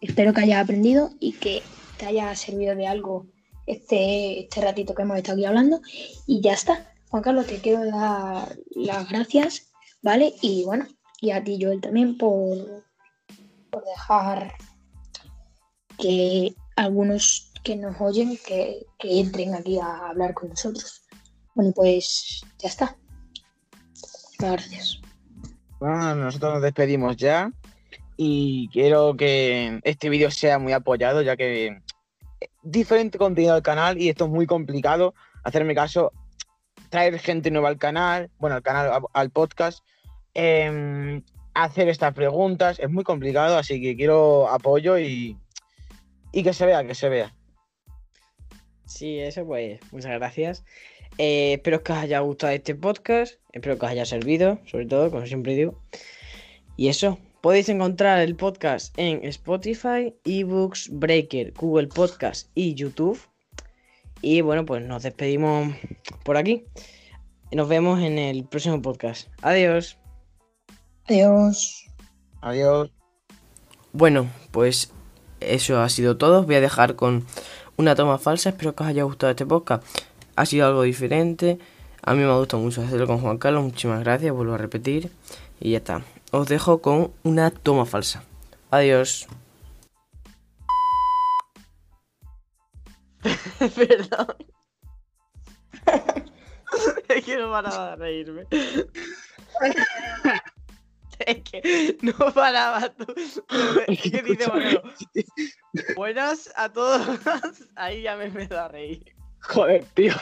espero 0.02 0.34
que 0.34 0.42
hayas 0.42 0.64
aprendido 0.64 1.12
y 1.20 1.34
que 1.34 1.62
te 1.98 2.06
haya 2.06 2.36
servido 2.36 2.76
de 2.76 2.88
algo 2.88 3.28
este, 3.68 4.40
este 4.42 4.62
ratito 4.62 4.94
que 4.94 5.02
hemos 5.04 5.18
estado 5.18 5.38
aquí 5.38 5.46
hablando. 5.46 5.82
Y 6.28 6.42
ya 6.42 6.54
está. 6.54 6.92
Juan 7.10 7.24
Carlos, 7.24 7.46
te 7.48 7.58
quiero 7.58 7.86
dar 7.86 8.58
las 8.72 9.08
gracias, 9.10 9.72
¿vale? 10.02 10.34
Y 10.42 10.64
bueno, 10.64 10.88
y 11.24 11.32
a 11.32 11.42
ti, 11.42 11.58
Joel, 11.60 11.80
también 11.80 12.18
por, 12.18 12.84
por 13.72 13.86
dejar 13.86 14.54
que 15.98 16.54
algunos 16.76 17.54
que 17.64 17.78
nos 17.78 17.96
oyen 18.02 18.38
que, 18.46 18.86
entren 19.00 19.56
aquí 19.56 19.80
a 19.80 20.10
hablar 20.10 20.34
con 20.34 20.50
nosotros. 20.50 21.06
Bueno, 21.56 21.72
pues 21.74 22.42
ya 22.58 22.68
está. 22.68 22.98
Gracias. 24.38 25.00
Bueno, 25.80 26.14
nosotros 26.16 26.56
nos 26.56 26.62
despedimos 26.62 27.16
ya 27.16 27.50
y 28.18 28.68
quiero 28.74 29.16
que 29.16 29.80
este 29.86 30.10
vídeo 30.10 30.30
sea 30.30 30.60
muy 30.60 30.74
apoyado 30.74 31.22
ya 31.22 31.38
que 31.38 31.82
diferente 32.64 33.18
contenido 33.18 33.54
al 33.54 33.64
canal 33.64 33.98
y 33.98 34.10
esto 34.10 34.26
es 34.26 34.32
muy 34.32 34.46
complicado, 34.46 35.14
hacerme 35.46 35.74
caso, 35.74 36.12
traer 36.90 37.18
gente 37.18 37.50
nueva 37.50 37.70
al 37.70 37.78
canal, 37.78 38.30
bueno, 38.40 38.58
al 38.58 38.62
canal, 38.62 39.04
al 39.14 39.30
podcast, 39.30 39.86
em, 40.34 41.24
hacer 41.54 41.90
estas 41.90 42.14
preguntas, 42.14 42.80
es 42.80 42.90
muy 42.90 43.04
complicado, 43.04 43.58
así 43.58 43.82
que 43.82 43.96
quiero 43.96 44.50
apoyo 44.50 44.98
y, 44.98 45.38
y 46.32 46.44
que 46.44 46.54
se 46.54 46.66
vea, 46.66 46.84
que 46.86 46.96
se 46.96 47.10
vea. 47.10 47.34
Sí, 48.86 49.20
eso 49.20 49.46
pues, 49.46 49.80
muchas 49.92 50.12
gracias. 50.12 50.64
Eh, 51.18 51.54
espero 51.54 51.84
que 51.84 51.92
os 51.92 51.98
haya 52.00 52.20
gustado 52.20 52.54
este 52.54 52.76
podcast, 52.76 53.36
espero 53.52 53.78
que 53.78 53.86
os 53.86 53.92
haya 53.92 54.06
servido, 54.06 54.60
sobre 54.66 54.86
todo, 54.86 55.12
como 55.12 55.26
siempre 55.26 55.56
digo. 55.56 55.80
Y 56.76 56.88
eso, 56.88 57.20
podéis 57.42 57.70
encontrar 57.70 58.20
el 58.20 58.36
podcast 58.36 58.98
en 58.98 59.24
Spotify, 59.26 60.16
eBooks, 60.26 60.90
Breaker, 60.92 61.54
Google 61.54 61.88
Podcast 61.88 62.50
y 62.56 62.74
YouTube. 62.74 63.20
Y 64.22 64.42
bueno, 64.42 64.66
pues 64.66 64.84
nos 64.84 65.04
despedimos 65.04 65.76
por 66.24 66.38
aquí. 66.38 66.66
Nos 67.52 67.68
vemos 67.68 68.02
en 68.02 68.18
el 68.18 68.46
próximo 68.46 68.82
podcast. 68.82 69.28
Adiós. 69.42 70.03
Adiós. 71.08 71.86
Adiós. 72.42 72.92
Bueno, 73.92 74.30
pues 74.52 74.92
eso 75.40 75.80
ha 75.82 75.90
sido 75.90 76.18
todo. 76.18 76.42
Os 76.42 76.46
voy 76.46 76.56
a 76.56 76.62
dejar 76.62 76.96
con 76.96 77.26
una 77.78 77.96
toma 77.96 78.18
falsa. 78.18 78.50
Espero 78.50 78.76
que 78.76 78.84
os 78.84 78.90
haya 78.90 79.04
gustado 79.04 79.32
este 79.32 79.46
podcast. 79.46 79.84
Ha 80.36 80.46
sido 80.46 80.68
algo 80.68 80.84
diferente. 80.84 81.60
A 82.02 82.14
mí 82.14 82.20
me 82.24 82.32
ha 82.32 82.38
gustado 82.38 82.64
mucho 82.64 82.82
hacerlo 82.82 83.08
con 83.08 83.20
Juan 83.20 83.38
Carlos. 83.38 83.64
Muchísimas 83.64 84.00
gracias. 84.00 84.34
Vuelvo 84.34 84.54
a 84.54 84.58
repetir. 84.58 85.12
Y 85.60 85.72
ya 85.72 85.78
está. 85.78 86.04
Os 86.32 86.48
dejo 86.48 86.82
con 86.82 87.12
una 87.24 87.52
toma 87.52 87.86
falsa. 87.86 88.24
Adiós. 88.72 89.28
Perdón. 93.76 94.36
es 97.10 97.26
que 97.26 97.38
no 97.38 97.52
paraba 97.52 97.92
de 97.92 97.96
reírme. 97.98 98.48
es 101.26 101.44
que 101.44 101.98
no 102.02 102.14
paraba 102.34 102.90
tú. 102.94 103.06
Es 103.88 104.02
que 104.02 104.22
dice 104.22 104.48
Manolo, 104.48 104.84
Buenas 105.96 106.52
a 106.56 106.72
todos. 106.72 107.20
Ahí 107.76 108.04
ya 108.04 108.16
me 108.16 108.26
empezó 108.26 108.60
a 108.60 108.68
reír. 108.68 109.16
Joder, 109.42 109.86
tío. 109.94 110.14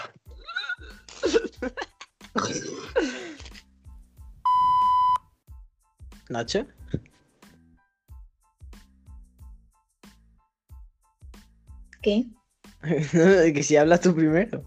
Nacho. 6.30 6.66
¿Qué? 12.02 12.26
que 12.82 13.64
si 13.64 13.76
hablas 13.78 14.02
tú 14.02 14.16
primero. 14.16 14.66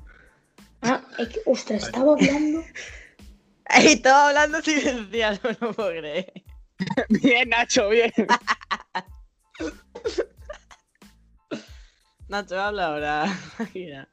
Ah, 0.83 1.03
es 1.18 1.29
que, 1.29 1.41
ostras, 1.47 1.85
estaba 1.85 2.12
hablando. 2.12 2.62
Estaba 3.83 4.29
hablando 4.29 4.62
silenciado, 4.62 5.41
no 5.61 5.72
puedo 5.72 5.91
creer. 5.91 6.33
Bien, 7.09 7.49
Nacho, 7.49 7.89
bien. 7.89 8.12
Nacho, 12.29 12.61
habla 12.61 12.87
ahora. 12.87 13.27
Mira. 13.75 14.09